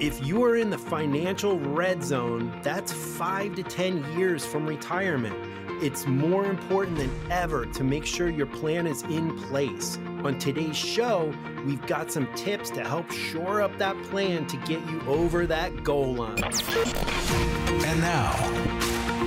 If 0.00 0.26
you 0.26 0.42
are 0.42 0.56
in 0.56 0.70
the 0.70 0.78
financial 0.78 1.60
red 1.60 2.02
zone, 2.02 2.52
that's 2.64 2.92
five 2.92 3.54
to 3.54 3.62
10 3.62 4.18
years 4.18 4.44
from 4.44 4.66
retirement. 4.66 5.36
It's 5.80 6.04
more 6.08 6.46
important 6.46 6.98
than 6.98 7.12
ever 7.30 7.64
to 7.66 7.84
make 7.84 8.04
sure 8.04 8.28
your 8.28 8.46
plan 8.46 8.88
is 8.88 9.02
in 9.04 9.38
place. 9.44 9.96
On 10.24 10.36
today's 10.36 10.76
show, 10.76 11.32
we've 11.64 11.84
got 11.86 12.10
some 12.10 12.26
tips 12.34 12.70
to 12.70 12.82
help 12.82 13.08
shore 13.12 13.62
up 13.62 13.78
that 13.78 14.00
plan 14.04 14.46
to 14.48 14.56
get 14.58 14.84
you 14.90 15.00
over 15.06 15.46
that 15.46 15.84
goal 15.84 16.12
line. 16.14 16.42
And 16.42 18.00
now, 18.00 18.32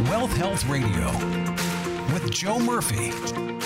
Wealth 0.10 0.36
Health 0.36 0.68
Radio 0.68 1.12
with 2.12 2.30
Joe 2.30 2.60
Murphy. 2.60 3.57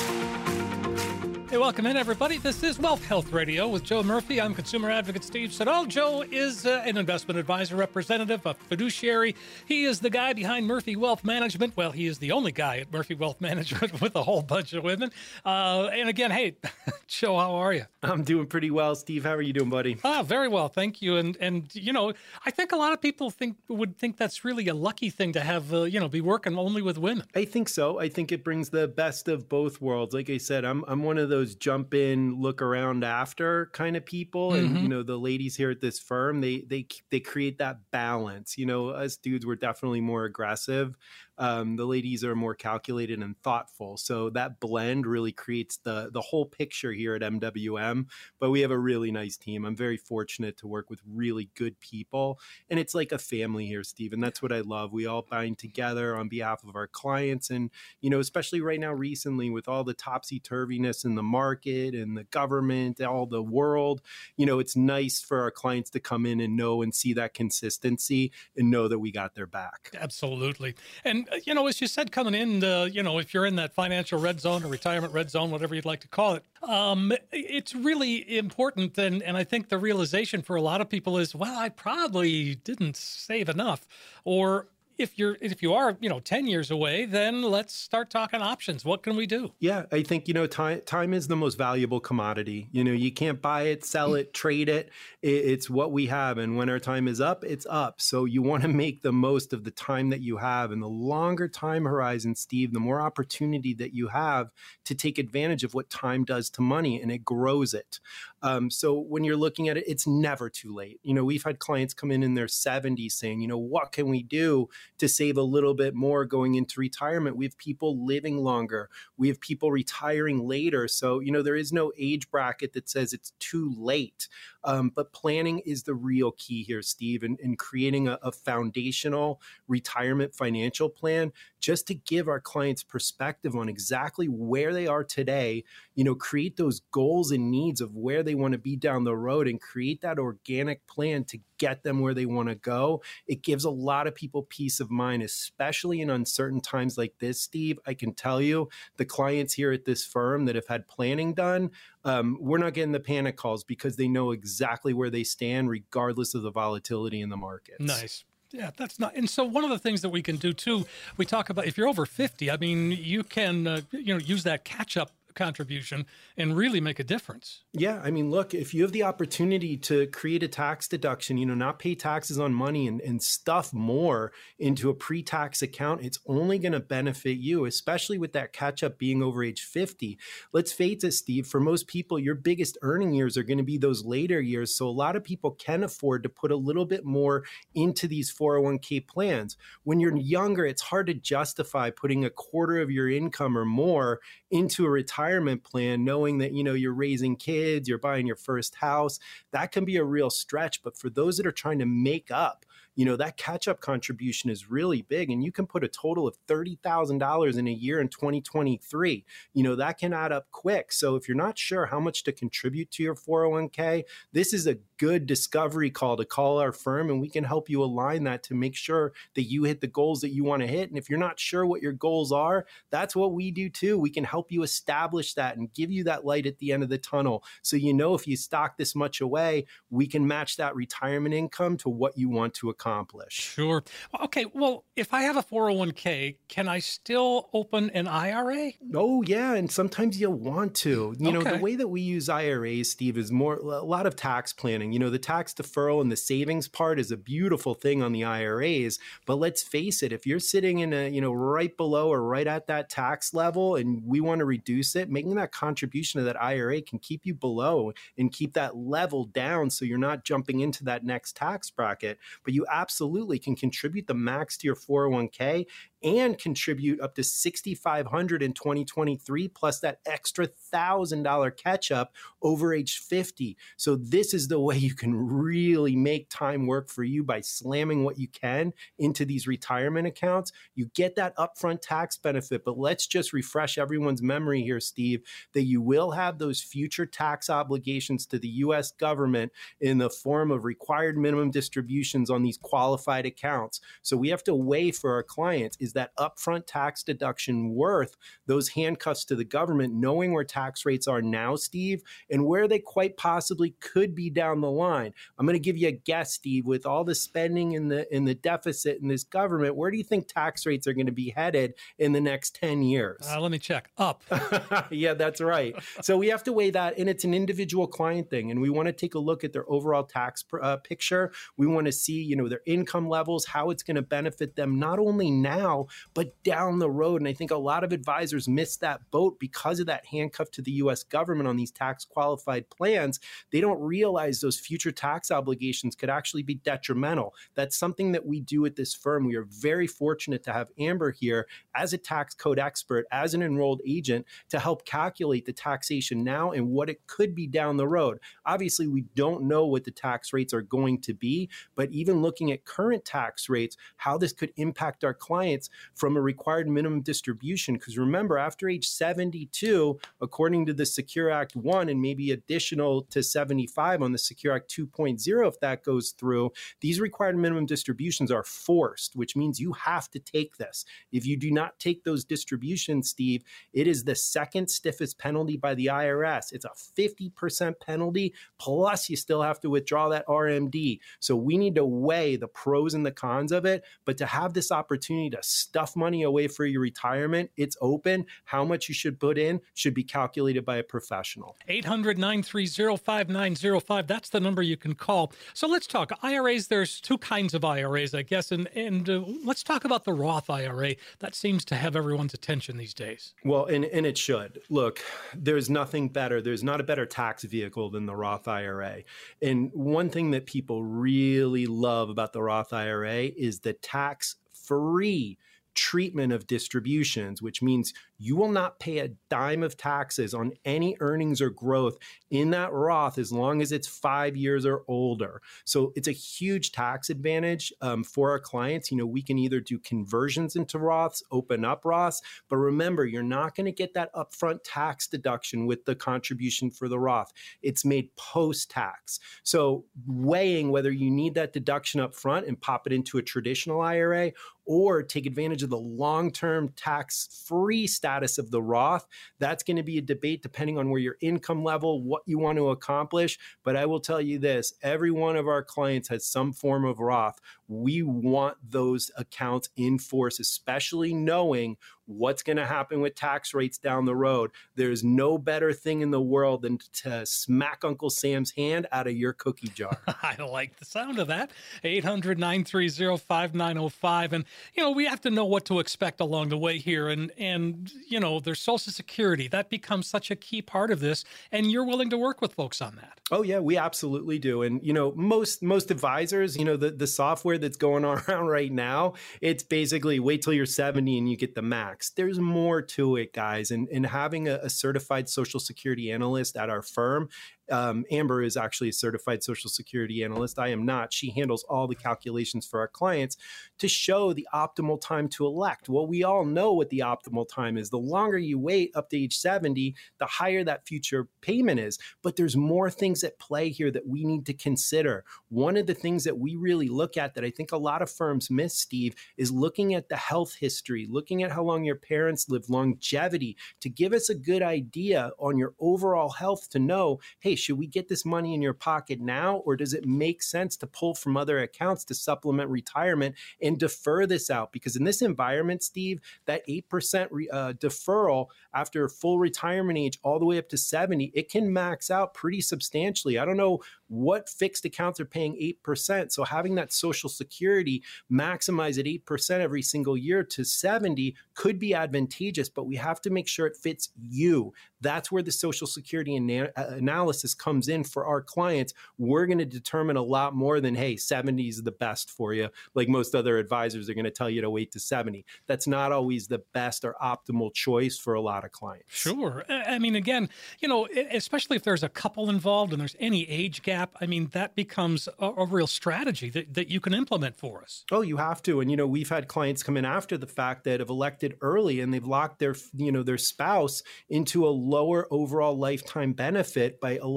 Hey, 1.52 1.58
welcome 1.58 1.86
in, 1.86 1.98
everybody. 1.98 2.38
This 2.38 2.64
is 2.64 2.80
Wealth 2.80 3.04
Health 3.04 3.34
Radio 3.34 3.68
with 3.68 3.84
Joe 3.84 4.02
Murphy. 4.04 4.40
I'm 4.40 4.54
consumer 4.54 4.90
advocate 4.90 5.26
Steve 5.26 5.52
Siddall. 5.52 5.86
Joe 5.86 6.24
is 6.32 6.66
uh, 6.66 6.82
an 6.86 6.96
investment 6.96 7.38
advisor 7.38 7.76
representative, 7.76 8.46
a 8.46 8.54
fiduciary. 8.54 9.36
He 9.66 9.84
is 9.84 10.00
the 10.00 10.10
guy 10.10 10.32
behind 10.32 10.66
Murphy 10.66 10.96
Wealth 10.96 11.26
Management. 11.26 11.76
Well, 11.76 11.92
he 11.92 12.08
is 12.08 12.20
the 12.20 12.32
only 12.32 12.54
guy 12.54 12.78
at 12.78 12.94
Murphy 12.94 13.16
Wealth 13.16 13.42
Management 13.42 14.00
with 14.02 14.16
a 14.16 14.24
whole 14.24 14.42
bunch 14.42 14.72
of 14.72 14.86
women. 14.86 15.12
Uh, 15.46 15.90
and 15.92 16.08
again, 16.08 16.32
hey, 16.32 16.56
Joe, 17.08 17.38
how 17.38 17.56
are 17.56 17.74
you? 17.74 17.86
I'm 18.02 18.24
doing 18.24 18.48
pretty 18.48 18.72
well, 18.72 18.96
Steve. 18.96 19.26
How 19.26 19.34
are 19.34 19.42
you 19.42 19.52
doing, 19.52 19.70
buddy? 19.70 19.98
Ah, 20.06 20.24
very 20.24 20.48
well, 20.48 20.70
thank 20.70 21.02
you. 21.02 21.18
And 21.18 21.36
and 21.42 21.70
you 21.76 21.92
know, 21.92 22.14
I 22.46 22.52
think 22.52 22.72
a 22.72 22.78
lot 22.78 22.94
of 22.94 23.02
people 23.02 23.30
think 23.30 23.58
would 23.68 23.98
think 23.98 24.16
that's 24.16 24.46
really 24.46 24.70
a 24.70 24.74
lucky 24.74 25.10
thing 25.10 25.34
to 25.34 25.42
have. 25.42 25.74
Uh, 25.74 25.84
you 25.84 26.00
know, 26.00 26.08
be 26.08 26.22
working 26.22 26.58
only 26.58 26.82
with 26.82 26.98
women. 26.98 27.28
I 27.36 27.44
think 27.44 27.68
so. 27.68 28.00
I 28.00 28.08
think 28.08 28.32
it 28.32 28.42
brings 28.42 28.70
the 28.70 28.88
best 28.88 29.28
of 29.28 29.50
both 29.50 29.82
worlds. 29.82 30.14
Like 30.14 30.30
I 30.30 30.38
said, 30.38 30.64
I'm 30.64 30.86
I'm 30.88 31.04
one 31.04 31.18
of 31.18 31.28
those 31.28 31.41
those 31.42 31.56
jump 31.56 31.94
in, 31.94 32.36
look 32.40 32.62
around 32.62 33.04
after 33.04 33.68
kind 33.74 33.98
of 33.98 34.06
people. 34.06 34.56
And 34.56 34.76
Mhm. 34.76 34.82
you 34.82 34.90
know, 34.90 35.04
the 35.04 35.18
ladies 35.20 35.56
here 35.56 35.72
at 35.72 35.82
this 35.82 36.00
firm, 36.00 36.42
they 36.42 36.62
they 36.62 36.88
they 37.10 37.20
create 37.20 37.58
that 37.60 37.78
balance. 37.92 38.58
You 38.58 38.66
know, 38.66 38.90
us 38.90 39.18
dudes 39.18 39.46
were 39.46 39.56
definitely 39.56 40.02
more 40.02 40.26
aggressive. 40.26 40.96
Um, 41.38 41.76
the 41.76 41.86
ladies 41.86 42.24
are 42.24 42.36
more 42.36 42.56
calculated 42.56 43.20
and 43.20 43.38
thoughtful. 43.42 43.98
So 43.98 44.30
that 44.32 44.60
blend 44.60 45.06
really 45.06 45.32
creates 45.32 45.78
the 45.78 46.10
the 46.12 46.22
whole 46.22 46.46
picture 46.46 46.92
here 46.92 47.16
at 47.16 47.22
MWM. 47.22 48.06
But 48.40 48.52
we 48.52 48.62
have 48.62 48.72
a 48.72 48.78
really 48.78 49.12
nice 49.12 49.38
team. 49.38 49.66
I'm 49.66 49.76
very 49.76 49.98
fortunate 49.98 50.58
to 50.58 50.68
work 50.68 50.90
with 50.90 51.00
really 51.08 51.50
good 51.56 51.80
people, 51.80 52.40
and 52.70 52.80
it's 52.80 52.96
like 52.96 53.12
a 53.12 53.18
family 53.18 53.66
here, 53.66 53.84
Steve. 53.84 54.14
And 54.14 54.24
that's 54.24 54.42
what 54.42 54.52
I 54.52 54.62
love. 54.62 54.94
We 54.94 55.06
all 55.06 55.26
bind 55.30 55.58
together 55.58 56.16
on 56.16 56.30
behalf 56.30 56.64
of 56.64 56.76
our 56.76 56.88
clients, 56.88 57.50
and 57.50 57.72
you 58.02 58.10
know, 58.10 58.20
especially 58.20 58.62
right 58.62 58.80
now, 58.80 58.94
recently 58.94 59.50
with 59.50 59.68
all 59.68 59.84
the 59.84 59.94
topsy 59.94 60.40
turviness 60.40 61.06
in 61.06 61.16
the 61.16 61.24
market 61.24 61.96
and 61.96 62.18
the 62.18 62.26
government, 62.26 63.02
all 63.02 63.26
the 63.26 63.44
world, 63.44 64.02
you 64.38 64.46
know, 64.46 64.60
it's 64.60 64.76
nice 64.76 65.22
for 65.22 65.42
our 65.42 65.52
clients 65.52 65.90
to 65.92 66.00
come 66.00 66.26
in 66.26 66.40
and 66.40 66.56
know 66.56 66.82
and 66.82 66.94
see 66.94 67.14
that 67.14 67.34
consistency 67.34 68.32
and 68.56 68.70
know 68.70 68.88
that 68.88 69.00
we 69.00 69.12
got 69.12 69.36
their 69.36 69.48
back. 69.48 69.92
Absolutely. 70.00 70.76
And, 71.04 71.28
you 71.46 71.54
know, 71.54 71.68
as 71.68 71.82
you 71.82 71.88
said, 71.88 72.12
coming 72.12 72.34
in, 72.34 72.64
uh, 72.64 72.84
you 72.84 73.04
know, 73.04 73.20
if 73.20 73.34
you're 73.34 73.46
in 73.46 73.56
that 73.56 73.74
financial 73.74 74.20
red 74.20 74.40
zone 74.40 74.64
or 74.64 74.68
retirement 74.68 75.14
red 75.14 75.30
zone, 75.30 75.52
whatever 75.52 75.76
you'd 75.76 75.86
like 75.86 76.02
to 76.02 76.08
call 76.08 76.36
it, 76.36 76.44
um, 76.64 77.14
it's 77.32 77.74
really 77.74 78.38
important. 78.38 78.98
And, 78.98 79.22
and 79.24 79.38
I 79.38 79.44
think 79.44 79.70
the 79.70 79.78
realization 79.78 80.42
for 80.42 80.56
a 80.56 80.62
lot 80.62 80.82
of 80.82 80.90
people 80.90 81.18
is, 81.18 81.34
well, 81.34 81.58
I 81.58 81.70
probably 81.70 82.56
didn't 82.56 82.96
save 82.96 83.50
enough. 83.50 83.88
Or 84.24 84.68
if 85.02 85.18
you're, 85.18 85.38
if 85.42 85.62
you 85.62 85.74
are, 85.74 85.98
you 86.00 86.10
know, 86.10 86.20
10 86.20 86.48
years 86.48 86.72
away, 86.72 87.06
then 87.06 87.42
let's 87.42 87.74
start 87.74 88.10
talking 88.10 88.42
options. 88.42 88.86
What 88.86 89.04
can 89.04 89.16
we 89.16 89.26
do? 89.26 89.52
Yeah, 89.60 89.86
I 89.92 90.04
think 90.04 90.28
you 90.28 90.34
know 90.34 90.48
time 90.48 90.82
time 90.86 91.14
is 91.14 91.28
the 91.28 91.36
most 91.36 91.58
valuable 91.58 92.00
commodity. 92.00 92.68
You 92.72 92.84
know, 92.84 92.92
you 92.92 93.12
can't 93.12 93.42
buy 93.42 93.64
it, 93.64 93.84
sell 93.84 94.16
it, 94.16 94.34
trade 94.34 94.70
it. 94.70 94.90
It's 95.22 95.70
what 95.70 95.92
we 95.92 96.08
have 96.08 96.38
and 96.38 96.58
when 96.58 96.70
our 96.70 96.80
time 96.80 97.08
is 97.08 97.22
up, 97.22 97.44
it's 97.44 97.66
up. 97.70 98.02
So 98.02 98.26
you 98.26 98.42
want 98.42 98.64
to 98.64 98.70
make 98.70 99.02
the 99.02 99.12
most 99.12 99.54
of 99.54 99.64
the 99.64 99.72
time 99.72 100.10
that 100.10 100.22
you 100.22 100.38
have 100.38 100.72
and 100.72 100.82
the 100.82 100.88
longer 100.88 101.48
time 101.48 101.86
horizon, 101.86 102.36
Steve, 102.36 102.74
the 102.74 102.80
more 102.80 103.02
opportunity 103.02 103.74
that 103.76 103.94
you 103.94 104.10
have 104.10 104.52
to 104.86 104.96
take 104.96 105.18
advantage 105.18 105.64
of 105.64 105.74
what 105.74 105.90
time 105.90 106.24
does 106.24 106.50
to 106.52 106.62
money 106.62 107.02
and 107.02 107.12
it 107.12 107.26
grows 107.26 107.74
it. 107.74 108.00
Um, 108.44 108.72
so 108.72 109.00
when 109.00 109.24
you're 109.24 109.38
looking 109.38 109.70
at 109.70 109.78
it, 109.78 109.84
it's 109.88 110.08
never 110.08 110.50
too 110.50 110.74
late. 110.74 111.00
You 111.04 111.14
know, 111.14 111.24
we've 111.24 111.44
had 111.44 111.60
clients 111.60 111.94
come 111.94 112.12
in 112.12 112.24
in 112.24 112.34
their 112.34 112.48
70s 112.48 113.12
saying, 113.12 113.42
you 113.42 113.48
know, 113.48 113.58
what 113.58 113.92
can 113.92 114.08
we 114.08 114.24
do 114.24 114.70
to 114.98 115.08
save 115.08 115.38
a 115.38 115.42
little 115.42 115.74
bit 115.74 115.94
more 115.96 116.26
going 116.26 116.56
into 116.56 116.80
retirement? 116.80 117.38
We 117.38 117.46
have 117.46 117.58
people 117.58 118.06
living 118.06 118.38
longer. 118.38 118.90
We 119.18 119.28
have 119.28 119.40
people 119.40 119.72
retiring 119.72 120.48
later. 120.48 120.88
So, 120.88 121.20
you 121.20 121.32
know, 121.32 121.42
there 121.42 121.56
is 121.56 121.74
no 121.74 121.92
age 121.98 122.30
bracket 122.30 122.74
that 122.74 122.90
says 122.90 123.14
it's 123.14 123.34
too 123.40 123.74
late. 123.78 124.28
Um, 124.64 124.92
but 124.94 125.14
planning 125.14 125.60
is 125.60 125.84
the 125.84 125.94
real 125.94 126.32
key 126.32 126.64
here, 126.64 126.82
Steve, 126.82 127.24
and, 127.24 127.40
and 127.40 127.58
creating 127.58 128.08
a, 128.08 128.20
a 128.22 128.32
foundational 128.32 129.42
retirement 129.68 130.36
financial 130.36 130.90
plan 130.90 131.32
just 131.60 131.88
to 131.88 131.94
give 131.94 132.28
our 132.28 132.40
clients 132.40 132.84
perspective 132.84 133.56
on 133.56 133.70
exactly 133.70 134.28
where 134.28 134.74
they 134.74 134.88
are 134.88 135.04
today, 135.04 135.64
you 135.96 136.04
know, 136.04 136.16
create 136.16 136.58
those 136.58 136.82
goals 136.92 137.32
and 137.32 137.52
needs 137.52 137.82
of 137.82 137.96
where 137.96 138.24
they 138.24 138.36
want 138.36 138.54
to 138.54 138.58
be 138.58 138.76
down 138.76 139.04
the 139.04 139.16
road 139.16 139.48
and 139.48 139.62
create 139.62 140.02
that 140.02 140.20
organic 140.20 140.86
plan 140.88 141.24
to 141.24 141.40
get 141.62 141.84
them 141.84 142.00
where 142.00 142.16
they 142.16 142.26
want 142.26 142.50
to 142.50 142.56
go. 142.56 143.04
It 143.28 143.44
gives 143.44 143.66
a 143.66 143.70
lot 143.70 144.08
of 144.08 144.16
people 144.16 144.42
peace 144.50 144.80
of 144.80 144.90
mind, 144.90 145.22
especially 145.22 146.02
in 146.02 146.10
uncertain 146.10 146.60
times 146.60 146.98
like 146.98 147.14
this, 147.20 147.40
Steve. 147.40 147.78
I 147.86 147.94
can 147.94 148.16
tell 148.16 148.42
you 148.42 148.70
the 148.98 149.06
clients 149.06 149.54
here 149.54 149.72
at 149.72 149.86
this 149.86 150.04
firm 150.04 150.46
that 150.46 150.56
have 150.56 150.68
had 150.68 150.88
planning 150.88 151.36
done, 151.36 151.70
um, 152.04 152.38
we're 152.40 152.58
not 152.58 152.74
getting 152.74 152.92
the 152.92 153.00
panic 153.00 153.36
calls 153.36 153.64
because 153.64 153.96
they 153.96 154.08
know 154.08 154.32
exactly 154.32 154.94
where 154.94 155.10
they 155.10 155.24
stand, 155.24 155.70
regardless 155.70 156.34
of 156.34 156.42
the 156.42 156.52
volatility 156.52 157.22
in 157.22 157.30
the 157.30 157.38
markets. 157.38 157.80
Nice. 157.80 158.24
Yeah, 158.52 158.72
that's 158.76 159.00
not. 159.00 159.16
And 159.16 159.30
so 159.30 159.44
one 159.46 159.64
of 159.64 159.70
the 159.70 159.80
things 159.80 160.02
that 160.02 160.10
we 160.10 160.22
can 160.22 160.36
do 160.36 160.52
too, 160.52 160.86
we 161.16 161.26
talk 161.26 161.50
about 161.50 161.68
if 161.68 161.78
you're 161.78 161.88
over 161.88 162.06
50, 162.06 162.52
I 162.52 162.58
mean, 162.58 162.92
you 162.92 163.24
can, 163.24 163.66
uh, 163.66 163.82
you 163.92 164.14
know, 164.14 164.20
use 164.20 164.44
that 164.44 164.66
catch 164.66 164.98
up 164.98 165.12
contribution 165.36 166.06
and 166.38 166.56
really 166.56 166.82
make 166.82 167.00
a 167.00 167.04
difference. 167.04 167.64
Yeah, 167.74 168.02
I 168.04 168.12
mean, 168.12 168.30
look, 168.30 168.54
if 168.54 168.74
you 168.74 168.84
have 168.84 168.92
the 168.92 169.04
opportunity 169.04 169.78
to 169.78 170.08
create 170.08 170.44
a 170.44 170.48
tax 170.48 170.88
deduction, 170.88 171.38
you 171.38 171.46
know, 171.46 171.54
not 171.54 171.80
pay 171.80 171.96
taxes 171.96 172.40
on 172.40 172.54
money 172.54 172.88
and, 172.88 173.02
and 173.02 173.22
stuff 173.22 173.74
more 173.74 174.32
into 174.60 174.90
a 174.90 174.94
pre 174.94 175.24
tax 175.24 175.62
account, 175.62 176.02
it's 176.04 176.20
only 176.26 176.60
going 176.60 176.72
to 176.74 176.80
benefit 176.80 177.38
you, 177.38 177.66
especially 177.66 178.18
with 178.18 178.34
that 178.34 178.54
catch 178.54 178.84
up 178.84 178.98
being 178.98 179.24
over 179.24 179.44
age 179.44 179.62
50. 179.62 180.18
Let's 180.54 180.72
face 180.72 181.04
it, 181.04 181.12
Steve, 181.12 181.48
for 181.48 181.60
most 181.60 181.88
people, 181.88 182.20
your 182.20 182.36
biggest 182.36 182.78
earning 182.82 183.14
years 183.14 183.38
are 183.38 183.44
going 183.44 183.58
to 183.58 183.64
be 183.64 183.78
those 183.78 184.04
later 184.04 184.42
years. 184.42 184.76
So 184.76 184.88
a 184.88 184.90
lot 184.90 185.16
of 185.16 185.24
people 185.24 185.52
can 185.52 185.84
afford 185.84 186.24
to 186.24 186.30
put 186.30 186.52
a 186.52 186.56
little 186.56 186.86
bit 186.86 187.06
more 187.06 187.44
into 187.74 188.08
these 188.08 188.34
401k 188.34 189.08
plans. 189.08 189.58
When 189.84 190.00
you're 190.00 190.16
younger, 190.18 190.66
it's 190.66 190.82
hard 190.82 191.08
to 191.08 191.14
justify 191.14 191.90
putting 191.90 192.26
a 192.26 192.30
quarter 192.30 192.80
of 192.80 192.92
your 192.92 193.10
income 193.10 193.58
or 193.58 193.66
more 193.66 194.20
into 194.50 194.86
a 194.86 194.90
retirement 194.90 195.21
plan 195.64 196.04
knowing 196.04 196.38
that 196.40 196.54
you 196.54 196.64
know 196.64 196.74
you're 196.74 196.94
raising 196.94 197.36
kids 197.36 197.88
you're 197.88 197.98
buying 197.98 198.28
your 198.28 198.36
first 198.36 198.76
house 198.76 199.20
that 199.52 199.72
can 199.72 199.86
be 199.86 199.98
a 199.98 200.04
real 200.04 200.30
stretch. 200.30 200.84
But 200.84 200.98
for 200.98 201.10
those 201.10 201.38
that 201.38 201.46
are 201.46 201.52
trying 201.52 201.80
to 201.80 201.86
make 201.86 202.32
up 202.32 202.66
you 202.96 203.06
know 203.06 203.16
that 203.16 203.38
catch 203.38 203.68
up 203.68 203.80
contribution 203.80 204.50
is 204.50 204.70
really 204.70 205.02
big 205.02 205.30
and 205.30 205.44
you 205.44 205.52
can 205.52 205.66
put 205.66 205.84
a 205.84 205.88
total 205.88 206.28
of 206.28 206.38
$30,000 206.48 207.58
in 207.58 207.68
a 207.68 207.72
year 207.72 208.02
in 208.02 208.10
2023 208.10 209.26
you 209.54 209.64
know 209.64 209.76
that 209.76 209.98
can 209.98 210.14
add 210.14 210.32
up 210.32 210.48
quick. 210.52 210.92
So 210.92 211.16
if 211.16 211.28
you're 211.28 211.38
not 211.38 211.58
sure 211.58 211.86
how 211.86 212.00
much 212.00 212.24
to 212.24 212.32
contribute 212.32 212.92
to 212.92 213.04
your 213.04 213.16
401k 213.16 214.04
this 214.34 214.54
is 214.54 214.68
a 214.68 214.78
good 215.02 215.26
discovery 215.26 215.90
call 215.90 216.16
to 216.16 216.24
call 216.24 216.60
our 216.60 216.72
firm 216.72 217.10
and 217.10 217.20
we 217.20 217.28
can 217.28 217.44
help 217.44 217.72
you 217.72 217.84
align 217.84 218.24
that 218.24 218.44
to 218.44 218.54
make 218.54 218.76
sure 218.76 219.14
that 219.34 219.46
you 219.46 219.64
hit 219.64 219.82
the 219.82 219.88
goals 219.88 220.22
that 220.22 220.30
you 220.30 220.44
want 220.44 220.62
to 220.62 220.68
hit 220.68 220.90
and 220.90 220.98
if 220.98 221.10
you're 221.10 221.18
not 221.18 221.40
sure 221.40 221.66
what 221.66 221.82
your 221.82 221.92
goals 221.92 222.32
are 222.32 222.68
that's 222.92 223.16
what 223.16 223.34
we 223.34 223.50
do 223.50 223.68
too 223.68 223.98
we 223.98 224.12
can 224.12 224.24
help 224.24 224.52
you 224.52 224.62
establish 224.62 225.34
that 225.34 225.58
and 225.58 225.74
give 225.74 225.90
you 225.92 226.04
that 226.04 226.24
light 226.24 226.46
at 226.46 226.60
the 226.60 226.72
end 226.72 226.84
of 226.84 226.90
the 226.90 227.00
tunnel 227.00 227.44
so 227.64 227.76
you 227.76 227.96
know 227.96 228.14
if 228.14 228.28
you 228.28 228.38
stock 228.38 228.78
this 228.78 228.94
much 228.94 229.22
away 229.22 229.66
we 229.90 230.06
can 230.06 230.28
match 230.28 230.56
that 230.58 230.76
retirement 230.76 231.34
income 231.34 231.76
to 231.76 231.90
what 231.90 232.16
you 232.16 232.30
want 232.30 232.54
to 232.54 232.70
accomplish 232.70 233.42
Sure. 233.62 233.84
Okay. 234.22 234.46
Well, 234.54 234.86
if 234.96 235.14
I 235.14 235.24
have 235.24 235.38
a 235.38 235.44
401k, 235.44 236.38
can 236.48 236.68
I 236.68 236.80
still 236.80 237.50
open 237.54 237.90
an 237.92 238.08
IRA? 238.08 238.72
Oh 238.94 239.24
yeah, 239.24 239.54
and 239.54 239.72
sometimes 239.72 240.20
you'll 240.20 240.34
want 240.34 240.76
to. 240.76 241.16
You 241.20 241.32
know, 241.32 241.42
the 241.42 241.58
way 241.58 241.76
that 241.76 241.88
we 241.88 242.02
use 242.02 242.30
IRAs, 242.30 242.92
Steve, 242.92 243.18
is 243.18 243.32
more 243.32 243.56
a 243.56 243.84
lot 243.84 244.06
of 244.06 244.16
tax 244.16 244.54
planning. 244.54 244.91
You 244.92 245.00
know, 245.00 245.10
the 245.10 245.20
tax 245.20 245.54
deferral 245.54 246.02
and 246.02 246.12
the 246.12 246.18
savings 246.18 246.68
part 246.68 247.00
is 247.00 247.12
a 247.12 247.18
beautiful 247.18 247.74
thing 247.74 248.02
on 248.02 248.12
the 248.12 248.24
IRAs, 248.24 249.00
but 249.26 249.36
let's 249.36 249.64
face 249.64 250.04
it, 250.04 250.12
if 250.12 250.26
you're 250.26 250.40
sitting 250.40 250.80
in 250.80 250.94
a, 250.94 251.10
you 251.10 251.22
know, 251.22 251.34
right 251.34 251.76
below 251.76 252.10
or 252.10 252.24
right 252.24 252.48
at 252.48 252.68
that 252.68 252.90
tax 252.90 253.34
level 253.34 253.76
and 253.76 254.02
we 254.06 254.20
want 254.20 254.40
to 254.40 254.46
reduce 254.46 254.96
it, 254.96 255.10
making 255.10 255.36
that 255.36 255.52
contribution 255.52 256.20
to 256.20 256.26
that 256.26 256.42
IRA 256.42 256.82
can 256.82 257.00
keep 257.00 257.26
you 257.26 257.34
below 257.34 257.92
and 258.18 258.32
keep 258.32 258.54
that 258.54 258.76
level 258.76 259.26
down 259.26 259.70
so 259.70 259.86
you're 259.86 259.98
not 259.98 260.24
jumping 260.24 260.60
into 260.62 260.84
that 260.84 261.04
next 261.04 261.36
tax 261.36 261.70
bracket, 261.70 262.18
but 262.44 262.54
you 262.54 262.66
absolutely 262.72 263.40
can 263.40 263.56
contribute 263.56 264.08
the 264.08 264.14
max 264.14 264.58
to 264.58 264.68
your 264.68 264.76
401k 264.76 265.66
and 266.04 266.38
contribute 266.38 267.00
up 267.00 267.16
to 267.16 267.24
6500 267.24 268.42
in 268.42 268.54
2023 268.54 269.48
plus 269.50 269.80
that 269.80 270.00
extra 270.06 270.48
$1000 270.74 271.58
catch 271.58 271.92
up 271.92 272.14
over 272.42 272.74
age 272.74 273.00
50. 273.00 273.58
So 273.78 273.96
this 273.96 274.34
is 274.34 274.48
the 274.48 274.60
way 274.60 274.78
you 274.78 274.96
can 274.96 275.16
really 275.16 275.96
make 275.96 276.30
time 276.30 276.66
work 276.68 276.90
for 276.90 277.04
you 277.04 277.24
by 277.24 277.42
slamming 277.42 278.04
what 278.04 278.18
you 278.18 278.28
can 278.28 278.74
into 278.98 279.26
these 279.26 279.48
retirement 279.48 280.08
accounts. 280.08 280.52
You 280.76 280.90
get 280.94 281.16
that 281.16 281.36
upfront 281.38 281.82
tax 281.82 282.18
benefit, 282.18 282.64
but 282.66 282.78
let's 282.78 283.08
just 283.08 283.34
refresh 283.34 283.78
everyone's 283.78 284.22
memory 284.22 284.62
here, 284.62 284.80
Steve, 284.80 285.22
that 285.54 285.64
you 285.64 285.82
will 285.82 286.12
have 286.12 286.38
those 286.38 286.62
future 286.62 287.06
tax 287.06 287.50
obligations 287.50 288.26
to 288.28 288.40
the 288.40 288.48
US 288.48 288.92
government 288.92 289.52
in 289.80 289.98
the 289.98 290.10
form 290.10 290.52
of 290.52 290.66
required 290.66 291.18
minimum 291.18 291.52
distributions 291.52 292.30
on 292.30 292.44
these 292.44 292.58
qualified 292.58 293.26
accounts. 293.26 293.82
So 294.02 294.18
we 294.18 294.30
have 294.30 294.44
to 294.46 294.56
weigh 294.56 294.92
for 294.92 295.14
our 295.14 295.24
clients 295.24 295.78
is 295.80 295.91
that 295.94 296.16
upfront 296.18 296.64
tax 296.68 297.04
deduction 297.04 297.74
worth 297.74 298.16
those 298.46 298.70
handcuffs 298.70 299.26
to 299.26 299.36
the 299.36 299.44
government, 299.44 299.94
knowing 299.94 300.34
where 300.34 300.44
tax 300.44 300.86
rates 300.86 301.08
are 301.08 301.22
now, 301.22 301.56
Steve, 301.56 302.02
and 302.30 302.46
where 302.46 302.68
they 302.68 302.80
quite 302.80 303.18
possibly 303.18 303.76
could 303.80 304.16
be 304.16 304.30
down 304.30 304.62
the 304.62 304.70
line. 304.70 305.14
I'm 305.38 305.46
going 305.46 305.56
to 305.56 305.60
give 305.60 305.78
you 305.78 305.90
a 305.90 305.92
guess, 305.92 306.34
Steve, 306.34 306.66
with 306.66 306.86
all 306.86 307.04
the 307.04 307.16
spending 307.16 307.74
in 307.74 307.88
the 307.88 308.14
in 308.14 308.26
the 308.26 308.36
deficit 308.36 309.00
in 309.02 309.08
this 309.08 309.24
government, 309.24 309.76
where 309.76 309.92
do 309.92 309.98
you 309.98 310.04
think 310.04 310.28
tax 310.28 310.66
rates 310.66 310.88
are 310.88 310.94
going 310.94 311.06
to 311.06 311.12
be 311.12 311.30
headed 311.30 311.74
in 311.98 312.12
the 312.12 312.22
next 312.22 312.56
10 312.56 312.84
years? 312.84 313.26
Uh, 313.30 313.40
let 313.40 313.52
me 313.52 313.60
check. 313.60 313.90
Up. 313.98 314.24
yeah, 314.92 315.14
that's 315.14 315.42
right. 315.42 315.76
so 316.02 316.18
we 316.18 316.28
have 316.28 316.44
to 316.44 316.54
weigh 316.54 316.72
that, 316.72 316.98
and 316.98 317.10
it's 317.10 317.24
an 317.24 317.34
individual 317.34 317.88
client 317.88 318.30
thing, 318.30 318.52
and 318.52 318.62
we 318.62 318.70
want 318.70 318.88
to 318.88 318.94
take 318.94 319.16
a 319.16 319.20
look 319.20 319.44
at 319.44 319.54
their 319.54 319.70
overall 319.72 320.04
tax 320.04 320.44
uh, 320.62 320.78
picture. 320.78 321.32
We 321.58 321.68
want 321.68 321.86
to 321.86 321.92
see, 321.92 322.22
you 322.22 322.36
know, 322.36 322.48
their 322.48 322.62
income 322.66 323.10
levels, 323.10 323.46
how 323.46 323.70
it's 323.70 323.84
going 323.84 323.96
to 323.96 324.02
benefit 324.02 324.56
them 324.56 324.80
not 324.80 325.00
only 325.00 325.32
now 325.32 325.81
but 326.14 326.42
down 326.44 326.80
the 326.80 326.90
road. 326.90 327.22
And 327.22 327.28
I 327.28 327.34
think 327.34 327.52
a 327.52 327.58
lot 327.58 327.84
of 327.84 327.92
advisors 327.92 328.48
miss 328.48 328.78
that 328.78 329.10
boat 329.12 329.40
because 329.40 329.80
of 329.80 329.88
that 329.88 330.06
handcuff 330.06 330.52
to 330.52 330.62
the 330.62 330.72
U.S. 330.74 331.04
government 331.04 331.48
on 331.48 331.58
these 331.58 331.72
tax 331.72 332.06
qualified 332.06 332.70
plans. 332.70 333.20
They 333.52 333.62
don't 333.62 333.82
realize 333.82 334.40
those 334.40 334.60
future 334.60 334.92
tax 334.92 335.32
obligations 335.32 335.96
could 335.96 336.10
actually 336.10 336.44
be 336.44 336.56
detrimental. 336.56 337.34
That's 337.56 337.78
something 337.78 338.12
that 338.14 338.26
we 338.26 338.42
do 338.42 338.66
at 338.66 338.76
this 338.76 338.94
firm. 338.94 339.26
We 339.26 339.36
are 339.36 339.48
very 339.50 339.88
fortunate 339.88 340.44
to 340.44 340.54
have 340.54 340.72
Amber 340.80 341.12
here 341.12 341.48
as 341.76 341.94
a 341.94 341.98
tax 341.98 342.34
code 342.34 342.60
expert, 342.60 343.06
as 343.12 343.34
an 343.34 343.42
enrolled 343.42 343.82
agent 343.86 344.26
to 344.50 344.60
help 344.60 344.86
calculate 344.86 345.46
the 345.46 345.54
taxation 345.54 346.24
now 346.24 346.52
and 346.52 346.70
what 346.70 346.90
it 346.90 347.06
could 347.08 347.36
be 347.36 347.48
down 347.48 347.78
the 347.78 347.88
road. 347.88 348.20
Obviously, 348.46 348.88
we 348.88 349.06
don't 349.16 349.44
know 349.44 349.66
what 349.66 349.84
the 349.84 349.92
tax 349.92 350.34
rates 350.34 350.54
are 350.54 350.62
going 350.62 351.02
to 351.02 351.14
be, 351.14 351.50
but 351.76 351.92
even 351.92 352.22
looking 352.22 352.52
at 352.52 352.66
current 352.66 353.06
tax 353.06 353.50
rates, 353.50 353.78
how 353.98 354.18
this 354.18 354.34
could 354.34 354.52
impact 354.58 355.04
our 355.04 355.14
clients 355.14 355.70
from 355.96 356.18
a 356.18 356.22
required 356.22 356.68
minimum 356.68 357.02
distribution. 357.02 357.76
Because 357.76 357.98
remember, 357.98 358.38
after 358.38 358.70
age 358.70 358.88
72, 358.88 360.00
according 360.22 360.66
to 360.66 360.74
the 360.74 360.86
Secure 360.86 361.30
Act 361.30 361.56
1 361.56 361.90
and 361.90 362.02
maybe 362.02 362.32
additional 362.32 363.04
to 363.04 363.24
75 363.24 364.02
on 364.02 364.12
the 364.12 364.18
Secure 364.18 364.56
Act 364.56 364.72
2.0, 364.72 365.48
if 365.48 365.60
that 365.60 365.84
goes 365.84 366.12
through, 366.12 366.52
these 366.82 367.00
required 367.00 367.38
minimum 367.38 367.66
distributions 367.66 368.32
are 368.32 368.44
forced, 368.44 369.16
which 369.16 369.36
means 369.36 369.60
you 369.60 369.74
have 369.74 370.10
to 370.12 370.20
take 370.20 370.58
this. 370.58 370.86
If 371.12 371.26
you 371.26 371.38
do 371.38 371.52
not 371.52 371.80
take 371.80 372.04
those 372.04 372.24
distributions, 372.24 373.10
Steve, 373.10 373.44
it 373.74 373.88
is 373.88 374.04
the 374.04 374.16
second 374.16 374.70
stiffest 374.70 375.18
penalty 375.18 375.58
by 375.58 375.76
the 375.76 375.88
IRS. 375.88 376.52
It's 376.52 376.66
a 376.66 376.72
50% 376.98 377.80
penalty, 377.80 378.34
plus 378.58 379.10
you 379.10 379.16
still 379.16 379.42
have 379.42 379.60
to 379.62 379.70
withdraw 379.70 380.10
that 380.10 380.28
RMD. 380.28 381.00
So 381.20 381.36
we 381.36 381.58
need 381.58 381.76
to 381.76 381.86
weigh 381.86 382.36
the 382.36 382.48
pros 382.48 382.94
and 382.94 383.06
the 383.06 383.12
cons 383.12 383.52
of 383.52 383.66
it. 383.66 383.84
But 384.06 384.18
to 384.18 384.26
have 384.26 384.54
this 384.54 384.72
opportunity 384.72 385.30
to 385.32 385.40
stuff 385.62 385.96
money 385.96 386.24
away 386.24 386.48
for 386.48 386.66
your 386.66 386.82
retirement, 386.82 387.50
it's 387.58 387.78
open. 387.82 388.26
How 388.46 388.64
much 388.66 388.90
you 388.90 388.96
should 388.96 389.20
put 389.20 389.38
in 389.38 389.62
should 389.74 389.94
be 389.94 390.04
calculated 390.04 390.66
by 390.66 390.78
a 390.78 390.84
professional. 390.84 391.58
800 391.68 392.18
930 392.18 392.98
5905. 392.98 394.08
That's 394.08 394.30
the 394.30 394.40
number 394.40 394.62
you 394.62 394.78
can 394.78 394.96
call. 394.96 395.34
So 395.54 395.68
let's 395.68 395.88
talk 395.88 396.12
IRAs. 396.24 396.68
There's 396.68 397.00
two 397.00 397.18
kinds 397.18 397.54
of 397.54 397.64
IRAs, 397.64 398.14
I 398.14 398.24
guess. 398.24 398.52
And, 398.52 398.68
and 398.76 399.10
uh, 399.10 399.24
let's 399.46 399.64
talk 399.64 399.86
about 399.86 400.04
the 400.06 400.14
Roth 400.14 400.50
IRA. 400.50 400.96
That 401.20 401.36
seems 401.36 401.66
to 401.66 401.76
have 401.76 401.96
everyone's 401.96 402.34
attention 402.34 402.78
these 402.78 402.94
days. 402.94 403.34
Well, 403.44 403.66
and, 403.66 403.86
and 403.86 404.06
it 404.06 404.18
should. 404.18 404.62
Look, 404.70 405.02
there's 405.36 405.70
nothing 405.70 406.10
better. 406.10 406.42
There's 406.42 406.64
not 406.64 406.82
a 406.82 406.84
better 406.84 407.06
tax 407.06 407.44
vehicle 407.44 407.90
than 407.90 408.06
the 408.06 408.16
Roth 408.16 408.48
IRA. 408.48 409.04
And 409.42 409.72
one 409.74 410.10
thing 410.10 410.32
that 410.32 410.46
people 410.46 410.84
really 410.84 411.66
love 411.66 412.10
about 412.10 412.34
the 412.34 412.42
Roth 412.42 412.74
IRA 412.74 413.24
is 413.24 413.60
the 413.60 413.74
tax 413.74 414.36
free 414.54 415.38
treatment 415.76 416.34
of 416.34 416.48
distributions, 416.48 417.42
which 417.42 417.62
means 417.62 417.94
you 418.22 418.36
will 418.36 418.52
not 418.52 418.80
pay 418.80 419.00
a 419.00 419.10
dime 419.32 419.64
of 419.64 419.76
taxes 419.76 420.36
on 420.36 420.52
any 420.64 420.96
earnings 421.00 421.42
or 421.42 421.50
growth 421.50 421.98
in 422.30 422.52
that 422.52 422.72
Roth 422.72 423.18
as 423.18 423.32
long 423.32 423.64
as 423.64 423.72
it's 423.72 423.88
five 423.88 424.38
years 424.38 424.64
or 424.64 424.84
older. 424.88 425.42
So 425.66 425.92
it's 425.96 426.08
a 426.08 426.12
huge 426.12 426.72
tax 426.72 427.10
advantage 427.10 427.74
um, 427.82 428.04
for 428.04 428.30
our 428.30 428.40
clients. 428.40 428.92
You 428.92 428.98
know, 428.98 429.08
we 429.08 429.24
can 429.24 429.40
either 429.40 429.60
do 429.60 429.80
conversions 429.80 430.56
into 430.56 430.78
Roths, 430.78 431.24
open 431.32 431.66
up 431.66 431.82
Roths, 431.84 432.22
but 432.48 432.58
remember, 432.58 433.06
you're 433.06 433.24
not 433.24 433.56
going 433.56 433.66
to 433.66 433.72
get 433.72 433.96
that 433.96 434.14
upfront 434.14 434.60
tax 434.64 435.08
deduction 435.08 435.66
with 435.66 435.86
the 435.86 435.96
contribution 435.96 436.70
for 436.70 436.88
the 436.88 437.00
Roth. 437.00 437.32
It's 437.64 437.84
made 437.84 438.16
post 438.18 438.70
tax. 438.70 439.20
So 439.42 439.86
weighing 440.06 440.70
whether 440.70 440.92
you 440.92 441.10
need 441.10 441.34
that 441.34 441.54
deduction 441.54 442.00
up 442.00 442.14
front 442.14 442.46
and 442.46 442.62
pop 442.62 442.86
it 442.86 442.94
into 442.94 443.18
a 443.18 443.24
traditional 443.24 443.82
IRA 443.82 444.32
or 444.66 445.02
take 445.02 445.26
advantage 445.26 445.64
of 445.64 445.70
the 445.70 445.78
long 445.78 446.32
term 446.32 446.70
tax 446.76 447.44
free 447.48 447.88
status 447.88 448.11
of 448.38 448.52
the 448.52 448.62
Roth. 448.62 449.08
That's 449.40 449.64
going 449.64 449.78
to 449.78 449.84
be 449.84 449.98
a 449.98 450.02
debate 450.02 450.44
depending 450.44 450.78
on 450.78 450.90
where 450.90 451.00
your 451.00 451.16
income 451.22 451.64
level, 451.64 452.04
what 452.04 452.24
you 452.26 452.38
want 452.38 452.58
to 452.58 452.70
accomplish. 452.70 453.40
But 453.64 453.76
I 453.76 453.86
will 453.86 454.00
tell 454.00 454.22
you 454.22 454.38
this 454.38 454.74
every 454.82 455.12
one 455.12 455.36
of 455.36 455.48
our 455.48 455.64
clients 455.64 456.10
has 456.10 456.26
some 456.26 456.54
form 456.54 456.86
of 456.86 457.00
Roth. 457.00 457.40
We 457.72 458.04
want 458.04 458.58
those 458.62 459.12
accounts 459.18 459.70
in 459.78 459.98
force, 459.98 460.42
especially 460.42 461.14
knowing 461.14 461.78
what's 462.06 462.44
going 462.44 462.58
to 462.58 462.66
happen 462.66 463.00
with 463.00 463.16
tax 463.16 463.54
rates 463.54 463.78
down 463.78 464.04
the 464.04 464.16
road. 464.16 464.52
There's 464.76 465.04
no 465.04 465.38
better 465.38 465.72
thing 465.72 466.02
in 466.02 466.12
the 466.12 466.22
world 466.22 466.64
than 466.64 466.80
to 467.04 467.26
smack 467.26 467.84
Uncle 467.86 468.10
Sam's 468.10 468.52
hand 468.52 468.88
out 468.92 469.08
of 469.08 469.14
your 469.14 469.32
cookie 469.32 469.70
jar. 469.70 469.98
I 470.22 470.36
like 470.44 470.78
the 470.78 470.86
sound 470.86 471.20
of 471.20 471.28
that. 471.28 471.52
800 471.84 472.38
930 472.38 473.18
5905. 473.18 474.34
And, 474.34 474.46
you 474.74 474.84
know, 474.84 474.92
we 474.92 475.06
have 475.06 475.22
to 475.22 475.30
know 475.30 475.46
what 475.46 475.66
to 475.66 475.80
expect 475.80 476.20
along 476.20 476.50
the 476.50 476.58
way 476.58 476.78
here. 476.78 477.08
And, 477.08 477.32
and, 477.38 477.90
you 478.10 478.20
know, 478.20 478.40
there's 478.40 478.60
Social 478.60 478.92
Security. 478.92 479.48
That 479.48 479.70
becomes 479.70 480.08
such 480.08 480.30
a 480.30 480.36
key 480.36 480.62
part 480.62 480.92
of 480.92 481.00
this. 481.00 481.24
And 481.52 481.72
you're 481.72 481.86
willing 481.86 482.10
to 482.10 482.18
work 482.18 482.42
with 482.42 482.54
folks 482.54 482.82
on 482.82 482.96
that. 482.96 483.22
Oh 483.34 483.44
yeah, 483.44 483.60
we 483.60 483.78
absolutely 483.78 484.40
do. 484.40 484.62
And 484.62 484.86
you 484.86 484.92
know, 484.92 485.14
most 485.16 485.64
most 485.64 485.90
advisors, 485.90 486.58
you 486.58 486.66
know, 486.66 486.76
the 486.76 486.92
the 486.92 487.08
software 487.08 487.58
that's 487.62 487.78
going 487.78 488.04
on 488.04 488.22
around 488.28 488.48
right 488.48 488.72
now, 488.72 489.14
it's 489.42 489.64
basically 489.64 490.20
wait 490.20 490.42
till 490.42 490.54
you're 490.54 490.66
70 490.66 491.18
and 491.18 491.30
you 491.30 491.38
get 491.38 491.56
the 491.56 491.62
max. 491.62 492.12
There's 492.12 492.40
more 492.40 492.82
to 492.82 493.16
it, 493.16 493.34
guys. 493.34 493.72
And 493.72 493.88
and 493.90 494.06
having 494.06 494.48
a, 494.48 494.56
a 494.64 494.70
certified 494.70 495.30
social 495.30 495.60
security 495.60 496.12
analyst 496.12 496.58
at 496.58 496.70
our 496.70 496.82
firm 496.82 497.30
um, 497.72 498.06
Amber 498.12 498.44
is 498.44 498.58
actually 498.58 498.90
a 498.90 498.94
certified 498.94 499.44
social 499.44 499.70
security 499.70 500.24
analyst. 500.24 500.60
I 500.60 500.70
am 500.70 500.86
not. 500.86 501.14
She 501.14 501.32
handles 501.32 501.64
all 501.64 501.88
the 501.88 501.96
calculations 501.96 502.68
for 502.68 502.80
our 502.80 502.88
clients 502.88 503.38
to 503.80 503.88
show 503.88 504.34
the 504.34 504.48
optimal 504.54 505.00
time 505.00 505.28
to 505.30 505.46
elect. 505.46 505.90
Well, 505.90 506.08
we 506.08 506.24
all 506.24 506.46
know 506.46 506.74
what 506.74 506.90
the 506.90 507.00
optimal 507.00 507.48
time 507.48 507.78
is. 507.78 507.90
The 507.90 507.98
longer 507.98 508.38
you 508.38 508.60
wait 508.60 508.92
up 508.96 509.10
to 509.10 509.18
age 509.18 509.38
70, 509.38 509.96
the 510.20 510.26
higher 510.26 510.64
that 510.64 510.86
future 510.86 511.28
payment 511.42 511.80
is. 511.80 511.98
But 512.22 512.36
there's 512.36 512.58
more 512.58 512.90
things 512.90 513.24
at 513.24 513.40
play 513.40 513.70
here 513.70 513.92
that 513.92 514.08
we 514.08 514.26
need 514.26 514.46
to 514.48 514.54
consider. 514.54 515.24
One 515.50 515.78
of 515.78 515.88
the 515.88 515.94
things 515.94 516.24
that 516.26 516.38
we 516.38 516.56
really 516.56 516.90
look 516.90 517.18
at 517.18 517.36
that 517.36 517.46
I 517.46 517.50
think 517.50 517.72
a 517.72 517.78
lot 517.78 518.02
of 518.02 518.12
firms 518.12 518.52
miss, 518.52 518.78
Steve, 518.78 519.16
is 519.38 519.52
looking 519.52 519.94
at 519.94 520.10
the 520.10 520.18
health 520.18 520.56
history, 520.60 521.08
looking 521.10 521.44
at 521.44 521.52
how 521.52 521.64
long 521.64 521.84
your 521.84 521.96
parents 521.96 522.50
lived, 522.50 522.70
longevity, 522.70 523.58
to 523.80 523.90
give 523.90 524.14
us 524.14 524.30
a 524.30 524.36
good 524.36 524.62
idea 524.62 525.32
on 525.40 525.58
your 525.58 525.74
overall 525.80 526.30
health 526.30 526.70
to 526.70 526.80
know, 526.80 527.20
hey, 527.40 527.56
should 527.62 527.78
we 527.78 527.88
get 527.88 528.10
this 528.10 528.26
money 528.26 528.54
in 528.54 528.62
your 528.62 528.74
pocket 528.74 529.20
now, 529.20 529.58
or 529.58 529.76
does 529.76 529.94
it 529.94 530.06
make 530.06 530.42
sense 530.42 530.76
to 530.78 530.88
pull 530.88 531.14
from 531.16 531.38
other 531.38 531.60
accounts 531.60 532.04
to 532.06 532.16
supplement 532.16 532.70
retirement 532.70 533.36
and 533.62 533.80
defer 533.80 534.26
this 534.26 534.50
out? 534.50 534.72
Because 534.72 534.96
in 534.96 535.04
this 535.04 535.22
environment, 535.22 535.84
Steve, 535.84 536.20
that 536.46 536.68
8% 536.68 537.28
re, 537.32 537.50
uh, 537.50 537.74
deferral 537.74 538.48
after 538.74 539.08
full 539.08 539.40
retirement 539.40 539.98
age 539.98 540.20
all 540.24 540.40
the 540.40 540.46
way 540.46 540.58
up 540.58 540.70
to 540.70 540.78
70, 540.78 541.32
it 541.34 541.50
can 541.50 541.72
max 541.72 542.10
out 542.12 542.34
pretty 542.34 542.62
substantially. 542.62 543.38
I 543.38 543.46
don't 543.46 543.58
know 543.58 543.82
what 544.12 544.50
fixed 544.50 544.84
accounts 544.84 545.22
are 545.22 545.26
paying 545.26 545.56
8%. 545.86 546.34
So 546.34 546.44
having 546.44 546.76
that 546.76 546.92
Social 546.92 547.30
Security 547.30 548.04
maximize 548.30 549.00
at 549.00 549.06
8% 549.06 549.62
every 549.62 549.82
single 549.82 550.18
year 550.18 550.44
to 550.44 550.66
70 550.66 551.36
could 551.54 551.80
be 551.80 551.94
advantageous, 551.94 552.68
but 552.68 552.86
we 552.86 552.98
have 552.98 553.22
to 553.22 553.30
make 553.30 553.48
sure 553.48 553.66
it 553.66 553.78
fits 553.78 554.10
you. 554.28 554.74
That's 555.00 555.32
where 555.32 555.42
the 555.42 555.52
Social 555.52 555.88
Security 555.88 556.36
ana- 556.36 556.72
uh, 556.76 556.88
analysis 556.90 557.51
analysis 557.52 557.56
comes 557.56 557.88
in 557.88 558.04
for 558.04 558.26
our 558.26 558.42
clients, 558.42 558.94
we're 559.18 559.46
going 559.46 559.60
to 559.60 559.66
determine 559.66 560.18
a 560.18 560.22
lot 560.22 560.56
more 560.56 560.82
than, 560.82 560.96
hey, 560.96 561.16
70 561.16 561.68
is 561.68 561.84
the 561.84 561.92
best 561.92 562.30
for 562.30 562.54
you. 562.54 562.70
Like 562.96 563.08
most 563.08 563.36
other 563.36 563.58
advisors 563.58 564.10
are 564.10 564.14
going 564.14 564.26
to 564.26 564.32
tell 564.32 564.50
you 564.50 564.62
to 564.62 564.70
wait 564.70 564.92
to 564.94 565.00
70. 565.00 565.46
That's 565.68 565.88
not 565.88 566.12
always 566.12 566.48
the 566.48 566.62
best 566.74 567.06
or 567.06 567.16
optimal 567.22 567.74
choice 567.74 568.18
for 568.18 568.34
a 568.34 568.42
lot 568.42 568.64
of 568.64 568.72
clients. 568.72 569.06
Sure. 569.10 569.64
I 569.70 570.00
mean, 570.00 570.16
again, 570.16 570.50
you 570.80 570.88
know, 570.88 571.08
especially 571.32 571.78
if 571.78 571.84
there's 571.84 572.04
a 572.04 572.10
couple 572.10 572.50
involved 572.50 572.94
and 572.94 573.00
there's 573.00 573.16
any 573.20 573.48
age 573.50 573.82
gap, 573.84 574.16
I 574.22 574.26
mean, 574.26 574.50
that 574.54 574.76
becomes 574.76 575.28
a, 575.40 575.46
a 575.46 575.66
real 575.66 575.88
strategy 575.88 576.50
that, 576.52 576.74
that 576.74 576.90
you 576.90 577.00
can 577.00 577.14
implement 577.14 577.58
for 577.58 577.82
us. 577.82 578.06
Oh, 578.12 578.22
you 578.22 578.38
have 578.38 578.62
to. 578.64 578.82
And, 578.82 578.90
you 578.90 578.98
know, 578.98 579.08
we've 579.08 579.30
had 579.30 579.48
clients 579.48 579.84
come 579.84 579.98
in 579.98 580.06
after 580.06 580.38
the 580.38 580.48
fact 580.48 580.84
that 580.86 581.00
have 581.00 581.10
elected 581.10 581.58
early 581.62 582.02
and 582.02 582.14
they've 582.14 582.26
locked 582.26 582.60
their, 582.60 582.76
you 582.96 583.12
know, 583.12 583.24
their 583.24 583.38
spouse 583.38 584.04
into 584.30 584.68
a 584.68 584.70
lower 584.70 585.28
overall 585.32 585.78
lifetime 585.78 586.34
benefit 586.34 587.00
by 587.00 587.18
electing 587.18 587.31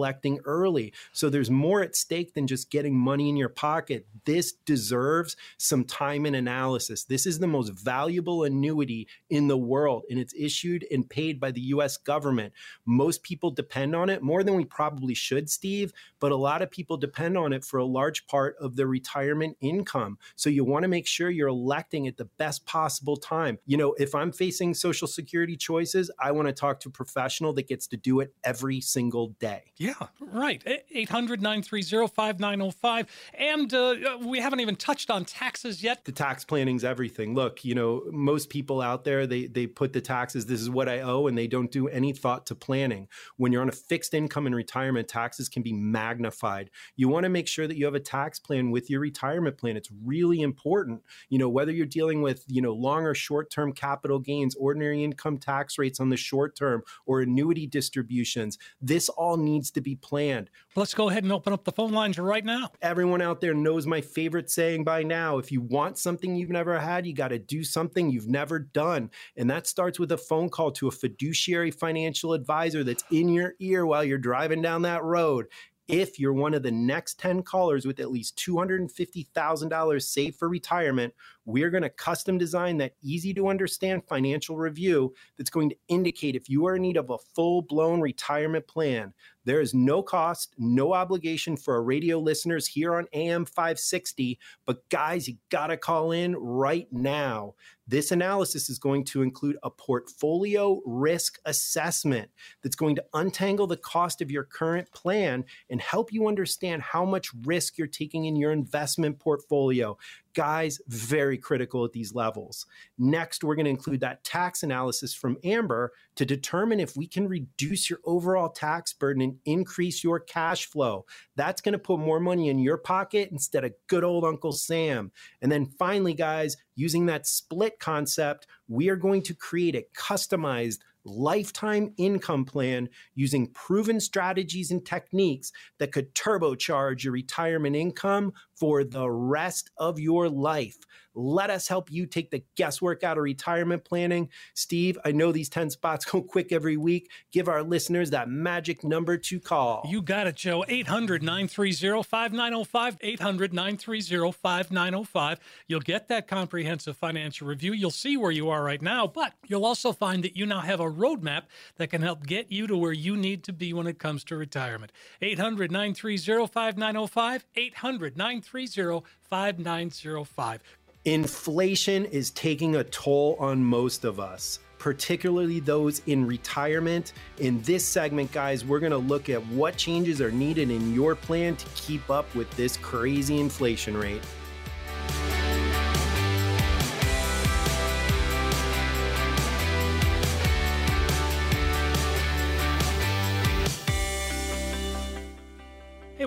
early. 0.45 0.93
So 1.13 1.29
there's 1.29 1.51
more 1.51 1.83
at 1.83 1.97
stake 1.97 2.35
than 2.35 2.47
just 2.47 2.71
getting 2.71 2.97
money 2.97 3.29
in 3.29 3.37
your 3.37 3.49
pocket. 3.49 4.07
This 4.25 4.53
deserves 4.53 5.37
some 5.59 5.85
time 5.85 6.27
and 6.27 6.37
analysis. 6.37 7.05
This 7.05 7.27
is 7.27 7.39
the 7.39 7.47
most 7.47 7.71
valuable 7.71 8.45
annuity 8.45 9.09
in 9.31 9.49
the 9.49 9.59
world, 9.59 10.05
and 10.11 10.19
it's 10.19 10.35
issued 10.35 10.85
and 10.91 11.09
paid 11.09 11.41
by 11.41 11.51
the 11.51 11.61
US 11.61 11.97
government. 11.97 12.53
Most 12.87 13.23
people 13.23 13.51
depend 13.51 13.95
on 13.95 14.11
it 14.11 14.23
more 14.23 14.43
than 14.43 14.55
we 14.55 14.65
probably 14.65 15.15
should, 15.15 15.51
Steve, 15.51 15.93
but 16.21 16.33
a 16.33 16.37
lot 16.37 16.63
of 16.63 16.71
people 16.71 16.97
depend 16.97 17.37
on 17.37 17.53
it 17.53 17.65
for 17.65 17.79
a 17.79 17.85
large 17.85 18.27
part 18.27 18.57
of 18.61 18.77
their 18.77 18.87
retirement 18.87 19.57
income. 19.61 20.19
So 20.37 20.51
you 20.51 20.65
want 20.65 20.85
to 20.85 20.89
make 20.89 21.07
sure 21.07 21.31
you're 21.31 21.49
electing 21.49 22.09
at 22.09 22.17
the 22.17 22.25
best 22.25 22.65
possible 22.67 23.17
time. 23.17 23.59
You 23.67 23.77
know, 23.77 23.95
if 23.99 24.15
I'm 24.15 24.33
facing 24.33 24.75
Social 24.75 25.07
Security 25.07 25.57
choices, 25.57 26.11
I 26.19 26.33
want 26.33 26.49
to 26.49 26.53
talk 26.53 26.81
to 26.81 26.89
a 26.89 26.93
professional 26.93 27.53
that 27.55 27.69
gets 27.69 27.87
to 27.89 27.97
do 27.97 28.21
it 28.21 28.33
every 28.43 28.81
single 28.81 29.29
day. 29.41 29.73
Yeah, 29.85 29.93
right. 30.33 30.63
800 30.91 31.43
930 31.43 32.07
5905. 32.09 33.07
And 33.35 33.75
uh, 33.75 34.19
we 34.23 34.39
haven't 34.41 34.61
even 34.61 34.77
touched 34.77 35.11
on 35.11 35.27
taxes 35.27 35.83
yet. 35.83 36.07
The 36.07 36.13
tax 36.13 36.43
planning's 36.43 36.85
everything. 36.85 37.35
Look, 37.35 37.67
you 37.67 37.75
know, 37.75 38.03
most 38.11 38.49
people 38.49 38.81
out 38.81 39.05
there, 39.05 39.27
they, 39.27 39.45
they 39.45 39.67
put 39.67 39.93
the 39.93 40.01
taxes, 40.01 40.47
this 40.47 40.63
is 40.63 40.71
what 40.71 40.89
I 40.89 41.01
owe, 41.01 41.27
and 41.27 41.37
they 41.37 41.47
don't 41.47 41.71
do 41.71 41.87
any 41.89 42.15
thought 42.15 42.47
to 42.47 42.55
planning. 42.55 43.09
When 43.37 43.53
you're 43.53 43.61
on 43.61 43.69
a 43.69 43.73
fixed 43.73 44.15
income 44.15 44.47
in 44.47 44.55
retirement, 44.55 45.07
taxes 45.07 45.51
can 45.51 45.63
be 45.63 45.75
magnified. 45.75 46.71
You 46.97 47.11
want 47.11 47.25
to 47.25 47.29
make 47.29 47.47
sure 47.47 47.67
that 47.67 47.77
you 47.77 47.85
have 47.85 47.95
a 47.95 48.01
tax 48.01 48.39
plan 48.39 48.71
with 48.71 48.89
your 48.89 49.01
retirement 49.01 49.59
plan. 49.59 49.77
It's 49.77 49.91
really 50.03 50.41
important. 50.41 51.03
You 51.29 51.39
know, 51.39 51.51
whether 51.51 51.73
you're 51.73 51.85
dealing 51.85 52.23
with, 52.23 52.43
you 52.49 52.63
know, 52.63 52.73
long 52.73 53.05
or 53.05 53.15
short 53.15 53.51
term 53.51 53.75
capital 53.75 54.19
gains, 54.19 54.55
ordinary 54.55 55.05
income 55.05 55.37
tax 55.37 55.77
rates 55.77 56.01
on 56.01 56.09
the 56.09 56.17
short 56.17 56.57
term, 56.57 56.85
or 57.05 57.21
annuity 57.21 57.67
distributions, 57.67 58.57
this 58.81 59.11
all 59.11 59.37
needs 59.37 59.74
to 59.75 59.81
be 59.81 59.97
planned. 59.97 60.51
Let's 60.77 60.95
go 60.95 61.09
ahead 61.09 61.23
and 61.23 61.33
open 61.33 61.53
up 61.53 61.65
the 61.65 61.73
phone 61.73 61.93
lines 61.93 62.19
right 62.19 62.45
now. 62.45 62.71
Everyone 62.83 63.23
out 63.23 63.41
there 63.41 63.55
knows 63.55 63.87
my 63.87 64.01
favorite 64.01 64.51
saying 64.51 64.85
by 64.85 65.03
now. 65.03 65.39
If 65.39 65.53
you 65.53 65.61
want 65.61 65.99
something 65.99 66.35
you've 66.35 66.51
never 66.51 66.79
had, 66.79 67.07
you 67.07 67.15
got 67.15 67.29
to 67.29 67.39
do 67.39 67.65
something 67.65 68.11
you've 68.11 68.29
never 68.29 68.59
done. 68.59 69.11
And 69.37 69.51
that 69.51 69.67
starts 69.67 69.99
with 69.99 70.13
a 70.13 70.19
phone 70.19 70.49
call 70.49 70.73
to 70.73 70.89
a 70.89 70.93
fiduciary 70.93 71.71
financial 71.71 72.33
advisor 72.33 72.83
that's 72.85 73.05
in 73.11 73.29
your 73.29 73.55
ear 73.61 73.87
while 73.87 74.05
you're 74.05 74.19
driving 74.19 74.63
down 74.63 74.83
that 74.83 75.05
road 75.05 75.47
if 75.89 76.19
you're 76.19 76.33
one 76.33 76.55
of 76.55 76.63
the 76.63 76.71
next 76.71 77.19
10 77.21 77.43
callers 77.43 77.87
with 77.87 78.01
at 78.01 78.11
least 78.11 78.37
$250,000 78.39 80.03
saved 80.03 80.39
for 80.39 80.49
retirement, 80.49 81.15
we're 81.45 81.71
going 81.71 81.83
to 81.83 81.91
custom 81.91 82.39
design 82.39 82.79
that 82.79 82.95
easy 83.03 83.35
to 83.35 83.49
understand 83.49 84.07
financial 84.07 84.57
review 84.57 85.15
that's 85.37 85.51
going 85.51 85.71
to 85.71 85.77
indicate 85.89 86.37
if 86.37 86.49
you 86.49 86.67
are 86.67 86.77
in 86.77 86.83
need 86.83 86.97
of 86.97 87.11
a 87.11 87.19
full 87.35 87.63
blown 87.63 88.01
retirement 88.01 88.67
plan. 88.67 89.13
There 89.45 89.61
is 89.61 89.75
no 89.75 90.03
cost, 90.03 90.55
no 90.59 90.95
obligation 90.95 91.57
for 91.57 91.75
our 91.75 91.83
radio 91.83 92.19
listeners 92.19 92.67
here 92.67 92.95
on 92.95 93.07
AM 93.13 93.45
560. 93.45 94.39
But 94.65 94.89
guys, 94.89 95.29
you 95.29 95.37
got 95.51 95.67
to 95.67 95.77
call 95.77 96.13
in 96.13 96.35
right 96.35 96.89
now. 96.91 97.55
This 97.87 98.11
analysis 98.11 98.71
is 98.71 98.79
going 98.79 99.05
to 99.07 99.21
include 99.21 99.59
a 99.63 99.71
portfolio 99.71 100.81
risk 100.87 101.39
assessment 101.45 102.31
that's 102.63 102.77
going 102.77 102.97
to 102.97 103.05
untangle 103.13 103.67
the 103.67 103.77
cost 103.77 104.23
of 104.23 104.31
your 104.31 104.45
current 104.45 104.91
plan 104.93 105.45
and 105.69 105.83
help 105.83 106.11
you 106.11 106.27
understand 106.27 106.81
how 106.81 107.05
much 107.05 107.29
risk 107.45 107.77
you're 107.77 107.87
taking 107.87 108.25
in 108.25 108.37
your 108.37 108.53
investment 108.53 109.19
portfolio 109.19 109.99
guys 110.35 110.81
very 110.89 111.39
critical 111.39 111.85
at 111.85 111.93
these 111.93 112.15
levels. 112.15 112.67
Next, 112.99 113.43
we're 113.43 113.55
going 113.55 113.65
to 113.65 113.71
include 113.71 114.01
that 114.01 114.25
tax 114.25 114.63
analysis 114.63 115.15
from 115.15 115.39
Amber 115.45 115.93
to 116.17 116.27
determine 116.27 116.81
if 116.81 116.97
we 116.97 117.07
can 117.07 117.29
reduce 117.29 117.89
your 117.89 118.01
overall 118.05 118.51
tax 118.51 118.93
burden 118.93 119.23
and 119.23 119.37
increase 119.45 120.05
your 120.05 120.21
cash 120.21 120.67
flow. 120.67 121.07
That's 121.37 121.61
going 121.61 121.73
to 121.73 121.79
put 121.79 121.99
more 121.99 122.21
money 122.21 122.49
in 122.49 122.59
your 122.59 122.79
pocket 122.79 123.31
instead 123.33 123.65
of 123.65 123.73
good 123.87 124.05
old 124.05 124.25
Uncle 124.25 124.53
Sam. 124.53 125.11
And 125.41 125.51
then 125.51 125.67
finally, 125.79 126.15
guys, 126.15 126.57
using 126.75 127.07
that 127.07 127.27
split 127.27 127.79
concept, 127.79 128.47
we 128.69 128.89
are 128.89 128.97
going 128.97 129.23
to 129.23 129.35
create 129.35 129.75
a 129.75 129.87
customized 129.97 130.79
lifetime 131.05 131.93
income 131.97 132.45
plan 132.45 132.89
using 133.15 133.49
proven 133.49 134.01
strategies 134.01 134.71
and 134.71 134.85
techniques 134.85 135.53
that 135.79 135.93
could 135.93 136.15
turbocharge 136.15 137.05
your 137.05 137.13
retirement 137.13 137.77
income 137.77 138.33
for 138.55 138.85
the 138.85 139.11
rest 139.11 139.71
of 139.77 139.99
your 139.99 140.29
life. 140.29 140.77
Let 141.15 141.51
us 141.51 141.69
help 141.69 141.91
you 141.91 142.07
take 142.07 142.31
the 142.31 142.43
guesswork 142.57 143.05
out 143.05 143.17
of 143.17 143.25
retirement 143.25 143.85
planning. 143.85 144.29
Steve, 144.55 144.99
I 145.05 145.13
know 145.13 145.33
these 145.33 145.49
10 145.49 145.71
spots 145.71 146.05
go 146.11 146.23
quick 146.23 146.53
every 146.53 146.77
week. 146.77 147.11
Give 147.33 147.49
our 147.49 147.63
listeners 147.63 148.11
that 148.11 148.29
magic 148.29 148.85
number 148.85 149.17
to 149.17 149.41
call. 149.41 149.87
You 149.89 150.03
got 150.03 150.27
it, 150.27 150.37
Joe. 150.37 150.65
800 150.69 151.23
930 151.23 152.03
5905. 152.03 152.99
800 153.01 153.55
930 153.55 154.33
5905. 154.33 155.41
You'll 155.69 155.81
get 155.81 156.09
that 156.09 156.29
comprehensive 156.29 156.97
financial 156.97 157.47
review. 157.47 157.73
You'll 157.73 157.91
see 157.91 158.17
where 158.17 158.31
you 158.31 158.51
are 158.51 158.63
right 158.63 158.83
now, 158.83 159.07
but 159.07 159.33
you'll 159.47 159.67
also 159.67 159.93
find 159.93 160.25
that 160.25 160.37
you 160.37 160.47
now 160.47 160.61
have 160.61 160.81
a 160.81 160.91
roadmap 160.91 161.43
that 161.77 161.91
can 161.91 162.03
help 162.03 162.27
get 162.27 162.51
you 162.51 162.67
to 162.67 162.77
where 162.77 162.93
you 162.93 163.17
need 163.17 163.45
to 163.45 163.53
be 163.53 163.73
when 163.73 163.87
it 163.87 163.99
comes 163.99 164.25
to 164.25 164.37
retirement. 164.37 164.93
800 165.23 165.71
930 165.71 166.47
5905. 166.47 167.47
800 167.57 168.17
930 168.17 169.05
5905. 169.23 170.61
Inflation 171.07 172.07
is 172.07 172.31
taking 172.31 172.77
a 172.77 172.85
toll 172.85 173.37
on 173.39 173.63
most 173.63 174.07
of 174.07 174.19
us, 174.19 174.61
particularly 174.79 175.61
those 175.61 176.01
in 176.07 176.27
retirement. 176.27 177.13
In 177.41 177.61
this 177.61 177.85
segment, 177.85 178.33
guys, 178.33 178.65
we're 178.65 178.81
going 178.81 178.91
to 178.91 178.97
look 178.97 179.29
at 179.29 179.47
what 179.49 179.77
changes 179.77 180.23
are 180.23 180.31
needed 180.31 180.71
in 180.71 180.95
your 180.95 181.15
plan 181.15 181.57
to 181.57 181.67
keep 181.75 182.09
up 182.09 182.35
with 182.35 182.51
this 182.57 182.79
crazy 182.79 183.39
inflation 183.39 183.95
rate. 183.95 184.23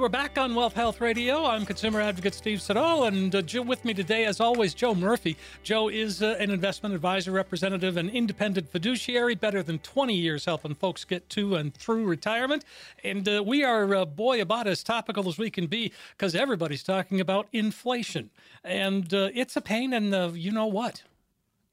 We're 0.08 0.12
back 0.12 0.38
on 0.38 0.56
Wealth 0.56 0.74
Health 0.74 1.02
Radio. 1.02 1.44
I'm 1.46 1.66
consumer 1.66 2.00
advocate 2.00 2.34
Steve 2.34 2.62
Siddall, 2.62 3.04
and 3.04 3.36
uh, 3.36 3.64
with 3.64 3.84
me 3.84 3.94
today, 3.94 4.24
as 4.24 4.40
always, 4.40 4.74
Joe 4.74 4.96
Murphy. 4.96 5.36
Joe 5.64 5.90
is 5.90 6.24
uh, 6.24 6.38
an 6.40 6.50
investment 6.50 6.96
advisor, 6.96 7.34
representative, 7.34 7.98
and 7.98 8.10
independent 8.10 8.72
fiduciary, 8.72 9.36
better 9.36 9.62
than 9.62 9.80
20 9.80 10.14
years 10.14 10.46
helping 10.46 10.76
folks 10.76 11.04
get 11.04 11.30
to 11.32 11.56
and 11.56 11.74
through 11.74 12.06
retirement. 12.06 12.64
And 13.04 13.28
uh, 13.28 13.44
we 13.46 13.66
are, 13.66 13.94
uh, 13.94 14.06
boy, 14.06 14.42
about 14.42 14.66
as 14.66 14.82
topical 14.82 15.28
as 15.28 15.38
we 15.38 15.50
can 15.50 15.68
be 15.68 15.92
because 16.16 16.36
everybody's 16.36 16.84
talking 16.84 17.20
about 17.20 17.50
inflation. 17.52 18.30
And 18.64 19.14
uh, 19.14 19.32
it's 19.34 19.58
a 19.58 19.62
pain, 19.62 19.92
and 19.92 20.16
uh, 20.16 20.32
you 20.34 20.54
know 20.54 20.68
what? 20.68 21.04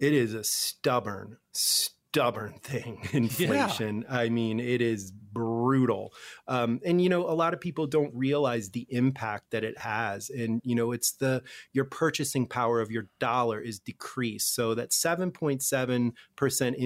It 0.00 0.12
is 0.12 0.34
a 0.34 0.42
stubborn, 0.42 1.36
stubborn 1.52 2.54
thing, 2.54 2.98
inflation. 3.12 4.04
Yeah. 4.08 4.18
I 4.18 4.28
mean, 4.28 4.58
it 4.58 4.82
is 4.82 5.12
brutal. 5.34 6.14
Um, 6.48 6.80
and 6.84 7.02
you 7.02 7.08
know, 7.08 7.28
a 7.28 7.34
lot 7.34 7.52
of 7.52 7.60
people 7.60 7.86
don't 7.86 8.14
realize 8.14 8.70
the 8.70 8.86
impact 8.90 9.50
that 9.50 9.64
it 9.64 9.78
has. 9.78 10.30
And 10.30 10.60
you 10.64 10.74
know, 10.74 10.92
it's 10.92 11.12
the 11.12 11.42
your 11.72 11.84
purchasing 11.84 12.46
power 12.46 12.80
of 12.80 12.90
your 12.90 13.08
dollar 13.18 13.60
is 13.60 13.78
decreased. 13.80 14.54
So 14.54 14.74
that 14.74 14.90
7.7 14.90 16.12
percent 16.36 16.76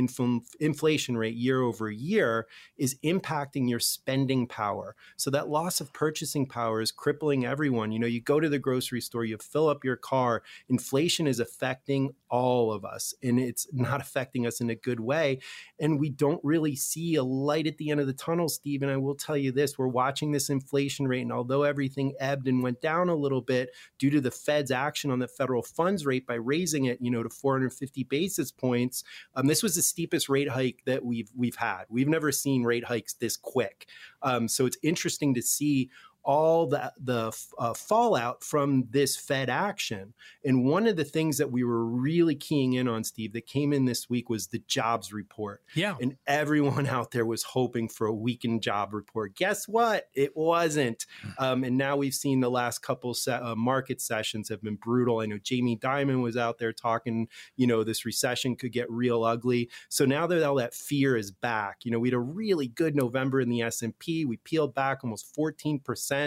inflation 0.60 1.16
rate 1.16 1.36
year 1.36 1.60
over 1.60 1.90
year 1.90 2.46
is 2.76 2.96
impacting 3.04 3.68
your 3.68 3.80
spending 3.80 4.46
power. 4.46 4.94
So 5.16 5.30
that 5.30 5.48
loss 5.48 5.80
of 5.80 5.92
purchasing 5.92 6.46
power 6.46 6.80
is 6.80 6.90
crippling 6.90 7.44
everyone. 7.44 7.92
You 7.92 7.98
know, 7.98 8.06
you 8.06 8.20
go 8.20 8.40
to 8.40 8.48
the 8.48 8.58
grocery 8.58 9.00
store, 9.00 9.24
you 9.24 9.36
fill 9.38 9.68
up 9.68 9.84
your 9.84 9.96
car. 9.96 10.42
Inflation 10.68 11.26
is 11.26 11.40
affecting 11.40 12.10
all 12.30 12.72
of 12.72 12.84
us, 12.84 13.14
and 13.22 13.38
it's 13.38 13.66
not 13.72 14.00
affecting 14.00 14.46
us 14.46 14.60
in 14.60 14.70
a 14.70 14.74
good 14.74 15.00
way. 15.00 15.40
And 15.78 15.98
we 15.98 16.10
don't 16.10 16.40
really 16.44 16.76
see 16.76 17.14
a 17.16 17.24
light 17.24 17.66
at 17.66 17.78
the 17.78 17.90
end 17.90 18.00
of 18.00 18.06
the 18.06 18.12
tunnel 18.12 18.37
tunnel, 18.38 18.48
Steve. 18.48 18.82
And 18.82 18.90
I 18.90 18.96
will 18.96 19.16
tell 19.16 19.36
you 19.36 19.50
this 19.50 19.76
we're 19.76 19.88
watching 19.88 20.30
this 20.30 20.48
inflation 20.48 21.08
rate. 21.08 21.22
And 21.22 21.32
although 21.32 21.64
everything 21.64 22.14
ebbed 22.20 22.46
and 22.46 22.62
went 22.62 22.80
down 22.80 23.08
a 23.08 23.14
little 23.14 23.40
bit 23.40 23.70
due 23.98 24.10
to 24.10 24.20
the 24.20 24.30
Fed's 24.30 24.70
action 24.70 25.10
on 25.10 25.18
the 25.18 25.26
federal 25.26 25.62
funds 25.62 26.06
rate 26.06 26.26
by 26.26 26.34
raising 26.34 26.84
it, 26.84 26.98
you 27.00 27.10
know, 27.10 27.22
to 27.22 27.28
450 27.28 28.04
basis 28.04 28.52
points, 28.52 29.02
um, 29.34 29.46
this 29.46 29.62
was 29.62 29.74
the 29.74 29.82
steepest 29.82 30.28
rate 30.28 30.48
hike 30.48 30.82
that 30.86 31.04
we've 31.04 31.30
we've 31.36 31.56
had. 31.56 31.84
We've 31.88 32.08
never 32.08 32.30
seen 32.30 32.62
rate 32.62 32.84
hikes 32.84 33.14
this 33.14 33.36
quick. 33.36 33.88
Um, 34.22 34.46
so 34.48 34.66
it's 34.66 34.78
interesting 34.82 35.34
to 35.34 35.42
see 35.42 35.90
all 36.28 36.66
the 36.66 36.92
the 37.02 37.32
uh, 37.58 37.72
fallout 37.72 38.44
from 38.44 38.84
this 38.90 39.16
Fed 39.16 39.48
action. 39.48 40.12
And 40.44 40.66
one 40.66 40.86
of 40.86 40.96
the 40.96 41.04
things 41.04 41.38
that 41.38 41.50
we 41.50 41.64
were 41.64 41.86
really 41.86 42.34
keying 42.34 42.74
in 42.74 42.86
on, 42.86 43.02
Steve, 43.02 43.32
that 43.32 43.46
came 43.46 43.72
in 43.72 43.86
this 43.86 44.10
week 44.10 44.28
was 44.28 44.48
the 44.48 44.62
jobs 44.66 45.10
report. 45.10 45.62
Yeah. 45.74 45.96
And 46.02 46.18
everyone 46.26 46.86
out 46.98 47.12
there 47.12 47.24
was 47.24 47.42
hoping 47.42 47.88
for 47.88 48.06
a 48.06 48.12
weakened 48.12 48.62
job 48.62 48.92
report. 48.92 49.36
Guess 49.36 49.68
what? 49.68 50.10
It 50.12 50.36
wasn't. 50.36 51.06
Hmm. 51.22 51.28
Um, 51.38 51.64
and 51.64 51.78
now 51.78 51.96
we've 51.96 52.12
seen 52.12 52.40
the 52.40 52.50
last 52.50 52.80
couple 52.80 53.14
se- 53.14 53.32
uh, 53.32 53.54
market 53.54 54.02
sessions 54.02 54.50
have 54.50 54.62
been 54.62 54.76
brutal. 54.76 55.20
I 55.20 55.26
know 55.26 55.38
Jamie 55.38 55.78
Dimon 55.78 56.22
was 56.22 56.36
out 56.36 56.58
there 56.58 56.74
talking, 56.74 57.28
you 57.56 57.66
know, 57.66 57.82
this 57.82 58.04
recession 58.04 58.54
could 58.54 58.72
get 58.72 58.90
real 58.90 59.24
ugly. 59.24 59.70
So 59.88 60.04
now 60.04 60.26
that 60.26 60.42
all 60.42 60.56
that 60.56 60.74
fear 60.74 61.16
is 61.16 61.30
back, 61.30 61.78
you 61.84 61.90
know, 61.90 61.98
we 61.98 62.08
had 62.08 62.14
a 62.14 62.18
really 62.18 62.68
good 62.68 62.94
November 62.94 63.40
in 63.40 63.48
the 63.48 63.62
S&P. 63.62 64.26
We 64.26 64.36
peeled 64.36 64.74
back 64.74 64.98
almost 65.02 65.34
14 65.34 65.80
percent 65.80 66.17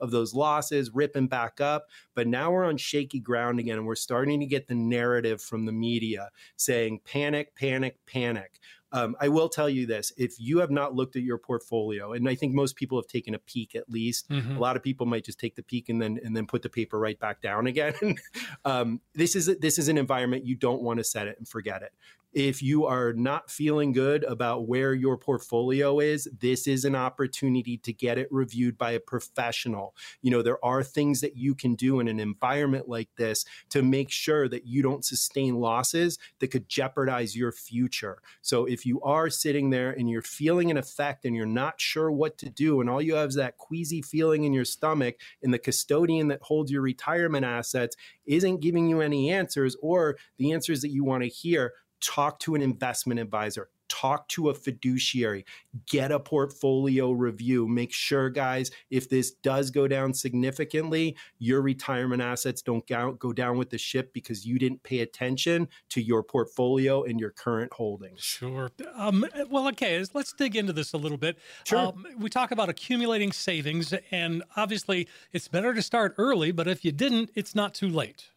of 0.00 0.10
those 0.10 0.34
losses, 0.34 0.90
ripping 0.92 1.28
back 1.28 1.60
up. 1.60 1.86
But 2.14 2.26
now 2.26 2.50
we're 2.50 2.64
on 2.64 2.76
shaky 2.76 3.20
ground 3.20 3.58
again, 3.60 3.78
and 3.78 3.86
we're 3.86 3.94
starting 3.94 4.40
to 4.40 4.46
get 4.46 4.68
the 4.68 4.74
narrative 4.74 5.42
from 5.42 5.66
the 5.66 5.72
media 5.72 6.30
saying 6.56 7.00
panic, 7.04 7.54
panic, 7.54 7.98
panic. 8.06 8.58
Um, 8.92 9.14
I 9.20 9.28
will 9.28 9.48
tell 9.48 9.68
you 9.68 9.86
this 9.86 10.12
if 10.16 10.34
you 10.40 10.58
have 10.58 10.70
not 10.70 10.94
looked 10.94 11.14
at 11.14 11.22
your 11.22 11.38
portfolio, 11.38 12.12
and 12.12 12.28
I 12.28 12.34
think 12.34 12.54
most 12.54 12.74
people 12.74 12.98
have 12.98 13.06
taken 13.06 13.34
a 13.34 13.38
peek 13.38 13.76
at 13.76 13.88
least, 13.88 14.28
mm-hmm. 14.28 14.56
a 14.56 14.58
lot 14.58 14.76
of 14.76 14.82
people 14.82 15.06
might 15.06 15.24
just 15.24 15.38
take 15.38 15.54
the 15.54 15.62
peek 15.62 15.88
and 15.88 16.02
then 16.02 16.18
and 16.24 16.36
then 16.36 16.46
put 16.46 16.62
the 16.62 16.68
paper 16.68 16.98
right 16.98 17.18
back 17.18 17.40
down 17.40 17.66
again. 17.68 18.16
um, 18.64 19.00
this 19.14 19.36
is 19.36 19.46
this 19.58 19.78
is 19.78 19.88
an 19.88 19.96
environment 19.96 20.44
you 20.44 20.56
don't 20.56 20.82
want 20.82 20.98
to 20.98 21.04
set 21.04 21.28
it 21.28 21.36
and 21.38 21.46
forget 21.46 21.82
it 21.82 21.92
if 22.32 22.62
you 22.62 22.86
are 22.86 23.12
not 23.12 23.50
feeling 23.50 23.92
good 23.92 24.24
about 24.24 24.68
where 24.68 24.94
your 24.94 25.16
portfolio 25.16 25.98
is, 26.00 26.28
this 26.38 26.66
is 26.66 26.84
an 26.84 26.94
opportunity 26.94 27.76
to 27.78 27.92
get 27.92 28.18
it 28.18 28.28
reviewed 28.30 28.78
by 28.78 28.92
a 28.92 29.00
professional. 29.00 29.94
You 30.22 30.30
know, 30.30 30.42
there 30.42 30.64
are 30.64 30.82
things 30.82 31.20
that 31.22 31.36
you 31.36 31.54
can 31.54 31.74
do 31.74 32.00
in 32.00 32.08
an 32.08 32.20
environment 32.20 32.88
like 32.88 33.08
this 33.16 33.44
to 33.70 33.82
make 33.82 34.10
sure 34.10 34.48
that 34.48 34.66
you 34.66 34.82
don't 34.82 35.04
sustain 35.04 35.56
losses 35.56 36.18
that 36.38 36.48
could 36.48 36.68
jeopardize 36.68 37.36
your 37.36 37.52
future. 37.52 38.22
So 38.42 38.64
if 38.64 38.86
you 38.86 39.00
are 39.02 39.28
sitting 39.30 39.70
there 39.70 39.90
and 39.90 40.08
you're 40.08 40.22
feeling 40.22 40.70
an 40.70 40.76
effect 40.76 41.24
and 41.24 41.34
you're 41.34 41.46
not 41.46 41.80
sure 41.80 42.10
what 42.10 42.38
to 42.38 42.50
do, 42.50 42.80
and 42.80 42.88
all 42.88 43.02
you 43.02 43.14
have 43.14 43.30
is 43.30 43.34
that 43.36 43.58
queasy 43.58 44.02
feeling 44.02 44.44
in 44.44 44.52
your 44.52 44.64
stomach, 44.64 45.16
and 45.42 45.52
the 45.52 45.58
custodian 45.58 46.28
that 46.28 46.42
holds 46.42 46.70
your 46.70 46.82
retirement 46.82 47.44
assets 47.44 47.96
isn't 48.26 48.60
giving 48.60 48.88
you 48.88 49.00
any 49.00 49.30
answers 49.30 49.76
or 49.82 50.16
the 50.38 50.52
answers 50.52 50.80
that 50.82 50.90
you 50.90 51.04
want 51.04 51.22
to 51.22 51.28
hear, 51.28 51.72
talk 52.00 52.38
to 52.40 52.54
an 52.54 52.62
investment 52.62 53.20
advisor 53.20 53.68
talk 53.90 54.26
to 54.28 54.48
a 54.48 54.54
fiduciary, 54.54 55.44
get 55.86 56.10
a 56.12 56.18
portfolio 56.18 57.10
review. 57.10 57.68
Make 57.68 57.92
sure, 57.92 58.30
guys, 58.30 58.70
if 58.88 59.10
this 59.10 59.32
does 59.32 59.70
go 59.70 59.86
down 59.86 60.14
significantly, 60.14 61.16
your 61.38 61.60
retirement 61.60 62.22
assets 62.22 62.62
don't 62.62 62.86
go 62.86 63.32
down 63.32 63.58
with 63.58 63.68
the 63.68 63.76
ship 63.76 64.12
because 64.14 64.46
you 64.46 64.58
didn't 64.58 64.82
pay 64.84 65.00
attention 65.00 65.68
to 65.90 66.00
your 66.00 66.22
portfolio 66.22 67.02
and 67.02 67.20
your 67.20 67.30
current 67.30 67.72
holdings. 67.72 68.20
Sure. 68.20 68.70
Um, 68.94 69.26
well, 69.50 69.68
okay, 69.68 70.02
let's 70.14 70.32
dig 70.32 70.56
into 70.56 70.72
this 70.72 70.92
a 70.92 70.96
little 70.96 71.18
bit. 71.18 71.38
Sure. 71.64 71.78
Um, 71.78 72.06
we 72.18 72.30
talk 72.30 72.52
about 72.52 72.68
accumulating 72.68 73.32
savings, 73.32 73.92
and 74.10 74.42
obviously 74.56 75.08
it's 75.32 75.48
better 75.48 75.74
to 75.74 75.82
start 75.82 76.14
early, 76.16 76.52
but 76.52 76.68
if 76.68 76.84
you 76.84 76.92
didn't, 76.92 77.30
it's 77.34 77.54
not 77.54 77.74
too 77.74 77.88
late 77.88 78.30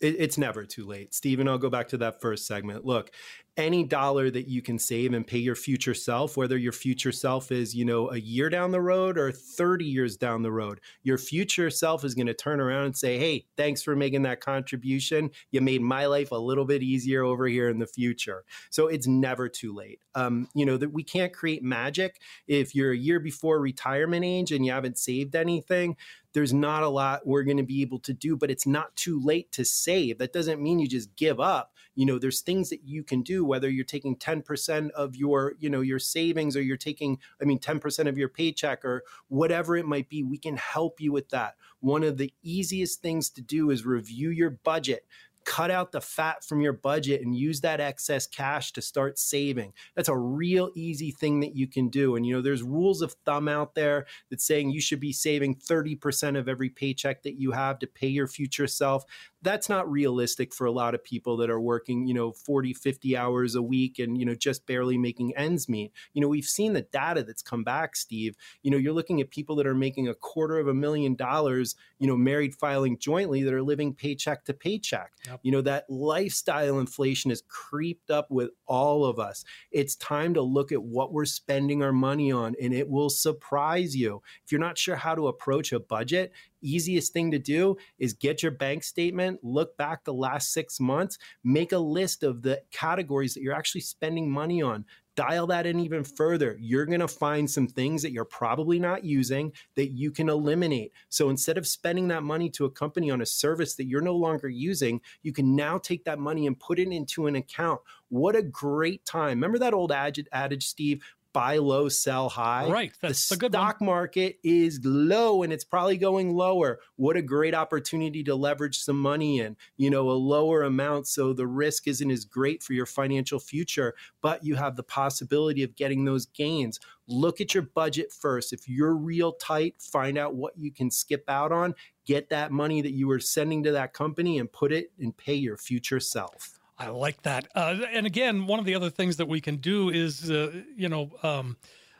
it, 0.00 0.16
it's 0.18 0.38
never 0.38 0.64
too 0.64 0.86
late. 0.86 1.14
Stephen, 1.14 1.48
I'll 1.48 1.58
go 1.58 1.70
back 1.70 1.88
to 1.88 1.98
that 1.98 2.20
first 2.20 2.46
segment. 2.46 2.84
Look, 2.84 3.10
any 3.56 3.84
dollar 3.84 4.30
that 4.30 4.48
you 4.48 4.62
can 4.62 4.78
save 4.78 5.12
and 5.12 5.26
pay 5.26 5.38
your 5.38 5.54
future 5.54 5.92
self, 5.92 6.36
whether 6.36 6.56
your 6.56 6.72
future 6.72 7.12
self 7.12 7.52
is, 7.52 7.74
you 7.74 7.84
know, 7.84 8.10
a 8.10 8.16
year 8.16 8.48
down 8.48 8.70
the 8.70 8.80
road 8.80 9.18
or 9.18 9.32
30 9.32 9.84
years 9.84 10.16
down 10.16 10.42
the 10.42 10.52
road, 10.52 10.80
your 11.02 11.18
future 11.18 11.68
self 11.68 12.04
is 12.04 12.14
going 12.14 12.28
to 12.28 12.34
turn 12.34 12.60
around 12.60 12.86
and 12.86 12.96
say, 12.96 13.18
Hey, 13.18 13.46
thanks 13.56 13.82
for 13.82 13.94
making 13.94 14.22
that 14.22 14.40
contribution. 14.40 15.30
You 15.50 15.60
made 15.60 15.82
my 15.82 16.06
life 16.06 16.30
a 16.30 16.36
little 16.36 16.64
bit 16.64 16.82
easier 16.82 17.22
over 17.22 17.46
here 17.46 17.68
in 17.68 17.78
the 17.78 17.86
future. 17.86 18.44
So 18.70 18.86
it's 18.86 19.06
never 19.06 19.48
too 19.48 19.74
late. 19.74 20.00
Um, 20.14 20.48
you 20.54 20.64
know, 20.64 20.76
that 20.76 20.92
we 20.92 21.02
can't 21.02 21.32
create 21.32 21.62
magic. 21.62 22.20
If 22.46 22.74
you're 22.74 22.92
a 22.92 22.96
year 22.96 23.20
before 23.20 23.60
retirement 23.60 24.24
age 24.24 24.52
and 24.52 24.64
you 24.64 24.72
haven't 24.72 24.98
saved 24.98 25.34
anything, 25.34 25.96
there's 26.32 26.52
not 26.52 26.82
a 26.82 26.88
lot 26.88 27.26
we're 27.26 27.42
going 27.42 27.56
to 27.56 27.62
be 27.62 27.82
able 27.82 27.98
to 28.00 28.12
do, 28.12 28.36
but 28.36 28.50
it's 28.50 28.66
not 28.66 28.94
too 28.96 29.20
late 29.22 29.50
to 29.52 29.64
save. 29.64 30.18
That 30.18 30.32
doesn't 30.32 30.62
mean 30.62 30.78
you 30.78 30.88
just 30.88 31.14
give 31.16 31.40
up. 31.40 31.72
You 31.94 32.06
know, 32.06 32.18
there's 32.18 32.40
things 32.40 32.70
that 32.70 32.84
you 32.84 33.02
can 33.02 33.22
do, 33.22 33.44
whether 33.44 33.68
you're 33.68 33.84
taking 33.84 34.16
10% 34.16 34.90
of 34.90 35.16
your, 35.16 35.54
you 35.58 35.68
know, 35.68 35.80
your 35.80 35.98
savings 35.98 36.56
or 36.56 36.62
you're 36.62 36.76
taking, 36.76 37.18
I 37.42 37.44
mean, 37.44 37.58
10% 37.58 38.08
of 38.08 38.16
your 38.16 38.28
paycheck 38.28 38.84
or 38.84 39.02
whatever 39.28 39.76
it 39.76 39.86
might 39.86 40.08
be. 40.08 40.22
We 40.22 40.38
can 40.38 40.56
help 40.56 41.00
you 41.00 41.12
with 41.12 41.28
that. 41.30 41.56
One 41.80 42.04
of 42.04 42.16
the 42.16 42.32
easiest 42.42 43.02
things 43.02 43.30
to 43.30 43.42
do 43.42 43.70
is 43.70 43.84
review 43.84 44.30
your 44.30 44.50
budget 44.50 45.06
cut 45.50 45.72
out 45.72 45.90
the 45.90 46.00
fat 46.00 46.44
from 46.44 46.60
your 46.60 46.72
budget 46.72 47.22
and 47.22 47.34
use 47.34 47.60
that 47.60 47.80
excess 47.80 48.24
cash 48.24 48.72
to 48.72 48.80
start 48.80 49.18
saving. 49.18 49.72
That's 49.96 50.08
a 50.08 50.16
real 50.16 50.70
easy 50.76 51.10
thing 51.10 51.40
that 51.40 51.56
you 51.56 51.66
can 51.66 51.88
do. 51.88 52.14
And 52.14 52.24
you 52.24 52.34
know, 52.34 52.40
there's 52.40 52.62
rules 52.62 53.02
of 53.02 53.16
thumb 53.26 53.48
out 53.48 53.74
there 53.74 54.06
that 54.30 54.40
saying 54.40 54.70
you 54.70 54.80
should 54.80 55.00
be 55.00 55.12
saving 55.12 55.56
30% 55.56 56.38
of 56.38 56.48
every 56.48 56.70
paycheck 56.70 57.24
that 57.24 57.34
you 57.34 57.50
have 57.50 57.80
to 57.80 57.88
pay 57.88 58.06
your 58.06 58.28
future 58.28 58.68
self 58.68 59.04
that's 59.42 59.68
not 59.68 59.90
realistic 59.90 60.54
for 60.54 60.66
a 60.66 60.72
lot 60.72 60.94
of 60.94 61.02
people 61.02 61.36
that 61.38 61.50
are 61.50 61.60
working, 61.60 62.06
you 62.06 62.14
know, 62.14 62.32
40, 62.32 62.74
50 62.74 63.16
hours 63.16 63.54
a 63.54 63.62
week 63.62 63.98
and, 63.98 64.18
you 64.18 64.26
know, 64.26 64.34
just 64.34 64.66
barely 64.66 64.98
making 64.98 65.34
ends 65.36 65.68
meet. 65.68 65.92
You 66.12 66.20
know, 66.20 66.28
we've 66.28 66.44
seen 66.44 66.72
the 66.74 66.82
data 66.82 67.22
that's 67.22 67.42
come 67.42 67.64
back, 67.64 67.96
Steve. 67.96 68.36
You 68.62 68.70
know, 68.70 68.76
you're 68.76 68.92
looking 68.92 69.20
at 69.20 69.30
people 69.30 69.56
that 69.56 69.66
are 69.66 69.74
making 69.74 70.08
a 70.08 70.14
quarter 70.14 70.58
of 70.58 70.68
a 70.68 70.74
million 70.74 71.14
dollars, 71.14 71.74
you 71.98 72.06
know, 72.06 72.16
married 72.16 72.54
filing 72.54 72.98
jointly 72.98 73.42
that 73.42 73.54
are 73.54 73.62
living 73.62 73.94
paycheck 73.94 74.44
to 74.44 74.54
paycheck. 74.54 75.12
Yep. 75.26 75.40
You 75.42 75.52
know, 75.52 75.62
that 75.62 75.88
lifestyle 75.88 76.78
inflation 76.78 77.30
has 77.30 77.42
creeped 77.48 78.10
up 78.10 78.30
with 78.30 78.50
all 78.66 79.04
of 79.04 79.18
us. 79.18 79.44
It's 79.70 79.96
time 79.96 80.34
to 80.34 80.42
look 80.42 80.72
at 80.72 80.82
what 80.82 81.12
we're 81.12 81.24
spending 81.24 81.82
our 81.82 81.92
money 81.92 82.30
on 82.30 82.54
and 82.60 82.74
it 82.74 82.88
will 82.88 83.10
surprise 83.10 83.96
you. 83.96 84.22
If 84.44 84.52
you're 84.52 84.60
not 84.60 84.78
sure 84.78 84.96
how 84.96 85.14
to 85.14 85.28
approach 85.28 85.72
a 85.72 85.80
budget, 85.80 86.32
easiest 86.62 87.12
thing 87.12 87.30
to 87.30 87.38
do 87.38 87.76
is 87.98 88.12
get 88.12 88.42
your 88.42 88.52
bank 88.52 88.82
statement, 88.84 89.40
look 89.42 89.76
back 89.76 90.04
the 90.04 90.14
last 90.14 90.52
six 90.52 90.80
months, 90.80 91.18
make 91.44 91.72
a 91.72 91.78
list 91.78 92.22
of 92.22 92.42
the 92.42 92.62
categories 92.70 93.34
that 93.34 93.42
you're 93.42 93.54
actually 93.54 93.82
spending 93.82 94.30
money 94.30 94.62
on. 94.62 94.84
Dial 95.16 95.48
that 95.48 95.66
in 95.66 95.80
even 95.80 96.04
further. 96.04 96.56
You're 96.60 96.86
going 96.86 97.00
to 97.00 97.08
find 97.08 97.50
some 97.50 97.66
things 97.66 98.00
that 98.02 98.12
you're 98.12 98.24
probably 98.24 98.78
not 98.78 99.04
using 99.04 99.52
that 99.74 99.88
you 99.88 100.10
can 100.12 100.28
eliminate. 100.30 100.92
So 101.08 101.28
instead 101.28 101.58
of 101.58 101.66
spending 101.66 102.08
that 102.08 102.22
money 102.22 102.48
to 102.50 102.64
a 102.64 102.70
company 102.70 103.10
on 103.10 103.20
a 103.20 103.26
service 103.26 103.74
that 103.74 103.86
you're 103.86 104.00
no 104.00 104.14
longer 104.14 104.48
using, 104.48 105.00
you 105.22 105.32
can 105.32 105.54
now 105.54 105.78
take 105.78 106.04
that 106.04 106.20
money 106.20 106.46
and 106.46 106.58
put 106.58 106.78
it 106.78 106.88
into 106.88 107.26
an 107.26 107.36
account. 107.36 107.80
What 108.08 108.34
a 108.34 108.42
great 108.42 109.04
time. 109.04 109.38
Remember 109.38 109.58
that 109.58 109.74
old 109.74 109.92
adage, 109.92 110.66
Steve? 110.66 111.02
Buy 111.32 111.58
low, 111.58 111.88
sell 111.88 112.28
high. 112.28 112.68
Right. 112.68 112.92
That's 113.00 113.28
the 113.28 113.48
stock 113.48 113.80
market 113.80 114.38
is 114.42 114.80
low 114.84 115.42
and 115.42 115.52
it's 115.52 115.64
probably 115.64 115.96
going 115.96 116.34
lower. 116.34 116.80
What 116.96 117.16
a 117.16 117.22
great 117.22 117.54
opportunity 117.54 118.22
to 118.24 118.34
leverage 118.34 118.78
some 118.78 118.98
money 118.98 119.40
in, 119.40 119.56
you 119.76 119.90
know, 119.90 120.10
a 120.10 120.12
lower 120.12 120.62
amount. 120.62 121.06
So 121.08 121.32
the 121.32 121.46
risk 121.46 121.86
isn't 121.86 122.10
as 122.10 122.24
great 122.24 122.62
for 122.62 122.72
your 122.72 122.86
financial 122.86 123.38
future, 123.38 123.94
but 124.22 124.44
you 124.44 124.56
have 124.56 124.76
the 124.76 124.82
possibility 124.82 125.62
of 125.62 125.76
getting 125.76 126.04
those 126.04 126.26
gains. 126.26 126.80
Look 127.06 127.40
at 127.40 127.54
your 127.54 127.64
budget 127.64 128.12
first. 128.12 128.52
If 128.52 128.68
you're 128.68 128.94
real 128.94 129.32
tight, 129.32 129.76
find 129.80 130.16
out 130.18 130.34
what 130.34 130.56
you 130.56 130.70
can 130.70 130.90
skip 130.90 131.24
out 131.28 131.52
on. 131.52 131.74
Get 132.06 132.28
that 132.30 132.52
money 132.52 132.82
that 132.82 132.92
you 132.92 133.08
were 133.08 133.20
sending 133.20 133.62
to 133.64 133.72
that 133.72 133.92
company 133.92 134.38
and 134.38 134.50
put 134.50 134.72
it 134.72 134.92
and 134.98 135.16
pay 135.16 135.34
your 135.34 135.56
future 135.56 136.00
self. 136.00 136.59
I 136.80 136.88
like 136.88 137.22
that. 137.22 137.46
Uh, 137.54 137.76
and 137.92 138.06
again, 138.06 138.46
one 138.46 138.58
of 138.58 138.64
the 138.64 138.74
other 138.74 138.88
things 138.88 139.18
that 139.18 139.28
we 139.28 139.40
can 139.40 139.56
do 139.56 139.90
is, 139.90 140.30
uh, 140.30 140.62
you 140.74 140.88
know, 140.88 141.10
um, 141.22 141.58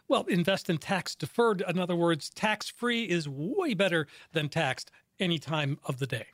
well, 0.08 0.24
invest 0.24 0.70
in 0.70 0.78
tax 0.78 1.14
deferred. 1.14 1.62
In 1.68 1.78
other 1.78 1.94
words, 1.94 2.30
tax 2.30 2.70
free 2.70 3.04
is 3.04 3.28
way 3.28 3.74
better 3.74 4.06
than 4.32 4.48
taxed 4.48 4.90
any 5.20 5.38
time 5.38 5.78
of 5.84 5.98
the 5.98 6.06
day. 6.06 6.26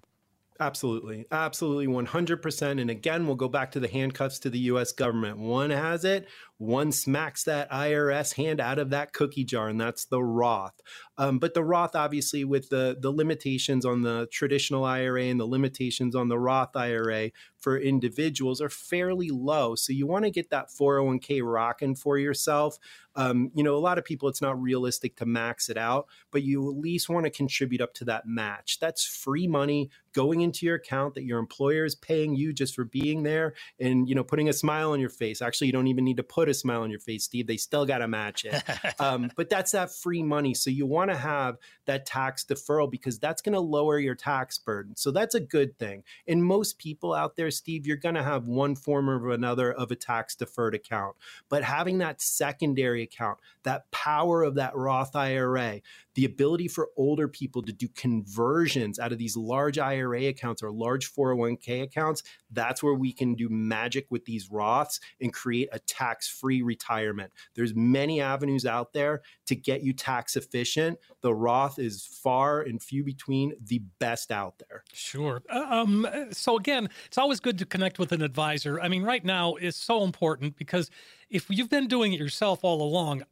Absolutely. 0.60 1.26
Absolutely. 1.32 1.88
100%. 1.88 2.80
And 2.80 2.88
again, 2.88 3.26
we'll 3.26 3.34
go 3.34 3.48
back 3.48 3.72
to 3.72 3.80
the 3.80 3.88
handcuffs 3.88 4.38
to 4.38 4.48
the 4.48 4.60
US 4.60 4.92
government. 4.92 5.38
One 5.38 5.70
has 5.70 6.04
it, 6.04 6.28
one 6.58 6.90
smacks 6.90 7.44
that 7.44 7.70
IRS 7.70 8.34
hand 8.34 8.60
out 8.60 8.78
of 8.78 8.90
that 8.90 9.12
cookie 9.12 9.44
jar, 9.44 9.68
and 9.68 9.80
that's 9.80 10.06
the 10.06 10.22
Roth. 10.22 10.80
Um, 11.18 11.38
but 11.38 11.54
the 11.54 11.64
Roth, 11.64 11.94
obviously, 11.94 12.44
with 12.44 12.68
the 12.70 12.96
the 12.98 13.10
limitations 13.10 13.84
on 13.84 14.02
the 14.02 14.26
traditional 14.32 14.84
IRA 14.84 15.24
and 15.24 15.38
the 15.38 15.46
limitations 15.46 16.14
on 16.14 16.28
the 16.28 16.38
Roth 16.38 16.74
IRA 16.74 17.30
for 17.58 17.78
individuals, 17.78 18.60
are 18.60 18.70
fairly 18.70 19.30
low. 19.30 19.74
So 19.74 19.92
you 19.92 20.06
want 20.06 20.24
to 20.24 20.30
get 20.30 20.50
that 20.50 20.68
401k 20.68 21.42
rocking 21.42 21.94
for 21.94 22.18
yourself. 22.18 22.78
Um, 23.16 23.50
you 23.54 23.64
know, 23.64 23.74
a 23.74 23.78
lot 23.78 23.96
of 23.98 24.04
people, 24.04 24.28
it's 24.28 24.42
not 24.42 24.60
realistic 24.60 25.16
to 25.16 25.26
max 25.26 25.70
it 25.70 25.78
out, 25.78 26.06
but 26.30 26.42
you 26.42 26.70
at 26.70 26.76
least 26.76 27.08
want 27.08 27.24
to 27.24 27.30
contribute 27.30 27.80
up 27.80 27.94
to 27.94 28.04
that 28.04 28.26
match. 28.26 28.78
That's 28.78 29.04
free 29.06 29.46
money 29.46 29.90
going 30.16 30.40
into 30.40 30.64
your 30.64 30.76
account 30.76 31.14
that 31.14 31.24
your 31.24 31.38
employer 31.38 31.84
is 31.84 31.94
paying 31.94 32.34
you 32.34 32.50
just 32.50 32.74
for 32.74 32.84
being 32.84 33.22
there 33.22 33.52
and 33.78 34.08
you 34.08 34.14
know 34.14 34.24
putting 34.24 34.48
a 34.48 34.52
smile 34.52 34.92
on 34.92 34.98
your 34.98 35.10
face 35.10 35.42
actually 35.42 35.66
you 35.66 35.74
don't 35.74 35.88
even 35.88 36.04
need 36.04 36.16
to 36.16 36.22
put 36.22 36.45
a 36.48 36.54
smile 36.54 36.82
on 36.82 36.90
your 36.90 37.00
face 37.00 37.24
steve. 37.24 37.46
They 37.46 37.56
still 37.56 37.86
got 37.86 37.98
to 37.98 38.08
match 38.08 38.44
it. 38.44 38.62
Um, 38.98 39.30
but 39.36 39.50
that's 39.50 39.72
that 39.72 39.90
free 39.90 40.22
money. 40.22 40.54
So 40.54 40.70
you 40.70 40.86
want 40.86 41.10
to 41.10 41.16
have 41.16 41.58
that 41.86 42.06
tax 42.06 42.44
deferral 42.44 42.90
because 42.90 43.18
that's 43.18 43.42
going 43.42 43.52
to 43.52 43.60
lower 43.60 43.98
your 43.98 44.14
tax 44.14 44.58
burden. 44.58 44.96
So 44.96 45.10
that's 45.10 45.34
a 45.34 45.40
good 45.40 45.78
thing. 45.78 46.02
And 46.26 46.42
most 46.42 46.78
people 46.78 47.12
out 47.12 47.36
there 47.36 47.50
steve 47.50 47.86
you're 47.86 47.96
going 47.96 48.14
to 48.14 48.22
have 48.22 48.46
one 48.46 48.74
form 48.74 49.10
or 49.10 49.30
another 49.30 49.72
of 49.72 49.90
a 49.90 49.96
tax 49.96 50.34
deferred 50.34 50.74
account. 50.74 51.16
But 51.48 51.64
having 51.64 51.98
that 51.98 52.20
secondary 52.20 53.02
account 53.02 53.38
that 53.64 53.90
power 53.90 54.42
of 54.42 54.54
that 54.54 54.74
roth 54.76 55.14
ira 55.14 55.80
the 56.16 56.24
ability 56.24 56.66
for 56.66 56.88
older 56.96 57.28
people 57.28 57.62
to 57.62 57.72
do 57.72 57.88
conversions 57.88 58.98
out 58.98 59.12
of 59.12 59.18
these 59.18 59.36
large 59.36 59.78
IRA 59.78 60.24
accounts 60.24 60.62
or 60.62 60.72
large 60.72 61.12
401k 61.12 61.82
accounts, 61.82 62.22
that's 62.50 62.82
where 62.82 62.94
we 62.94 63.12
can 63.12 63.34
do 63.34 63.50
magic 63.50 64.06
with 64.10 64.24
these 64.24 64.48
Roths 64.48 64.98
and 65.20 65.32
create 65.32 65.68
a 65.72 65.78
tax-free 65.78 66.62
retirement. 66.62 67.32
There's 67.54 67.74
many 67.74 68.22
avenues 68.22 68.64
out 68.64 68.94
there 68.94 69.20
to 69.46 69.54
get 69.54 69.82
you 69.82 69.92
tax 69.92 70.36
efficient. 70.36 70.98
The 71.20 71.34
Roth 71.34 71.78
is 71.78 72.06
far 72.06 72.62
and 72.62 72.82
few 72.82 73.04
between 73.04 73.52
the 73.62 73.82
best 73.98 74.32
out 74.32 74.54
there. 74.58 74.84
Sure. 74.94 75.42
Uh, 75.50 75.66
um, 75.68 76.06
so 76.32 76.56
again, 76.56 76.88
it's 77.04 77.18
always 77.18 77.40
good 77.40 77.58
to 77.58 77.66
connect 77.66 77.98
with 77.98 78.12
an 78.12 78.22
advisor. 78.22 78.80
I 78.80 78.88
mean, 78.88 79.02
right 79.02 79.24
now 79.24 79.56
is 79.56 79.76
so 79.76 80.02
important 80.02 80.56
because 80.56 80.90
if 81.28 81.50
you've 81.50 81.68
been 81.68 81.88
doing 81.88 82.14
it 82.14 82.18
yourself 82.18 82.64
all 82.64 82.80
along, 82.80 83.22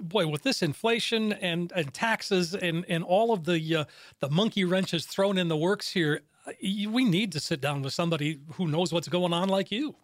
boy, 0.00 0.26
with 0.26 0.42
this 0.42 0.62
inflation 0.62 1.32
and, 1.32 1.72
and 1.74 1.92
taxes 1.92 2.54
and, 2.54 2.84
and 2.88 3.04
all 3.04 3.32
of 3.32 3.44
the 3.44 3.76
uh, 3.76 3.84
the 4.20 4.30
monkey 4.30 4.64
wrenches 4.64 5.06
thrown 5.06 5.38
in 5.38 5.48
the 5.48 5.56
works 5.56 5.90
here, 5.92 6.22
uh, 6.46 6.52
we 6.62 7.04
need 7.04 7.32
to 7.32 7.40
sit 7.40 7.60
down 7.60 7.82
with 7.82 7.92
somebody 7.92 8.40
who 8.54 8.68
knows 8.68 8.92
what's 8.92 9.08
going 9.08 9.32
on 9.32 9.48
like 9.48 9.70
you. 9.70 9.96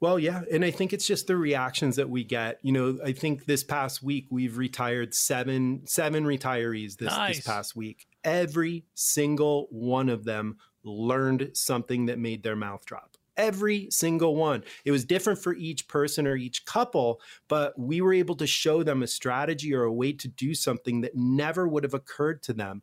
Well, 0.00 0.18
yeah, 0.18 0.42
and 0.52 0.64
I 0.64 0.70
think 0.70 0.92
it's 0.92 1.06
just 1.06 1.28
the 1.28 1.36
reactions 1.36 1.96
that 1.96 2.10
we 2.10 2.24
get. 2.24 2.58
You 2.62 2.72
know, 2.72 2.98
I 3.02 3.12
think 3.12 3.46
this 3.46 3.64
past 3.64 4.02
week 4.02 4.26
we've 4.28 4.58
retired 4.58 5.14
seven 5.14 5.82
seven 5.86 6.24
retirees 6.24 6.96
this 6.96 7.10
nice. 7.10 7.36
this 7.36 7.46
past 7.46 7.74
week. 7.74 8.06
Every 8.22 8.84
single 8.94 9.68
one 9.70 10.08
of 10.08 10.24
them 10.24 10.58
learned 10.82 11.50
something 11.54 12.06
that 12.06 12.18
made 12.18 12.42
their 12.42 12.56
mouth 12.56 12.84
drop 12.84 13.13
every 13.36 13.88
single 13.90 14.36
one. 14.36 14.64
It 14.84 14.90
was 14.90 15.04
different 15.04 15.38
for 15.38 15.54
each 15.54 15.88
person 15.88 16.26
or 16.26 16.36
each 16.36 16.64
couple, 16.64 17.20
but 17.48 17.78
we 17.78 18.00
were 18.00 18.14
able 18.14 18.36
to 18.36 18.46
show 18.46 18.82
them 18.82 19.02
a 19.02 19.06
strategy 19.06 19.74
or 19.74 19.84
a 19.84 19.92
way 19.92 20.12
to 20.12 20.28
do 20.28 20.54
something 20.54 21.00
that 21.02 21.14
never 21.14 21.66
would 21.68 21.84
have 21.84 21.94
occurred 21.94 22.42
to 22.44 22.52
them 22.52 22.82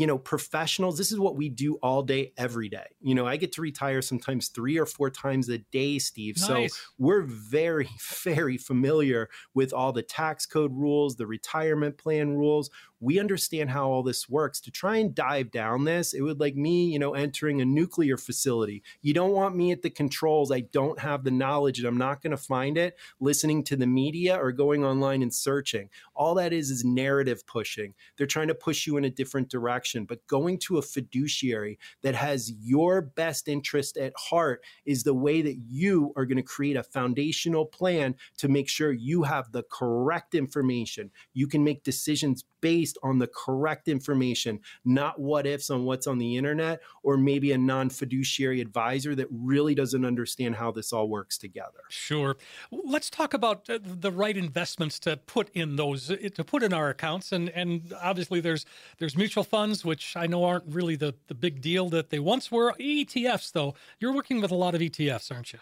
you 0.00 0.06
know, 0.06 0.16
professionals, 0.16 0.96
this 0.96 1.12
is 1.12 1.18
what 1.18 1.36
we 1.36 1.50
do 1.50 1.74
all 1.82 2.02
day, 2.02 2.32
every 2.38 2.70
day. 2.70 2.86
You 3.02 3.14
know, 3.14 3.26
I 3.26 3.36
get 3.36 3.52
to 3.52 3.60
retire 3.60 4.00
sometimes 4.00 4.48
three 4.48 4.78
or 4.78 4.86
four 4.86 5.10
times 5.10 5.50
a 5.50 5.58
day, 5.58 5.98
Steve. 5.98 6.36
Nice. 6.38 6.46
So 6.72 6.80
we're 6.96 7.20
very, 7.20 7.86
very 8.24 8.56
familiar 8.56 9.28
with 9.52 9.74
all 9.74 9.92
the 9.92 10.02
tax 10.02 10.46
code 10.46 10.72
rules, 10.72 11.16
the 11.16 11.26
retirement 11.26 11.98
plan 11.98 12.30
rules 12.30 12.70
we 13.00 13.18
understand 13.18 13.70
how 13.70 13.88
all 13.88 14.02
this 14.02 14.28
works 14.28 14.60
to 14.60 14.70
try 14.70 14.96
and 14.96 15.14
dive 15.14 15.50
down 15.50 15.84
this 15.84 16.12
it 16.12 16.20
would 16.20 16.40
like 16.40 16.54
me 16.54 16.86
you 16.86 16.98
know 16.98 17.14
entering 17.14 17.60
a 17.60 17.64
nuclear 17.64 18.16
facility. 18.16 18.82
You 19.02 19.14
don't 19.14 19.32
want 19.32 19.56
me 19.56 19.72
at 19.72 19.82
the 19.82 19.90
controls. 19.90 20.52
I 20.52 20.60
don't 20.60 20.98
have 20.98 21.24
the 21.24 21.30
knowledge 21.30 21.78
and 21.78 21.88
i'm 21.88 21.98
not 21.98 22.22
going 22.22 22.30
to 22.30 22.36
find 22.36 22.76
it 22.76 22.96
listening 23.20 23.64
to 23.64 23.76
the 23.76 23.86
media 23.86 24.36
or 24.36 24.52
going 24.52 24.84
online 24.84 25.22
and 25.22 25.34
searching. 25.34 25.88
All 26.14 26.34
that 26.34 26.52
is 26.52 26.70
is 26.70 26.84
narrative 26.84 27.46
pushing. 27.46 27.94
They're 28.16 28.26
trying 28.26 28.48
to 28.48 28.54
push 28.54 28.86
you 28.86 28.96
in 28.96 29.04
a 29.04 29.10
different 29.10 29.48
direction 29.48 30.04
but 30.04 30.26
going 30.26 30.58
to 30.58 30.78
a 30.78 30.82
fiduciary 30.82 31.78
that 32.02 32.14
has 32.14 32.52
your 32.60 33.00
best 33.02 33.48
interest 33.48 33.96
at 33.96 34.12
heart 34.16 34.62
is 34.84 35.02
the 35.02 35.14
way 35.14 35.42
that 35.42 35.56
you 35.66 36.12
are 36.16 36.26
going 36.26 36.36
to 36.36 36.42
create 36.42 36.76
a 36.76 36.82
foundational 36.82 37.64
plan 37.64 38.14
to 38.38 38.48
make 38.48 38.68
sure 38.68 38.92
you 38.92 39.22
have 39.22 39.52
the 39.52 39.62
correct 39.70 40.34
information. 40.34 41.10
You 41.32 41.46
can 41.46 41.64
make 41.64 41.84
decisions 41.84 42.44
based 42.60 42.89
on 43.02 43.18
the 43.18 43.26
correct 43.26 43.88
information, 43.88 44.60
not 44.84 45.18
what 45.20 45.46
ifs 45.46 45.70
on 45.70 45.84
what's 45.84 46.06
on 46.06 46.18
the 46.18 46.36
internet, 46.36 46.80
or 47.02 47.16
maybe 47.16 47.52
a 47.52 47.58
non 47.58 47.90
fiduciary 47.90 48.60
advisor 48.60 49.14
that 49.14 49.26
really 49.30 49.74
doesn't 49.74 50.04
understand 50.04 50.56
how 50.56 50.70
this 50.70 50.92
all 50.92 51.08
works 51.08 51.38
together. 51.38 51.80
Sure. 51.88 52.36
Let's 52.70 53.10
talk 53.10 53.34
about 53.34 53.68
uh, 53.68 53.78
the 53.82 54.10
right 54.10 54.36
investments 54.36 54.98
to 55.00 55.16
put 55.16 55.50
in 55.54 55.76
those 55.76 56.10
uh, 56.10 56.16
to 56.34 56.44
put 56.44 56.62
in 56.62 56.72
our 56.72 56.88
accounts, 56.88 57.32
and 57.32 57.48
and 57.50 57.92
obviously 58.02 58.40
there's 58.40 58.66
there's 58.98 59.16
mutual 59.16 59.44
funds, 59.44 59.84
which 59.84 60.16
I 60.16 60.26
know 60.26 60.44
aren't 60.44 60.64
really 60.66 60.96
the 60.96 61.14
the 61.28 61.34
big 61.34 61.60
deal 61.60 61.88
that 61.90 62.10
they 62.10 62.18
once 62.18 62.50
were. 62.50 62.74
ETFs, 62.80 63.52
though, 63.52 63.74
you're 63.98 64.12
working 64.12 64.40
with 64.40 64.50
a 64.50 64.54
lot 64.56 64.74
of 64.74 64.80
ETFs, 64.80 65.32
aren't 65.32 65.52
you? 65.52 65.60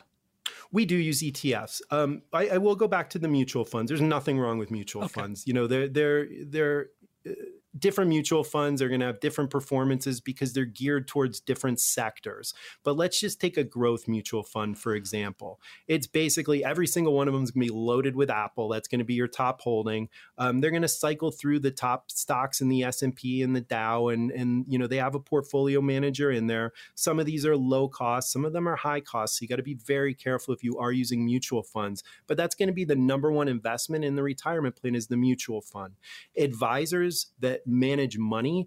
we 0.70 0.84
do 0.84 0.96
use 0.96 1.22
ETFs. 1.22 1.80
Um, 1.90 2.22
I, 2.32 2.48
I, 2.48 2.58
will 2.58 2.76
go 2.76 2.88
back 2.88 3.10
to 3.10 3.18
the 3.18 3.28
mutual 3.28 3.64
funds. 3.64 3.88
There's 3.88 4.00
nothing 4.00 4.38
wrong 4.38 4.58
with 4.58 4.70
mutual 4.70 5.04
okay. 5.04 5.20
funds. 5.20 5.46
You 5.46 5.54
know, 5.54 5.66
they're 5.66 5.88
they're 5.88 6.28
they're 6.46 6.88
uh, 7.26 7.32
different 7.78 8.08
mutual 8.08 8.44
funds 8.44 8.82
are 8.82 8.88
going 8.88 9.00
to 9.00 9.06
have 9.06 9.20
different 9.20 9.50
performances 9.50 10.20
because 10.20 10.52
they're 10.52 10.64
geared 10.64 11.08
towards 11.08 11.40
different 11.40 11.80
sectors. 11.80 12.54
But 12.82 12.96
let's 12.96 13.20
just 13.20 13.40
take 13.40 13.56
a 13.56 13.64
growth 13.64 14.08
mutual 14.08 14.42
fund, 14.42 14.78
for 14.78 14.94
example. 14.94 15.60
It's 15.86 16.06
basically 16.06 16.64
every 16.64 16.86
single 16.86 17.14
one 17.14 17.28
of 17.28 17.34
them 17.34 17.44
is 17.44 17.50
going 17.50 17.66
to 17.66 17.72
be 17.72 17.78
loaded 17.78 18.16
with 18.16 18.30
Apple. 18.30 18.68
That's 18.68 18.88
going 18.88 18.98
to 19.00 19.04
be 19.04 19.14
your 19.14 19.28
top 19.28 19.60
holding. 19.60 20.08
Um, 20.36 20.60
they're 20.60 20.70
going 20.70 20.82
to 20.82 20.88
cycle 20.88 21.30
through 21.30 21.60
the 21.60 21.70
top 21.70 22.10
stocks 22.10 22.60
in 22.60 22.68
the 22.68 22.82
S&P 22.84 23.42
and 23.42 23.54
the 23.54 23.60
Dow. 23.60 24.08
And, 24.08 24.30
and, 24.30 24.64
you 24.68 24.78
know, 24.78 24.86
they 24.86 24.96
have 24.96 25.14
a 25.14 25.20
portfolio 25.20 25.80
manager 25.80 26.30
in 26.30 26.46
there. 26.46 26.72
Some 26.94 27.18
of 27.18 27.26
these 27.26 27.46
are 27.46 27.56
low 27.56 27.88
cost. 27.88 28.32
Some 28.32 28.44
of 28.44 28.52
them 28.52 28.68
are 28.68 28.76
high 28.76 29.00
cost. 29.00 29.36
So 29.36 29.42
you 29.42 29.48
got 29.48 29.56
to 29.56 29.62
be 29.62 29.74
very 29.74 30.14
careful 30.14 30.54
if 30.54 30.64
you 30.64 30.78
are 30.78 30.92
using 30.92 31.24
mutual 31.24 31.62
funds. 31.62 32.02
But 32.26 32.36
that's 32.36 32.54
going 32.54 32.68
to 32.68 32.72
be 32.72 32.84
the 32.84 32.96
number 32.96 33.30
one 33.30 33.48
investment 33.48 34.04
in 34.04 34.16
the 34.16 34.22
retirement 34.22 34.76
plan 34.76 34.94
is 34.94 35.06
the 35.06 35.16
mutual 35.16 35.60
fund. 35.60 35.94
Advisors 36.36 37.28
that 37.40 37.66
manage 37.68 38.18
money 38.18 38.66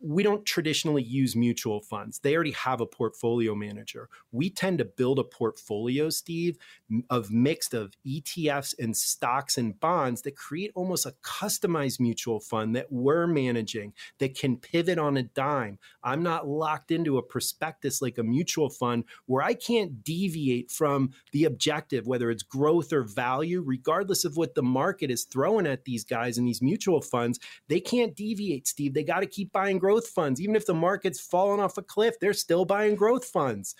we 0.00 0.22
don't 0.22 0.44
traditionally 0.44 1.02
use 1.02 1.34
mutual 1.34 1.80
funds. 1.80 2.18
They 2.18 2.34
already 2.34 2.52
have 2.52 2.80
a 2.80 2.86
portfolio 2.86 3.54
manager. 3.54 4.08
We 4.32 4.50
tend 4.50 4.78
to 4.78 4.84
build 4.84 5.18
a 5.18 5.24
portfolio, 5.24 6.10
Steve, 6.10 6.58
of 7.10 7.30
mixed 7.30 7.74
of 7.74 7.94
ETFs 8.06 8.74
and 8.78 8.96
stocks 8.96 9.56
and 9.56 9.78
bonds 9.80 10.22
that 10.22 10.36
create 10.36 10.72
almost 10.74 11.06
a 11.06 11.14
customized 11.22 12.00
mutual 12.00 12.40
fund 12.40 12.76
that 12.76 12.92
we're 12.92 13.26
managing 13.26 13.94
that 14.18 14.36
can 14.36 14.56
pivot 14.56 14.98
on 14.98 15.16
a 15.16 15.22
dime. 15.22 15.78
I'm 16.02 16.22
not 16.22 16.46
locked 16.46 16.90
into 16.90 17.18
a 17.18 17.22
prospectus 17.22 18.02
like 18.02 18.18
a 18.18 18.22
mutual 18.22 18.70
fund 18.70 19.04
where 19.26 19.42
I 19.42 19.54
can't 19.54 20.04
deviate 20.04 20.70
from 20.70 21.12
the 21.32 21.44
objective, 21.44 22.06
whether 22.06 22.30
it's 22.30 22.42
growth 22.42 22.92
or 22.92 23.04
value, 23.04 23.62
regardless 23.64 24.24
of 24.24 24.36
what 24.36 24.54
the 24.54 24.62
market 24.62 25.10
is 25.10 25.24
throwing 25.24 25.66
at 25.66 25.84
these 25.84 26.04
guys 26.04 26.36
in 26.38 26.44
these 26.44 26.62
mutual 26.62 27.00
funds. 27.00 27.38
They 27.68 27.80
can't 27.80 28.14
deviate, 28.14 28.68
Steve. 28.68 28.94
They 28.94 29.04
got 29.04 29.20
to 29.20 29.26
keep 29.26 29.52
buying 29.52 29.78
growth 29.84 30.08
funds. 30.08 30.40
Even 30.40 30.56
if 30.56 30.64
the 30.64 30.72
market's 30.72 31.20
fallen 31.20 31.60
off 31.60 31.76
a 31.76 31.82
cliff, 31.82 32.18
they're 32.18 32.32
still 32.32 32.64
buying 32.64 32.94
growth 32.94 33.26
funds. 33.26 33.74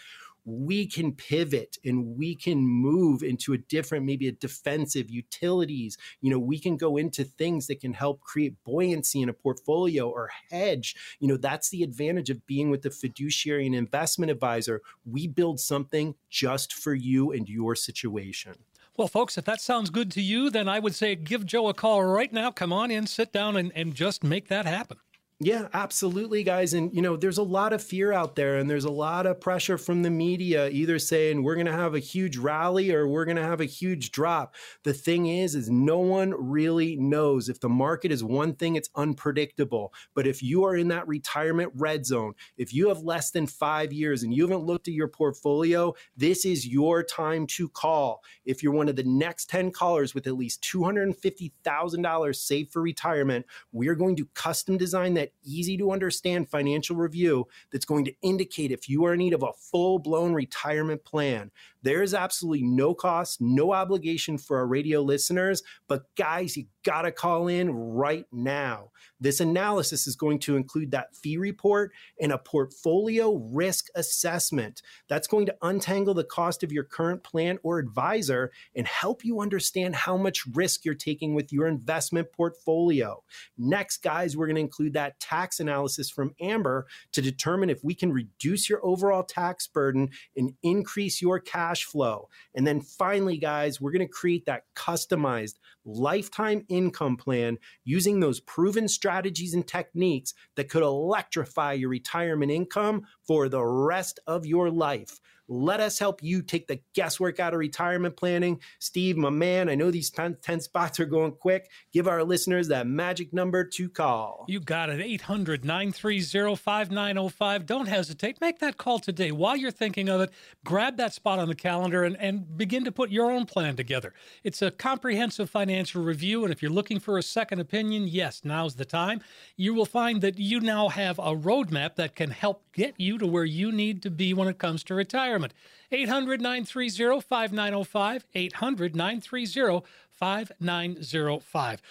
We 0.45 0.87
can 0.87 1.13
pivot 1.13 1.79
and 1.83 2.19
we 2.19 2.35
can 2.35 2.59
move 2.59 3.23
into 3.23 3.55
a 3.55 3.59
different, 3.59 4.05
maybe 4.05 4.29
a 4.29 4.33
defensive 4.33 5.09
utilities. 5.09 5.97
You 6.21 6.31
know, 6.31 6.39
we 6.39 6.59
can 6.59 6.77
go 6.77 6.99
into 6.99 7.25
things 7.25 7.69
that 7.69 7.81
can 7.81 7.95
help 7.95 8.21
create 8.21 8.63
buoyancy 8.65 9.23
in 9.23 9.31
a 9.31 9.33
portfolio 9.33 10.11
or 10.11 10.29
hedge. 10.51 10.95
You 11.21 11.29
know, 11.29 11.39
that's 11.39 11.71
the 11.71 11.83
advantage 11.83 12.29
of 12.29 12.47
being 12.47 12.69
with 12.69 12.83
the 12.83 12.91
fiduciary 12.91 13.65
and 13.65 13.75
investment 13.75 14.31
advisor. 14.31 14.83
We 15.07 15.27
build 15.27 15.59
something 15.59 16.17
just 16.29 16.75
for 16.75 16.93
you 16.93 17.33
and 17.33 17.49
your 17.49 17.75
situation. 17.75 18.57
Well, 18.99 19.09
folks, 19.09 19.39
if 19.39 19.47
that 19.47 19.63
sounds 19.63 19.89
good 19.89 20.11
to 20.13 20.21
you, 20.21 20.51
then 20.51 20.69
I 20.69 20.81
would 20.81 20.95
say 20.95 21.17
give 21.17 21.47
Joe 21.47 21.69
a 21.69 21.73
call 21.73 22.05
right 22.05 22.31
now. 22.31 22.51
Come 22.51 22.75
on 22.75 22.91
in, 22.91 23.07
sit 23.07 23.33
down, 23.33 23.57
and, 23.57 23.73
and 23.75 23.95
just 23.95 24.23
make 24.23 24.49
that 24.49 24.67
happen. 24.67 24.99
Yeah, 25.41 25.67
absolutely, 25.75 26.45
guys. 26.45 26.75
And, 26.75 26.95
you 26.95 27.03
know, 27.03 27.17
there's 27.17 27.39
a 27.39 27.43
lot 27.43 27.73
of 27.73 27.83
fear 27.83 28.13
out 28.13 28.37
there 28.37 28.57
and 28.57 28.71
there's 28.71 28.85
a 28.85 28.91
lot 28.91 29.27
of 29.27 29.41
pressure 29.41 29.77
from 29.77 30.03
the 30.03 30.11
media 30.11 30.69
either 30.69 30.99
saying 31.01 31.43
we're 31.43 31.57
going 31.57 31.67
to 31.67 31.73
have 31.73 31.95
a 31.95 31.99
huge 31.99 32.37
rally 32.37 32.93
or 32.93 33.09
we're 33.09 33.25
going 33.25 33.37
to 33.37 33.43
have 33.43 33.61
a 33.61 33.65
huge 33.65 34.13
drop. 34.13 34.55
The 34.85 34.95
thing 34.95 35.27
is, 35.27 35.57
is 35.57 35.69
no 35.69 35.99
one 35.99 36.33
really 36.39 36.95
knows. 36.97 37.49
If 37.49 37.59
the 37.59 37.69
market 37.69 38.13
is 38.13 38.23
one 38.23 38.55
thing, 38.55 38.77
it's 38.77 38.89
unpredictable. 38.95 39.93
But 40.15 40.29
if 40.29 40.41
you 40.41 40.65
are 40.65 40.77
in 40.77 40.87
that 40.89 41.09
retirement 41.09 41.73
red 41.75 42.07
zone, 42.07 42.35
if 42.57 42.73
you 42.73 42.89
have 42.89 43.01
less 43.01 43.33
than 43.33 43.49
five 43.49 43.93
years 43.93 44.23
and 44.23 44.33
you 44.33 44.45
haven't 44.45 44.65
looked 44.65 44.87
at 44.87 44.95
your 44.95 45.09
portfolio, 45.09 45.95
this 46.17 46.45
is 46.45 46.65
your 46.67 47.03
time 47.03 47.49
to 47.49 47.69
call. 47.69 48.23
If 48.45 48.63
you're 48.63 48.73
one 48.73 48.89
of 48.89 48.95
the 48.97 49.03
next 49.03 49.51
10 49.51 49.73
callers 49.73 50.15
with 50.15 50.29
at 50.29 50.37
least 50.37 50.63
$250,000 50.63 52.37
saved 52.37 52.73
for 52.73 52.81
retirement, 52.81 53.47
we're 53.73 53.97
going 53.97 54.15
to 54.17 54.27
custom 54.35 54.79
design 54.79 55.15
that 55.15 55.24
that 55.25 55.33
easy 55.43 55.77
to 55.79 55.91
understand 55.91 56.49
financial 56.49 56.97
review 56.97 57.47
that's 57.73 57.85
going 57.85 58.05
to 58.05 58.15
indicate 58.23 58.71
if 58.71 58.89
you 58.89 59.05
are 59.05 59.15
in 59.15 59.19
need 59.19 59.33
of 59.33 59.43
a 59.43 59.53
full 59.53 59.99
blown 59.99 60.33
retirement 60.33 61.05
plan. 61.05 61.51
There 61.85 62.03
is 62.03 62.15
absolutely 62.15 62.63
no 62.63 62.95
cost, 62.95 63.43
no 63.43 63.75
obligation 63.75 64.39
for 64.39 64.57
our 64.57 64.67
radio 64.67 65.03
listeners, 65.03 65.63
but 65.87 66.05
guys, 66.17 66.57
you 66.57 66.65
got 66.83 67.03
to 67.03 67.13
call 67.13 67.49
in 67.49 67.71
right 67.71 68.27
now. 68.33 68.91
This 69.21 69.41
analysis 69.41 70.07
is 70.07 70.17
going 70.17 70.39
to 70.41 70.57
include 70.57 70.91
that 70.93 71.15
fee 71.15 71.37
report 71.37 71.93
and 72.21 72.33
a 72.33 72.39
portfolio 72.39 73.35
risk 73.37 73.89
assessment. 73.95 74.81
That's 75.09 75.27
going 75.27 75.47
to 75.47 75.57
untangle 75.61 76.15
the 76.15 76.25
cost 76.25 76.63
of 76.63 76.73
your 76.73 76.85
current 76.85 77.23
plan 77.23 77.59
or 77.63 77.79
advisor 77.79 78.51
and 78.75 78.87
help 78.87 79.25
you 79.25 79.41
understand 79.41 79.95
how 79.95 80.17
much 80.17 80.47
risk 80.55 80.85
you're 80.85 80.95
taking 80.95 81.35
with 81.35 81.53
your 81.53 81.67
investment 81.67 82.33
portfolio. 82.33 83.23
Next, 83.59 84.03
guys, 84.03 84.37
we're 84.37 84.47
going 84.47 84.57
to 84.57 84.61
include 84.63 84.95
that 84.95 85.21
tax 85.21 85.61
analysis 85.61 86.09
from 86.09 86.35
Amber 86.41 86.87
to 87.13 87.21
determine 87.21 87.69
if 87.69 87.85
we 87.85 87.95
can 87.95 88.13
reduce 88.13 88.71
your 88.71 88.85
overall 88.85 89.23
tax 89.23 89.67
burden 89.67 90.11
and 90.37 90.55
increase 90.63 91.21
your 91.21 91.41
cash 91.41 91.74
flow. 91.83 92.29
And 92.55 92.67
then 92.67 92.81
finally, 92.81 93.39
guys, 93.39 93.81
we're 93.81 93.91
going 93.91 94.07
to 94.07 94.13
create 94.13 94.47
that 94.47 94.65
customized 94.77 95.55
lifetime 95.85 96.65
income 96.69 97.17
plan 97.17 97.59
using 97.85 98.21
those 98.21 98.41
proven 98.41 98.87
strategies 98.89 99.55
and 99.55 99.67
techniques 99.67 100.35
that 100.57 100.69
could 100.69 100.83
electrify 100.83 101.73
your 101.73 101.89
retirement 101.89 102.53
income 102.53 103.03
for 103.27 103.49
the 103.49 103.65
rest 103.65 104.21
of 104.27 104.47
your 104.47 104.71
life. 104.71 105.21
Let 105.49 105.81
us 105.81 105.99
help 105.99 106.23
you 106.23 106.41
take 106.41 106.67
the 106.67 106.81
guesswork 106.95 107.39
out 107.39 107.53
of 107.53 107.61
retirement 107.61 108.17
planning. 108.17 108.61
Steve, 108.79 109.17
my 109.17 109.29
man, 109.29 109.69
I 109.69 109.75
know 109.75 109.91
these 109.91 110.11
10, 110.11 110.39
10 110.41 110.61
spots 110.61 110.99
are 111.01 111.05
going 111.05 111.33
quick. 111.33 111.69
Give 111.93 112.09
our 112.09 112.25
listeners 112.25 112.69
that 112.69 112.87
magic 112.87 113.33
number 113.35 113.63
to 113.65 113.89
call. 113.91 114.47
You 114.49 114.61
got 114.61 114.89
it. 114.89 115.01
800 115.01 115.65
930 115.65 116.57
5905. 116.57 117.67
Don't 117.67 117.87
hesitate. 117.87 118.41
Make 118.41 118.59
that 118.61 118.79
call 118.79 118.99
today. 118.99 119.33
While 119.33 119.57
you're 119.57 119.71
thinking 119.71 120.09
of 120.09 120.23
it, 120.23 120.31
grab 120.65 120.97
that 120.97 121.13
spot 121.13 121.39
on 121.39 121.49
the 121.49 121.55
calendar 121.55 122.05
and, 122.05 122.17
and 122.17 122.57
begin 122.57 122.85
to 122.85 122.93
put 122.93 123.11
your 123.11 123.31
own 123.31 123.45
plan 123.45 123.77
together. 123.77 124.15
It's 124.45 124.63
a 124.63 124.71
comprehensive 124.71 125.51
financial 125.51 126.03
review. 126.03 126.45
And 126.45 126.53
if 126.53 126.63
you're 126.63 126.71
looking 126.71 127.01
for 127.01 127.19
a 127.19 127.23
second 127.23 127.61
opinion, 127.61 128.09
yes, 128.09 128.41
now's 128.45 128.77
the 128.77 128.87
time. 128.87 129.21
You 129.57 129.75
will 129.75 129.85
find 129.85 130.23
that 130.23 130.39
you 130.39 130.61
now 130.61 130.89
have 130.89 131.19
a 131.19 131.35
roadmap 131.37 131.97
that 131.97 132.15
can 132.15 132.31
help 132.31 132.65
get 132.73 132.95
you 132.99 133.19
to 133.19 133.27
where 133.27 133.45
you 133.45 133.71
need 133.71 134.03
to 134.03 134.11
be 134.11 134.33
when 134.33 134.49
it 134.49 134.59
comes 134.59 134.83
to 134.85 134.95
retirement 134.95 135.34
retirement. 135.35 135.55
800 135.93 136.41
930 136.41 137.21
5905. 137.21 138.27
800 138.35 138.97
930 138.97 139.87
5905. 140.11 141.83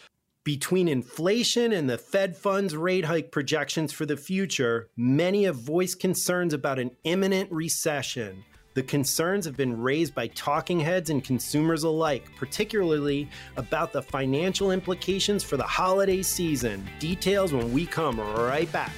Between 0.44 0.90
inflation 0.90 1.72
and 1.72 1.90
the 1.90 1.98
Fed 1.98 2.36
funds 2.36 2.76
rate 2.76 3.06
hike 3.06 3.32
projections 3.32 3.94
for 3.94 4.06
the 4.06 4.18
future, 4.18 4.90
many 4.98 5.46
have 5.46 5.56
voiced 5.56 6.02
concerns 6.02 6.54
about 6.54 6.80
an 6.80 6.92
imminent 7.06 7.50
recession. 7.50 8.44
The 8.74 8.84
concerns 8.84 9.46
have 9.46 9.56
been 9.56 9.80
raised 9.80 10.16
by 10.16 10.28
talking 10.28 10.80
heads 10.80 11.12
and 11.12 11.24
consumers 11.24 11.84
alike, 11.84 12.28
particularly 12.36 13.30
about 13.56 13.94
the 13.94 14.02
financial 14.02 14.72
implications 14.72 15.44
for 15.44 15.58
the 15.58 15.64
holiday 15.64 16.24
season. 16.24 16.84
Details 17.00 17.54
when 17.54 17.72
we 17.72 17.86
come 17.86 18.20
right 18.20 18.70
back. 18.72 18.92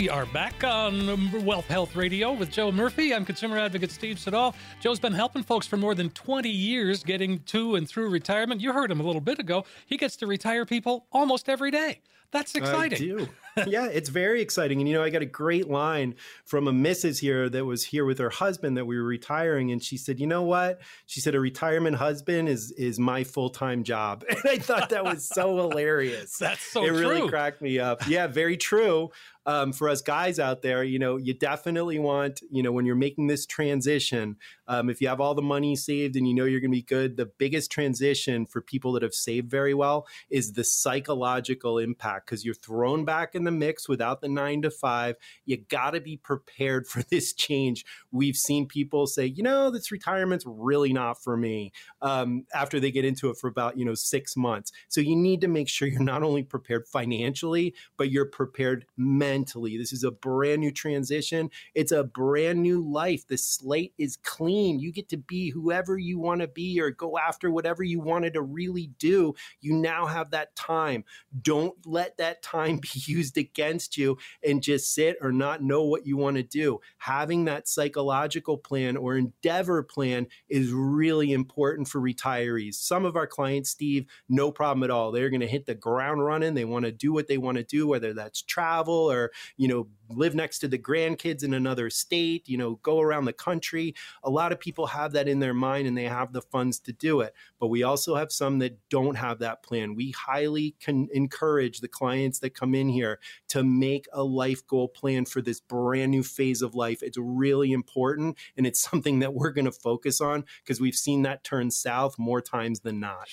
We 0.00 0.08
are 0.08 0.24
back 0.24 0.64
on 0.64 1.44
Wealth 1.44 1.68
Health 1.68 1.94
Radio 1.94 2.32
with 2.32 2.50
Joe 2.50 2.72
Murphy. 2.72 3.12
I'm 3.12 3.26
consumer 3.26 3.58
advocate 3.58 3.90
Steve 3.90 4.18
Siddall. 4.18 4.54
Joe's 4.80 4.98
been 4.98 5.12
helping 5.12 5.42
folks 5.42 5.66
for 5.66 5.76
more 5.76 5.94
than 5.94 6.08
20 6.08 6.48
years 6.48 7.04
getting 7.04 7.40
to 7.40 7.74
and 7.74 7.86
through 7.86 8.08
retirement. 8.08 8.62
You 8.62 8.72
heard 8.72 8.90
him 8.90 9.00
a 9.00 9.02
little 9.02 9.20
bit 9.20 9.38
ago. 9.38 9.66
He 9.84 9.98
gets 9.98 10.16
to 10.16 10.26
retire 10.26 10.64
people 10.64 11.04
almost 11.12 11.50
every 11.50 11.70
day. 11.70 12.00
That's 12.30 12.54
exciting. 12.54 12.96
I 12.96 13.16
do. 13.18 13.28
yeah, 13.66 13.86
it's 13.86 14.08
very 14.08 14.40
exciting. 14.40 14.80
And 14.80 14.88
you 14.88 14.94
know, 14.94 15.02
I 15.02 15.10
got 15.10 15.22
a 15.22 15.26
great 15.26 15.68
line 15.68 16.14
from 16.44 16.68
a 16.68 16.72
missus 16.72 17.18
here 17.18 17.48
that 17.48 17.64
was 17.64 17.84
here 17.84 18.04
with 18.04 18.18
her 18.18 18.30
husband 18.30 18.76
that 18.76 18.84
we 18.86 18.96
were 18.96 19.04
retiring, 19.04 19.70
and 19.72 19.82
she 19.82 19.96
said, 19.96 20.20
"You 20.20 20.26
know 20.26 20.42
what?" 20.42 20.80
She 21.06 21.20
said, 21.20 21.34
"A 21.34 21.40
retirement 21.40 21.96
husband 21.96 22.48
is 22.48 22.72
is 22.72 22.98
my 22.98 23.24
full 23.24 23.50
time 23.50 23.84
job," 23.84 24.24
and 24.30 24.40
I 24.44 24.58
thought 24.58 24.90
that 24.90 25.04
was 25.04 25.26
so 25.26 25.56
hilarious. 25.56 26.36
That's 26.40 26.62
so. 26.62 26.86
True. 26.86 26.96
It 26.96 27.00
true. 27.00 27.08
really 27.08 27.28
cracked 27.28 27.62
me 27.62 27.78
up. 27.78 28.06
Yeah, 28.06 28.26
very 28.26 28.56
true. 28.56 29.10
Um, 29.46 29.72
for 29.72 29.88
us 29.88 30.02
guys 30.02 30.38
out 30.38 30.60
there, 30.60 30.84
you 30.84 30.98
know, 30.98 31.16
you 31.16 31.32
definitely 31.32 31.98
want, 31.98 32.42
you 32.50 32.62
know, 32.62 32.72
when 32.72 32.84
you're 32.84 32.94
making 32.94 33.26
this 33.26 33.46
transition, 33.46 34.36
um, 34.68 34.90
if 34.90 35.00
you 35.00 35.08
have 35.08 35.20
all 35.20 35.34
the 35.34 35.40
money 35.40 35.74
saved 35.76 36.14
and 36.14 36.28
you 36.28 36.34
know 36.34 36.44
you're 36.44 36.60
going 36.60 36.70
to 36.70 36.76
be 36.76 36.82
good, 36.82 37.16
the 37.16 37.26
biggest 37.26 37.72
transition 37.72 38.44
for 38.44 38.60
people 38.60 38.92
that 38.92 39.02
have 39.02 39.14
saved 39.14 39.50
very 39.50 39.72
well 39.72 40.06
is 40.28 40.52
the 40.52 40.62
psychological 40.62 41.78
impact 41.78 42.26
because 42.26 42.44
you're 42.44 42.54
thrown 42.54 43.06
back 43.06 43.34
in 43.40 43.44
the 43.44 43.50
mix 43.50 43.88
without 43.88 44.20
the 44.20 44.28
nine 44.28 44.62
to 44.62 44.70
five. 44.70 45.16
You 45.44 45.56
got 45.56 45.90
to 45.90 46.00
be 46.00 46.16
prepared 46.16 46.86
for 46.86 47.02
this 47.02 47.32
change. 47.40 47.84
We've 48.12 48.36
seen 48.36 48.66
people 48.66 49.06
say, 49.06 49.26
you 49.26 49.42
know, 49.42 49.70
this 49.70 49.90
retirement's 49.90 50.44
really 50.46 50.92
not 50.92 51.22
for 51.22 51.36
me 51.36 51.72
um, 52.02 52.44
after 52.54 52.78
they 52.78 52.90
get 52.90 53.04
into 53.04 53.30
it 53.30 53.36
for 53.36 53.48
about, 53.48 53.76
you 53.76 53.84
know, 53.84 53.94
six 53.94 54.36
months. 54.36 54.70
So 54.88 55.00
you 55.00 55.16
need 55.16 55.40
to 55.40 55.48
make 55.48 55.68
sure 55.68 55.88
you're 55.88 56.02
not 56.02 56.22
only 56.22 56.42
prepared 56.42 56.86
financially, 56.86 57.74
but 57.96 58.10
you're 58.10 58.26
prepared 58.26 58.86
mentally. 58.96 59.76
This 59.76 59.92
is 59.92 60.04
a 60.04 60.10
brand 60.10 60.60
new 60.60 60.70
transition. 60.70 61.50
It's 61.74 61.92
a 61.92 62.04
brand 62.04 62.62
new 62.62 62.80
life. 62.86 63.26
The 63.26 63.38
slate 63.38 63.94
is 63.98 64.16
clean. 64.16 64.78
You 64.78 64.92
get 64.92 65.08
to 65.10 65.16
be 65.16 65.50
whoever 65.50 65.98
you 65.98 66.18
want 66.18 66.40
to 66.42 66.48
be 66.48 66.80
or 66.80 66.90
go 66.90 67.18
after 67.18 67.50
whatever 67.50 67.82
you 67.82 68.00
wanted 68.00 68.34
to 68.34 68.42
really 68.42 68.90
do. 68.98 69.34
You 69.60 69.74
now 69.74 70.06
have 70.06 70.30
that 70.30 70.54
time. 70.56 71.04
Don't 71.42 71.74
let 71.86 72.16
that 72.18 72.42
time 72.42 72.78
be 72.82 72.88
used 72.94 73.29
against 73.36 73.96
you 73.96 74.18
and 74.44 74.62
just 74.62 74.94
sit 74.94 75.16
or 75.20 75.32
not 75.32 75.62
know 75.62 75.84
what 75.84 76.06
you 76.06 76.16
want 76.16 76.36
to 76.36 76.42
do. 76.42 76.80
Having 76.98 77.44
that 77.46 77.68
psychological 77.68 78.56
plan 78.58 78.96
or 78.96 79.16
endeavor 79.16 79.82
plan 79.82 80.26
is 80.48 80.72
really 80.72 81.32
important 81.32 81.88
for 81.88 82.00
retirees. 82.00 82.74
Some 82.74 83.04
of 83.04 83.16
our 83.16 83.26
clients, 83.26 83.70
Steve, 83.70 84.06
no 84.28 84.50
problem 84.50 84.82
at 84.84 84.90
all. 84.90 85.12
They're 85.12 85.30
going 85.30 85.40
to 85.40 85.46
hit 85.46 85.66
the 85.66 85.74
ground 85.74 86.24
running. 86.24 86.54
They 86.54 86.64
want 86.64 86.84
to 86.84 86.92
do 86.92 87.12
what 87.12 87.28
they 87.28 87.38
want 87.38 87.58
to 87.58 87.64
do, 87.64 87.86
whether 87.86 88.14
that's 88.14 88.42
travel 88.42 89.10
or, 89.10 89.30
you 89.56 89.68
know, 89.68 89.88
live 90.10 90.34
next 90.34 90.58
to 90.60 90.68
the 90.68 90.78
grandkids 90.78 91.44
in 91.44 91.54
another 91.54 91.90
state, 91.90 92.48
you 92.48 92.58
know, 92.58 92.78
go 92.82 93.00
around 93.00 93.24
the 93.24 93.32
country. 93.32 93.94
A 94.22 94.30
lot 94.30 94.52
of 94.52 94.60
people 94.60 94.86
have 94.88 95.12
that 95.12 95.28
in 95.28 95.40
their 95.40 95.54
mind 95.54 95.86
and 95.86 95.96
they 95.96 96.04
have 96.04 96.32
the 96.32 96.42
funds 96.42 96.78
to 96.80 96.92
do 96.92 97.20
it. 97.20 97.34
But 97.58 97.68
we 97.68 97.82
also 97.82 98.16
have 98.16 98.32
some 98.32 98.58
that 98.58 98.78
don't 98.88 99.16
have 99.16 99.38
that 99.38 99.62
plan. 99.62 99.94
We 99.94 100.12
highly 100.12 100.74
can 100.80 101.08
encourage 101.12 101.80
the 101.80 101.88
clients 101.88 102.40
that 102.40 102.54
come 102.54 102.74
in 102.74 102.88
here 102.88 103.20
to 103.48 103.62
make 103.62 104.06
a 104.12 104.22
life 104.22 104.66
goal 104.66 104.88
plan 104.88 105.24
for 105.24 105.40
this 105.40 105.60
brand 105.60 106.10
new 106.10 106.22
phase 106.22 106.62
of 106.62 106.74
life. 106.74 107.02
It's 107.02 107.18
really 107.18 107.72
important 107.72 108.36
and 108.56 108.66
it's 108.66 108.80
something 108.80 109.20
that 109.20 109.34
we're 109.34 109.50
going 109.50 109.64
to 109.66 109.72
focus 109.72 110.20
on 110.20 110.44
because 110.62 110.80
we've 110.80 110.96
seen 110.96 111.22
that 111.22 111.44
turn 111.44 111.70
south 111.70 112.18
more 112.18 112.40
times 112.40 112.80
than 112.80 113.00
not. 113.00 113.28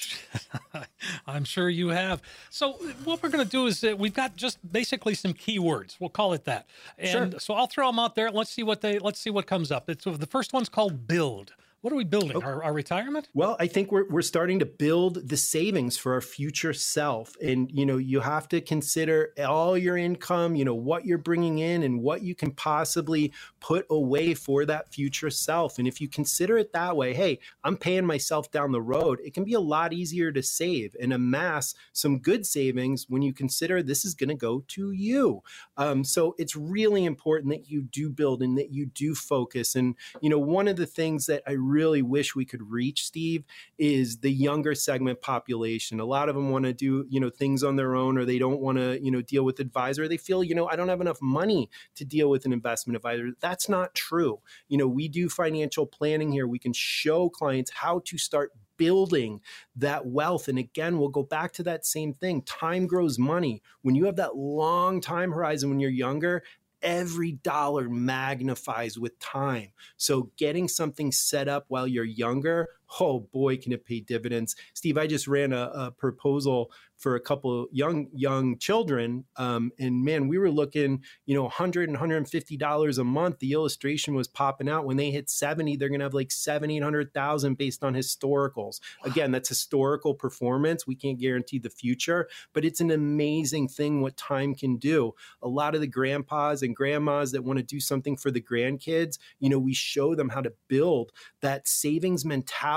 I'm 1.28 1.44
sure 1.44 1.70
you 1.70 1.90
have. 1.90 2.22
So 2.50 2.74
what 3.04 3.24
we're 3.24 3.30
going 3.30 3.44
to 3.44 3.50
do 3.50 3.66
is 3.66 3.84
we've 3.98 4.14
got 4.14 4.36
just 4.36 4.60
basically 4.72 5.14
some 5.14 5.34
keywords. 5.34 5.98
We'll 6.00 6.10
call 6.10 6.34
it 6.34 6.46
that. 6.46 6.67
And 6.98 7.32
sure. 7.32 7.40
so 7.40 7.54
I'll 7.54 7.68
throw 7.68 7.88
them 7.88 8.00
out 8.00 8.16
there. 8.16 8.32
Let's 8.32 8.52
see 8.52 8.64
what 8.64 8.82
they 8.82 9.00
let's 9.00 9.20
see 9.20 9.30
what 9.30 9.48
comes 9.48 9.72
up. 9.72 9.90
It's 9.90 10.06
the 10.06 10.28
first 10.30 10.54
one's 10.54 10.70
called 10.70 11.08
build. 11.08 11.54
What 11.82 11.94
are 11.94 11.96
we 11.96 12.06
building? 12.06 12.36
Our, 12.42 12.64
our, 12.64 12.74
retirement? 12.74 13.30
Well, 13.36 13.56
I 13.60 13.68
think 13.68 13.92
we're, 13.92 14.08
we're 14.10 14.24
starting 14.24 14.58
to 14.60 14.66
build 14.66 15.30
the 15.30 15.38
savings 15.38 15.96
for 15.96 16.14
our 16.14 16.22
future 16.22 16.74
self. 16.74 17.36
And, 17.40 17.70
you 17.72 17.86
know, 17.86 17.98
you 17.98 18.20
have 18.20 18.48
to 18.50 18.62
consider 18.62 19.32
all 19.48 19.78
your 19.78 19.96
income, 19.96 20.56
you 20.56 20.66
know, 20.66 20.74
what 20.74 21.06
you're 21.06 21.20
bringing 21.20 21.60
in 21.60 21.84
and 21.84 22.02
what 22.02 22.24
you 22.24 22.34
can 22.34 22.50
possibly 22.50 23.32
put 23.60 23.86
away 23.92 24.34
for 24.34 24.66
that 24.66 24.92
future 24.92 25.30
self. 25.30 25.78
And 25.78 25.88
if 25.88 26.02
you 26.02 26.10
consider 26.10 26.58
it 26.58 26.74
that 26.74 26.98
way, 26.98 27.14
hey, 27.14 27.38
I'm 27.64 27.78
paying 27.78 28.08
myself 28.08 28.50
down 28.50 28.72
the 28.72 28.82
road, 28.82 29.20
it 29.24 29.36
can 29.36 29.44
be 29.44 29.54
a 29.54 29.60
lot 29.60 29.94
easier 29.94 30.32
to 30.32 30.42
save 30.42 30.96
and 31.00 31.14
amass 31.14 31.76
some 31.94 32.18
good 32.18 32.48
savings 32.48 33.06
when 33.08 33.22
you 33.22 33.34
consider 33.34 33.84
this 33.84 34.04
is 34.04 34.16
going 34.16 34.30
to 34.30 34.36
go 34.36 34.64
to 34.70 34.92
you. 34.94 35.44
Um, 35.78 36.04
so 36.04 36.34
it's 36.40 36.56
really 36.56 37.06
important 37.06 37.52
that 37.52 37.70
you 37.70 37.84
do 37.84 38.10
build 38.10 38.42
and 38.42 38.58
that 38.58 38.72
you 38.72 38.88
do 38.88 39.14
focus. 39.14 39.76
And, 39.76 39.96
you 40.22 40.32
know, 40.32 40.40
one 40.40 40.68
of 40.68 40.76
the 40.76 40.88
things 40.88 41.28
that 41.28 41.44
I 41.46 41.52
really 41.68 42.02
wish 42.02 42.36
we 42.36 42.46
could 42.46 42.72
reach, 42.72 43.06
Steve, 43.06 43.44
is 43.78 44.20
the 44.20 44.32
younger 44.32 44.76
segment 44.76 45.22
population. 45.22 46.00
A 46.00 46.06
lot 46.06 46.30
of 46.30 46.36
them 46.36 46.50
want 46.50 46.66
to 46.66 46.74
do, 46.74 47.06
you 47.10 47.20
know, 47.20 47.30
things 47.30 47.64
on 47.64 47.76
their 47.76 47.96
own 47.96 48.18
or 48.18 48.26
they 48.26 48.40
don't 48.40 48.62
want 48.62 48.78
to, 48.78 49.04
you 49.04 49.12
know, 49.12 49.22
deal 49.22 49.44
with 49.44 49.60
advisor. 49.60 50.08
They 50.08 50.18
feel, 50.18 50.44
you 50.44 50.56
know, 50.56 50.68
I 50.68 50.76
don't 50.76 50.90
have 50.90 51.02
enough 51.02 51.22
money 51.22 51.70
to 51.96 52.06
deal 52.06 52.30
with 52.30 52.46
an 52.46 52.54
investment 52.54 52.96
advisor. 52.96 53.32
That's 53.40 53.70
not 53.70 53.94
true. 53.94 54.40
You 54.68 54.78
know, 54.78 54.88
we 54.88 55.08
do 55.08 55.30
financial 55.30 55.86
planning 55.86 56.32
here. 56.32 56.48
We 56.48 56.60
can 56.60 56.74
show 56.74 57.30
clients 57.30 57.72
how 57.72 58.02
to 58.06 58.18
start 58.18 58.52
building 58.78 59.42
that 59.76 60.06
wealth. 60.06 60.48
And 60.48 60.58
again, 60.58 61.00
we'll 61.00 61.10
go 61.10 61.24
back 61.24 61.52
to 61.54 61.64
that 61.64 61.86
same 61.86 62.14
thing. 62.14 62.44
Time 62.44 62.88
grows 62.88 63.20
money. 63.20 63.62
When 63.82 63.96
you 63.96 64.06
have 64.06 64.16
that 64.18 64.36
long 64.36 65.02
time 65.02 65.32
horizon 65.32 65.70
when 65.70 65.80
you're 65.80 65.90
younger, 65.90 66.44
every 66.82 67.34
dollar 67.34 67.90
magnifies 67.90 68.98
with 68.98 69.18
time. 69.20 69.70
So 69.98 70.32
getting 70.38 70.68
something 70.68 71.12
set 71.12 71.48
up 71.48 71.66
while 71.68 71.88
you're 71.88 72.06
younger, 72.06 72.70
oh 73.00 73.22
boy, 73.32 73.58
can 73.58 73.72
it 73.72 73.86
pay 73.86 74.00
dividends. 74.00 74.56
Steve, 74.74 74.98
I 74.98 75.08
just 75.08 75.28
ran 75.28 75.54
a, 75.54 75.72
a 75.74 75.92
proposal 75.92 76.72
for 76.98 77.16
a 77.16 77.20
couple 77.20 77.68
young 77.72 78.08
young 78.12 78.58
children 78.58 79.24
um, 79.36 79.72
and 79.80 80.04
man 80.04 80.28
we 80.28 80.38
were 80.38 80.50
looking 80.50 81.04
you 81.26 81.36
know 81.36 81.44
100 81.44 81.90
and 81.90 81.96
150 81.96 82.58
dollars 82.58 82.98
a 82.98 83.04
month. 83.04 83.40
The 83.40 83.54
illustration 83.54 84.16
was 84.16 84.28
popping 84.28 84.68
out. 84.68 84.86
When 84.86 84.98
they 84.98 85.12
hit 85.12 85.30
70 85.30 85.78
they're 85.78 85.90
going 85.90 86.00
to 86.00 86.06
have 86.06 86.14
like 86.14 86.32
70 86.32 86.78
800000 86.78 87.58
based 87.58 87.84
on 87.84 87.94
historicals. 87.94 88.80
Again 89.04 89.32
that's 89.32 89.50
historical 89.50 90.14
performance. 90.14 90.88
We 90.88 90.96
can't 90.96 91.20
guarantee 91.20 91.60
the 91.60 91.70
future 91.70 92.28
but 92.54 92.66
it's 92.66 92.82
an 92.82 92.92
amazing 92.92 93.68
thing 93.68 94.02
what 94.02 94.18
time 94.18 94.56
can 94.56 94.78
do. 94.78 95.14
A 95.42 95.48
lot 95.48 95.76
of 95.76 95.82
the 95.82 95.88
grandpas 95.88 96.64
and 96.64 96.76
grandmas 96.76 97.32
that 97.32 97.44
want 97.44 97.58
to 97.58 97.64
do 97.64 97.80
something 97.80 98.18
for 98.18 98.32
the 98.32 98.42
grandkids 98.42 99.18
you 99.40 99.50
know 99.50 99.60
we 99.60 99.74
show 99.74 100.16
them 100.16 100.30
how 100.30 100.42
to 100.42 100.54
build 100.68 101.12
that 101.42 101.68
savings 101.68 102.26
mentality 102.26 102.77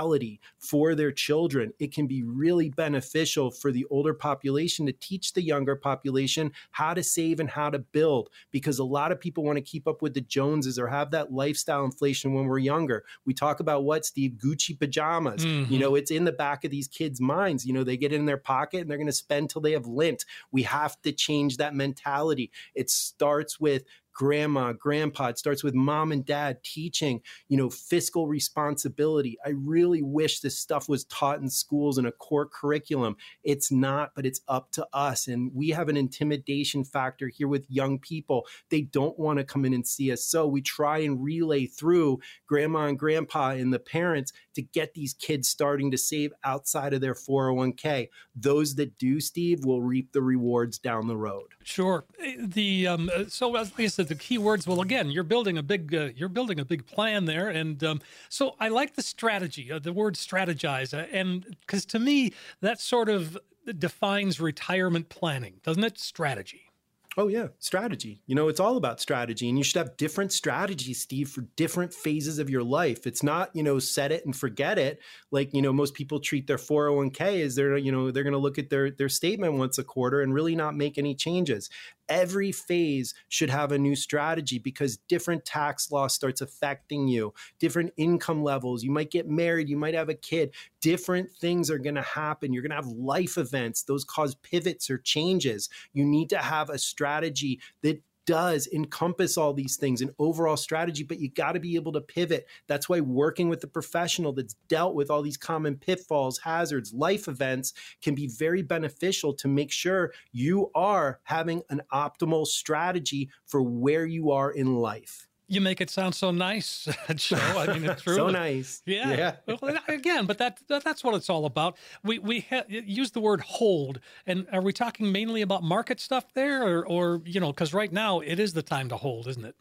for 0.59 0.95
their 0.95 1.11
children 1.11 1.71
it 1.79 1.93
can 1.93 2.07
be 2.07 2.23
really 2.23 2.69
beneficial 2.69 3.49
for 3.49 3.71
the 3.71 3.85
older 3.89 4.01
older 4.01 4.17
population 4.17 4.87
to 4.87 4.93
teach 4.93 5.33
the 5.33 5.41
younger 5.41 5.75
population 5.75 6.51
how 6.71 6.93
to 6.93 7.03
save 7.03 7.39
and 7.39 7.49
how 7.51 7.69
to 7.69 7.77
build 7.77 8.29
because 8.49 8.79
a 8.79 8.83
lot 8.83 9.11
of 9.11 9.19
people 9.19 9.43
want 9.43 9.57
to 9.57 9.61
keep 9.61 9.87
up 9.87 10.01
with 10.01 10.15
the 10.15 10.21
Joneses 10.21 10.79
or 10.79 10.87
have 10.87 11.11
that 11.11 11.31
lifestyle 11.31 11.85
inflation 11.85 12.33
when 12.33 12.45
we're 12.45 12.57
younger. 12.57 13.03
We 13.25 13.33
talk 13.33 13.59
about 13.59 13.83
what, 13.83 14.05
Steve? 14.05 14.31
Gucci 14.43 14.77
pajamas. 14.77 15.45
Mm-hmm. 15.45 15.71
You 15.71 15.79
know, 15.79 15.95
it's 15.95 16.11
in 16.11 16.25
the 16.25 16.31
back 16.31 16.65
of 16.65 16.71
these 16.71 16.87
kids' 16.87 17.21
minds. 17.21 17.63
You 17.63 17.73
know, 17.73 17.83
they 17.83 17.95
get 17.95 18.11
in 18.11 18.25
their 18.25 18.37
pocket 18.37 18.81
and 18.81 18.89
they're 18.89 18.97
going 18.97 19.05
to 19.05 19.13
spend 19.13 19.49
till 19.49 19.61
they 19.61 19.73
have 19.73 19.85
lint. 19.85 20.25
We 20.51 20.63
have 20.63 20.99
to 21.03 21.11
change 21.11 21.57
that 21.57 21.75
mentality. 21.75 22.51
It 22.73 22.89
starts 22.89 23.59
with 23.59 23.83
grandma, 24.13 24.73
grandpa. 24.73 25.27
It 25.27 25.39
starts 25.39 25.63
with 25.63 25.73
mom 25.73 26.11
and 26.11 26.25
dad 26.25 26.63
teaching, 26.63 27.21
you 27.47 27.57
know, 27.57 27.69
fiscal 27.69 28.27
responsibility. 28.27 29.37
I 29.45 29.49
really 29.49 30.01
wish 30.01 30.39
this 30.39 30.57
stuff 30.57 30.89
was 30.89 31.05
taught 31.05 31.39
in 31.39 31.49
schools 31.49 31.97
in 31.97 32.05
a 32.05 32.11
core 32.11 32.47
curriculum. 32.47 33.15
It's 33.43 33.71
not, 33.71 34.11
but 34.15 34.25
it's 34.25 34.41
up 34.47 34.71
to 34.73 34.87
us. 34.93 35.27
And 35.27 35.51
we 35.53 35.69
have 35.69 35.89
an 35.89 35.97
intimidation 35.97 36.83
factor 36.83 37.27
here 37.27 37.47
with 37.47 37.69
young 37.69 37.99
people. 37.99 38.45
They 38.69 38.81
don't 38.81 39.17
want 39.17 39.39
to 39.39 39.45
come 39.45 39.65
in 39.65 39.73
and 39.73 39.87
see 39.87 40.11
us. 40.11 40.23
So 40.23 40.47
we 40.47 40.61
try 40.61 40.99
and 40.99 41.23
relay 41.23 41.65
through 41.65 42.19
grandma 42.47 42.85
and 42.85 42.99
grandpa 42.99 43.51
and 43.51 43.73
the 43.73 43.79
parents 43.79 44.33
to 44.55 44.61
get 44.61 44.93
these 44.93 45.13
kids 45.13 45.49
starting 45.49 45.91
to 45.91 45.97
save 45.97 46.33
outside 46.43 46.93
of 46.93 47.01
their 47.01 47.13
401k. 47.13 48.09
Those 48.35 48.75
that 48.75 48.97
do, 48.97 49.19
Steve, 49.19 49.65
will 49.65 49.81
reap 49.81 50.11
the 50.11 50.21
rewards 50.21 50.77
down 50.77 51.07
the 51.07 51.17
road. 51.17 51.47
Sure. 51.63 52.05
The 52.37 52.87
um, 52.87 53.09
so 53.27 53.55
as 53.55 53.71
I 53.77 53.87
said, 53.87 54.00
the 54.03 54.15
key 54.15 54.37
words. 54.37 54.67
Well, 54.67 54.81
again, 54.81 55.09
you're 55.09 55.23
building 55.23 55.57
a 55.57 55.63
big 55.63 55.93
uh, 55.93 56.09
you're 56.15 56.29
building 56.29 56.59
a 56.59 56.65
big 56.65 56.85
plan 56.85 57.25
there, 57.25 57.49
and 57.49 57.83
um, 57.83 58.01
so 58.29 58.55
I 58.59 58.69
like 58.69 58.95
the 58.95 59.03
strategy, 59.03 59.71
uh, 59.71 59.79
the 59.79 59.93
word 59.93 60.15
strategize, 60.15 60.93
uh, 60.97 61.07
and 61.11 61.57
because 61.61 61.85
to 61.85 61.99
me 61.99 62.33
that 62.61 62.79
sort 62.79 63.09
of 63.09 63.37
defines 63.77 64.39
retirement 64.39 65.09
planning, 65.09 65.55
doesn't 65.63 65.83
it? 65.83 65.99
Strategy. 65.99 66.70
Oh, 67.17 67.27
yeah, 67.27 67.47
strategy. 67.59 68.21
You 68.25 68.35
know, 68.35 68.47
it's 68.47 68.61
all 68.61 68.77
about 68.77 69.01
strategy, 69.01 69.49
and 69.49 69.57
you 69.57 69.65
should 69.65 69.79
have 69.79 69.97
different 69.97 70.31
strategies, 70.31 71.01
Steve, 71.01 71.27
for 71.27 71.41
different 71.57 71.93
phases 71.93 72.39
of 72.39 72.49
your 72.49 72.63
life. 72.63 73.05
It's 73.05 73.21
not, 73.21 73.53
you 73.53 73.63
know, 73.63 73.79
set 73.79 74.13
it 74.13 74.25
and 74.25 74.33
forget 74.33 74.79
it. 74.79 75.01
Like, 75.29 75.53
you 75.53 75.61
know, 75.61 75.73
most 75.73 75.93
people 75.93 76.21
treat 76.21 76.47
their 76.47 76.57
401k 76.57 77.41
as 77.43 77.55
they're, 77.55 77.75
you 77.75 77.91
know, 77.91 78.11
they're 78.11 78.23
going 78.23 78.31
to 78.31 78.39
look 78.39 78.57
at 78.57 78.69
their, 78.69 78.91
their 78.91 79.09
statement 79.09 79.55
once 79.55 79.77
a 79.77 79.83
quarter 79.83 80.21
and 80.21 80.33
really 80.33 80.55
not 80.55 80.77
make 80.77 80.97
any 80.97 81.13
changes 81.13 81.69
every 82.11 82.51
phase 82.51 83.13
should 83.29 83.49
have 83.49 83.71
a 83.71 83.77
new 83.79 83.95
strategy 83.95 84.59
because 84.59 84.97
different 85.07 85.45
tax 85.45 85.89
law 85.91 86.07
starts 86.07 86.41
affecting 86.41 87.07
you, 87.07 87.33
different 87.57 87.93
income 87.95 88.43
levels. 88.43 88.83
You 88.83 88.91
might 88.91 89.11
get 89.11 89.29
married, 89.29 89.69
you 89.69 89.77
might 89.77 89.93
have 89.93 90.09
a 90.09 90.13
kid, 90.13 90.53
different 90.81 91.31
things 91.31 91.71
are 91.71 91.77
going 91.77 91.95
to 91.95 92.01
happen. 92.01 92.51
You're 92.51 92.63
going 92.63 92.71
to 92.71 92.75
have 92.75 92.87
life 92.87 93.37
events, 93.37 93.83
those 93.83 94.03
cause 94.03 94.35
pivots 94.35 94.89
or 94.89 94.97
changes. 94.97 95.69
You 95.93 96.03
need 96.03 96.29
to 96.31 96.37
have 96.39 96.69
a 96.69 96.77
strategy 96.77 97.00
that 97.01 98.01
does 98.25 98.67
encompass 98.67 99.37
all 99.37 99.53
these 99.53 99.77
things 99.77 100.01
an 100.01 100.11
overall 100.19 100.57
strategy, 100.57 101.03
but 101.03 101.19
you 101.19 101.29
got 101.29 101.53
to 101.53 101.59
be 101.59 101.75
able 101.75 101.91
to 101.91 102.01
pivot. 102.01 102.47
That's 102.67 102.87
why 102.87 102.99
working 103.01 103.49
with 103.49 103.63
a 103.63 103.67
professional 103.67 104.33
that's 104.33 104.55
dealt 104.67 104.95
with 104.95 105.09
all 105.09 105.21
these 105.21 105.37
common 105.37 105.75
pitfalls, 105.75 106.39
hazards, 106.39 106.93
life 106.93 107.27
events 107.27 107.73
can 108.01 108.15
be 108.15 108.27
very 108.27 108.61
beneficial 108.61 109.33
to 109.35 109.47
make 109.47 109.71
sure 109.71 110.13
you 110.31 110.69
are 110.75 111.19
having 111.23 111.63
an 111.69 111.81
optimal 111.91 112.45
strategy 112.45 113.29
for 113.45 113.61
where 113.61 114.05
you 114.05 114.31
are 114.31 114.51
in 114.51 114.75
life 114.75 115.27
you 115.51 115.61
make 115.61 115.81
it 115.81 115.89
sound 115.89 116.15
so 116.15 116.31
nice, 116.31 116.87
Joe. 117.15 117.37
I 117.37 117.73
mean, 117.73 117.89
it's 117.89 118.01
true. 118.03 118.15
so 118.15 118.29
nice. 118.29 118.81
Yeah. 118.85 119.35
yeah. 119.45 119.55
well, 119.61 119.77
again, 119.87 120.25
but 120.25 120.37
that, 120.37 120.59
that, 120.67 120.83
that's 120.83 121.03
what 121.03 121.13
it's 121.13 121.29
all 121.29 121.45
about. 121.45 121.77
We 122.03 122.19
we 122.19 122.47
ha- 122.49 122.63
use 122.69 123.11
the 123.11 123.19
word 123.19 123.41
hold, 123.41 123.99
and 124.25 124.47
are 124.51 124.61
we 124.61 124.73
talking 124.73 125.11
mainly 125.11 125.41
about 125.41 125.63
market 125.63 125.99
stuff 125.99 126.25
there, 126.33 126.65
or 126.65 126.87
or 126.87 127.21
you 127.25 127.39
know, 127.39 127.51
because 127.51 127.73
right 127.73 127.91
now 127.91 128.21
it 128.21 128.39
is 128.39 128.53
the 128.53 128.63
time 128.63 128.89
to 128.89 128.97
hold, 128.97 129.27
isn't 129.27 129.45
it? 129.45 129.55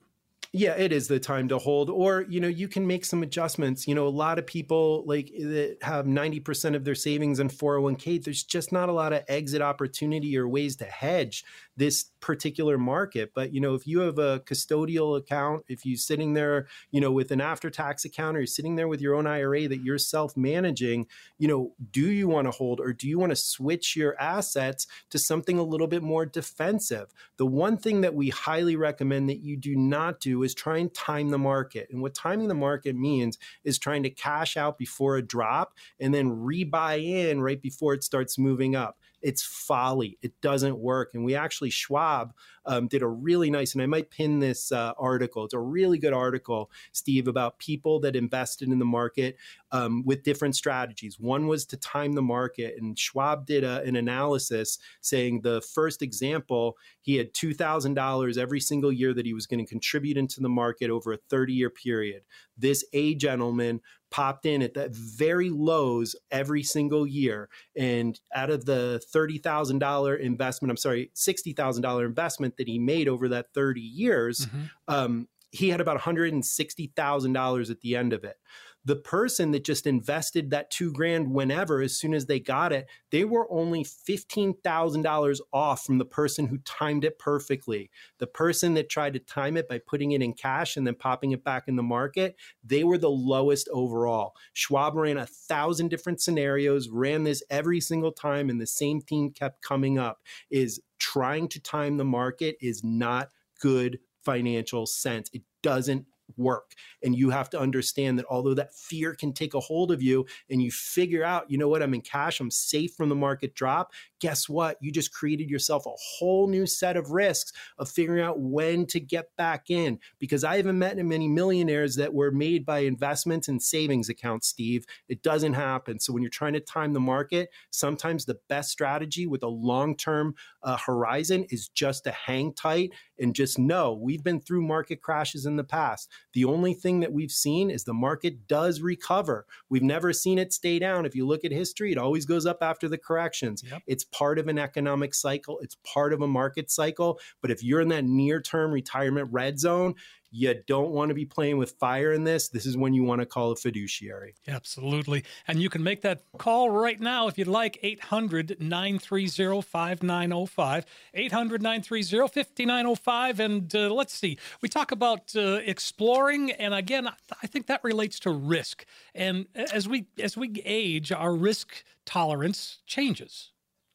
yeah 0.52 0.72
it 0.72 0.92
is 0.92 1.06
the 1.06 1.20
time 1.20 1.48
to 1.48 1.58
hold 1.58 1.88
or 1.90 2.26
you 2.28 2.40
know 2.40 2.48
you 2.48 2.66
can 2.66 2.86
make 2.86 3.04
some 3.04 3.22
adjustments 3.22 3.86
you 3.86 3.94
know 3.94 4.06
a 4.06 4.08
lot 4.08 4.38
of 4.38 4.46
people 4.46 5.04
like 5.06 5.30
that 5.38 5.76
have 5.82 6.06
90% 6.06 6.74
of 6.74 6.84
their 6.84 6.94
savings 6.94 7.38
in 7.38 7.48
401k 7.48 8.22
there's 8.24 8.42
just 8.42 8.72
not 8.72 8.88
a 8.88 8.92
lot 8.92 9.12
of 9.12 9.22
exit 9.28 9.62
opportunity 9.62 10.36
or 10.36 10.48
ways 10.48 10.76
to 10.76 10.84
hedge 10.84 11.44
this 11.80 12.10
particular 12.20 12.76
market. 12.76 13.32
But 13.34 13.54
you 13.54 13.60
know, 13.60 13.74
if 13.74 13.86
you 13.86 14.00
have 14.00 14.18
a 14.18 14.40
custodial 14.40 15.16
account, 15.16 15.64
if 15.66 15.86
you're 15.86 15.96
sitting 15.96 16.34
there, 16.34 16.66
you 16.90 17.00
know, 17.00 17.10
with 17.10 17.30
an 17.30 17.40
after-tax 17.40 18.04
account, 18.04 18.36
or 18.36 18.40
you're 18.40 18.46
sitting 18.46 18.76
there 18.76 18.86
with 18.86 19.00
your 19.00 19.14
own 19.14 19.26
IRA 19.26 19.66
that 19.66 19.82
you're 19.82 19.96
self-managing, 19.96 21.06
you 21.38 21.48
know, 21.48 21.72
do 21.90 22.10
you 22.10 22.28
want 22.28 22.46
to 22.46 22.50
hold 22.50 22.80
or 22.80 22.92
do 22.92 23.08
you 23.08 23.18
want 23.18 23.30
to 23.30 23.36
switch 23.36 23.96
your 23.96 24.14
assets 24.20 24.86
to 25.08 25.18
something 25.18 25.56
a 25.56 25.62
little 25.62 25.86
bit 25.86 26.02
more 26.02 26.26
defensive? 26.26 27.14
The 27.38 27.46
one 27.46 27.78
thing 27.78 28.02
that 28.02 28.14
we 28.14 28.28
highly 28.28 28.76
recommend 28.76 29.30
that 29.30 29.42
you 29.42 29.56
do 29.56 29.74
not 29.74 30.20
do 30.20 30.42
is 30.42 30.54
try 30.54 30.76
and 30.76 30.92
time 30.92 31.30
the 31.30 31.38
market. 31.38 31.88
And 31.90 32.02
what 32.02 32.14
timing 32.14 32.48
the 32.48 32.54
market 32.54 32.94
means 32.94 33.38
is 33.64 33.78
trying 33.78 34.02
to 34.02 34.10
cash 34.10 34.58
out 34.58 34.76
before 34.76 35.16
a 35.16 35.22
drop 35.22 35.72
and 35.98 36.12
then 36.12 36.30
rebuy 36.30 37.02
in 37.02 37.40
right 37.40 37.62
before 37.62 37.94
it 37.94 38.04
starts 38.04 38.36
moving 38.36 38.76
up. 38.76 38.98
It's 39.22 39.42
folly. 39.42 40.18
It 40.22 40.40
doesn't 40.40 40.78
work. 40.78 41.10
And 41.14 41.24
we 41.24 41.34
actually, 41.34 41.70
Schwab 41.70 42.32
um, 42.66 42.88
did 42.88 43.02
a 43.02 43.06
really 43.06 43.50
nice, 43.50 43.74
and 43.74 43.82
I 43.82 43.86
might 43.86 44.10
pin 44.10 44.38
this 44.38 44.72
uh, 44.72 44.92
article. 44.98 45.44
It's 45.44 45.54
a 45.54 45.58
really 45.58 45.98
good 45.98 46.12
article, 46.12 46.70
Steve, 46.92 47.28
about 47.28 47.58
people 47.58 48.00
that 48.00 48.16
invested 48.16 48.68
in 48.68 48.78
the 48.78 48.84
market 48.84 49.36
um, 49.72 50.04
with 50.04 50.22
different 50.22 50.56
strategies. 50.56 51.18
One 51.18 51.46
was 51.46 51.66
to 51.66 51.76
time 51.76 52.12
the 52.12 52.22
market, 52.22 52.74
and 52.78 52.98
Schwab 52.98 53.46
did 53.46 53.64
a, 53.64 53.82
an 53.82 53.96
analysis 53.96 54.78
saying 55.00 55.40
the 55.42 55.60
first 55.60 56.02
example, 56.02 56.76
he 57.00 57.16
had 57.16 57.32
$2,000 57.32 58.38
every 58.38 58.60
single 58.60 58.92
year 58.92 59.14
that 59.14 59.26
he 59.26 59.34
was 59.34 59.46
going 59.46 59.64
to 59.64 59.68
contribute 59.68 60.16
into 60.16 60.40
the 60.40 60.48
market 60.48 60.90
over 60.90 61.12
a 61.12 61.18
30 61.28 61.52
year 61.52 61.70
period. 61.70 62.22
This 62.56 62.84
A 62.92 63.14
gentleman 63.14 63.80
popped 64.10 64.46
in 64.46 64.62
at 64.62 64.74
the 64.74 64.88
very 64.92 65.50
lows 65.50 66.16
every 66.30 66.62
single 66.62 67.06
year. 67.06 67.48
And 67.76 68.18
out 68.34 68.50
of 68.50 68.64
the 68.64 69.02
$30,000 69.14 70.20
investment, 70.20 70.70
I'm 70.70 70.76
sorry, 70.76 71.10
$60,000 71.14 72.04
investment 72.04 72.56
that 72.56 72.68
he 72.68 72.78
made 72.78 73.08
over 73.08 73.28
that 73.28 73.46
30 73.54 73.80
years, 73.80 74.46
mm-hmm. 74.46 74.64
um, 74.88 75.28
he 75.50 75.70
had 75.70 75.80
about 75.80 76.00
$160,000 76.00 77.70
at 77.70 77.80
the 77.80 77.96
end 77.96 78.12
of 78.12 78.24
it. 78.24 78.36
The 78.82 78.96
person 78.96 79.50
that 79.50 79.64
just 79.64 79.86
invested 79.86 80.50
that 80.50 80.70
two 80.70 80.90
grand 80.90 81.34
whenever, 81.34 81.82
as 81.82 81.98
soon 81.98 82.14
as 82.14 82.24
they 82.24 82.40
got 82.40 82.72
it, 82.72 82.88
they 83.10 83.24
were 83.26 83.46
only 83.52 83.84
$15,000 83.84 85.40
off 85.52 85.84
from 85.84 85.98
the 85.98 86.04
person 86.06 86.46
who 86.46 86.56
timed 86.58 87.04
it 87.04 87.18
perfectly. 87.18 87.90
The 88.18 88.26
person 88.26 88.72
that 88.74 88.88
tried 88.88 89.12
to 89.14 89.18
time 89.18 89.58
it 89.58 89.68
by 89.68 89.80
putting 89.86 90.12
it 90.12 90.22
in 90.22 90.32
cash 90.32 90.78
and 90.78 90.86
then 90.86 90.94
popping 90.94 91.32
it 91.32 91.44
back 91.44 91.64
in 91.68 91.76
the 91.76 91.82
market, 91.82 92.36
they 92.64 92.82
were 92.82 92.96
the 92.96 93.10
lowest 93.10 93.68
overall. 93.70 94.34
Schwab 94.54 94.94
ran 94.94 95.18
a 95.18 95.26
thousand 95.26 95.88
different 95.88 96.22
scenarios, 96.22 96.88
ran 96.88 97.24
this 97.24 97.42
every 97.50 97.82
single 97.82 98.12
time, 98.12 98.48
and 98.48 98.58
the 98.58 98.66
same 98.66 99.02
theme 99.02 99.30
kept 99.30 99.60
coming 99.62 99.98
up 99.98 100.22
is 100.50 100.80
trying 100.98 101.48
to 101.48 101.60
time 101.60 101.98
the 101.98 102.04
market 102.04 102.56
is 102.62 102.82
not 102.82 103.30
good 103.60 103.98
financial 104.24 104.86
sense. 104.86 105.30
It 105.32 105.42
doesn't 105.62 106.06
work. 106.36 106.72
And 107.02 107.14
you 107.14 107.30
have 107.30 107.50
to 107.50 107.60
understand 107.60 108.18
that 108.18 108.26
although 108.30 108.54
that 108.54 108.74
fear 108.74 109.14
can 109.14 109.32
take 109.32 109.54
a 109.54 109.60
hold 109.60 109.90
of 109.90 110.02
you 110.02 110.26
and 110.48 110.62
you 110.62 110.70
figure 110.70 111.24
out, 111.24 111.50
you 111.50 111.58
know 111.58 111.68
what, 111.68 111.82
I'm 111.82 111.94
in 111.94 112.00
cash, 112.00 112.40
I'm 112.40 112.50
safe 112.50 112.92
from 112.94 113.08
the 113.08 113.14
market 113.14 113.54
drop, 113.54 113.92
guess 114.20 114.48
what? 114.48 114.76
You 114.80 114.92
just 114.92 115.12
created 115.12 115.50
yourself 115.50 115.86
a 115.86 115.90
whole 115.96 116.46
new 116.46 116.66
set 116.66 116.96
of 116.96 117.10
risks 117.10 117.52
of 117.78 117.88
figuring 117.88 118.22
out 118.22 118.38
when 118.38 118.86
to 118.86 119.00
get 119.00 119.34
back 119.36 119.70
in. 119.70 119.98
Because 120.18 120.44
I 120.44 120.56
haven't 120.56 120.78
met 120.78 120.96
many 120.98 121.28
millionaires 121.28 121.96
that 121.96 122.12
were 122.12 122.30
made 122.30 122.66
by 122.66 122.80
investments 122.80 123.48
and 123.48 123.62
savings 123.62 124.08
accounts, 124.08 124.48
Steve. 124.48 124.84
It 125.08 125.22
doesn't 125.22 125.54
happen. 125.54 125.98
So 125.98 126.12
when 126.12 126.22
you're 126.22 126.30
trying 126.30 126.52
to 126.54 126.60
time 126.60 126.92
the 126.92 127.00
market, 127.00 127.50
sometimes 127.70 128.24
the 128.24 128.38
best 128.48 128.70
strategy 128.70 129.26
with 129.26 129.42
a 129.42 129.48
long 129.48 129.96
term 129.96 130.34
uh, 130.62 130.76
horizon 130.76 131.46
is 131.50 131.68
just 131.68 132.04
to 132.04 132.10
hang 132.10 132.52
tight 132.52 132.90
and 133.18 133.34
just 133.34 133.58
know 133.58 133.92
we've 133.92 134.24
been 134.24 134.40
through 134.40 134.62
market 134.62 135.02
crashes 135.02 135.46
in 135.46 135.56
the 135.56 135.64
past. 135.64 136.10
The 136.32 136.44
only 136.44 136.74
thing 136.74 137.00
that 137.00 137.12
we've 137.12 137.30
seen 137.30 137.70
is 137.70 137.84
the 137.84 137.94
market 137.94 138.46
does 138.46 138.80
recover. 138.80 139.46
We've 139.68 139.82
never 139.82 140.12
seen 140.12 140.38
it 140.38 140.52
stay 140.52 140.78
down. 140.78 141.06
If 141.06 141.14
you 141.14 141.26
look 141.26 141.44
at 141.44 141.52
history, 141.52 141.92
it 141.92 141.98
always 141.98 142.26
goes 142.26 142.46
up 142.46 142.58
after 142.62 142.88
the 142.88 142.98
corrections. 142.98 143.62
Yep. 143.68 143.82
It's 143.86 144.04
part 144.04 144.38
of 144.38 144.48
an 144.48 144.58
economic 144.58 145.14
cycle, 145.14 145.58
it's 145.60 145.76
part 145.84 146.12
of 146.12 146.22
a 146.22 146.28
market 146.28 146.70
cycle. 146.70 147.18
But 147.40 147.50
if 147.50 147.62
you're 147.62 147.80
in 147.80 147.88
that 147.88 148.04
near 148.04 148.40
term 148.40 148.70
retirement 148.70 149.28
red 149.32 149.58
zone, 149.58 149.94
you 150.30 150.54
don't 150.66 150.90
want 150.90 151.08
to 151.08 151.14
be 151.14 151.24
playing 151.24 151.58
with 151.58 151.72
fire 151.72 152.12
in 152.12 152.24
this. 152.24 152.48
This 152.48 152.66
is 152.66 152.76
when 152.76 152.94
you 152.94 153.02
want 153.02 153.20
to 153.20 153.26
call 153.26 153.50
a 153.50 153.56
fiduciary. 153.56 154.34
Absolutely. 154.46 155.24
And 155.48 155.60
you 155.60 155.68
can 155.68 155.82
make 155.82 156.02
that 156.02 156.22
call 156.38 156.70
right 156.70 157.00
now 157.00 157.28
if 157.28 157.36
you'd 157.36 157.48
like 157.48 157.78
800 157.82 158.60
930 158.60 159.62
5905. 159.62 160.86
800 161.14 161.62
930 161.62 162.44
5905. 162.44 163.40
And 163.40 163.74
uh, 163.74 163.92
let's 163.92 164.14
see, 164.14 164.38
we 164.60 164.68
talk 164.68 164.92
about 164.92 165.34
uh, 165.34 165.60
exploring. 165.64 166.52
And 166.52 166.74
again, 166.74 167.08
I 167.42 167.46
think 167.46 167.66
that 167.66 167.82
relates 167.82 168.20
to 168.20 168.30
risk. 168.30 168.84
And 169.14 169.46
as 169.54 169.88
we 169.88 170.06
as 170.18 170.36
we 170.36 170.62
age, 170.64 171.12
our 171.12 171.34
risk 171.34 171.84
tolerance 172.04 172.78
changes. 172.86 173.50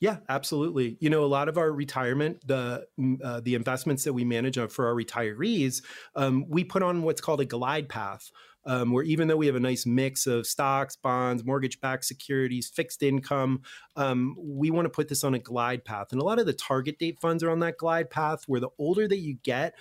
Yeah, 0.06 0.18
absolutely. 0.30 0.98
You 1.00 1.10
know, 1.10 1.24
a 1.24 1.26
lot 1.26 1.50
of 1.50 1.58
our 1.58 1.72
retirement, 1.72 2.46
the 2.46 2.86
mm, 3.00 3.18
uh, 3.24 3.42
the 3.42 3.56
investments 3.56 4.04
that 4.04 4.14
we 4.14 4.24
manage 4.24 4.60
for 4.70 4.86
our 4.86 4.94
retirees, 4.94 5.82
um, 6.16 6.46
we 6.48 6.64
put 6.64 6.84
on 6.84 7.02
what's 7.02 7.22
called 7.22 7.42
a 7.42 7.46
glide 7.46 7.90
path. 7.90 8.30
Um, 8.68 8.92
where 8.92 9.04
even 9.04 9.28
though 9.28 9.38
we 9.38 9.46
have 9.46 9.56
a 9.56 9.60
nice 9.60 9.86
mix 9.86 10.26
of 10.26 10.48
stocks, 10.48 10.96
bonds, 10.96 11.44
mortgage-backed 11.46 12.04
securities, 12.04 12.68
fixed 12.68 13.04
income, 13.04 13.62
um, 13.96 14.36
we 14.40 14.72
want 14.72 14.88
to 14.88 14.90
put 14.90 15.08
this 15.08 15.24
on 15.24 15.36
a 15.36 15.40
glide 15.40 15.86
path. 15.86 16.08
And 16.12 16.20
a 16.20 16.24
lot 16.24 16.40
of 16.40 16.48
the 16.48 16.54
target 16.54 16.98
date 17.00 17.20
funds 17.20 17.44
are 17.44 17.52
on 17.52 17.60
that 17.60 17.78
glide 17.78 18.10
path. 18.10 18.44
Where 18.48 18.60
the 18.60 18.70
older 18.80 19.08
that 19.08 19.20
you 19.20 19.38
get, 19.44 19.74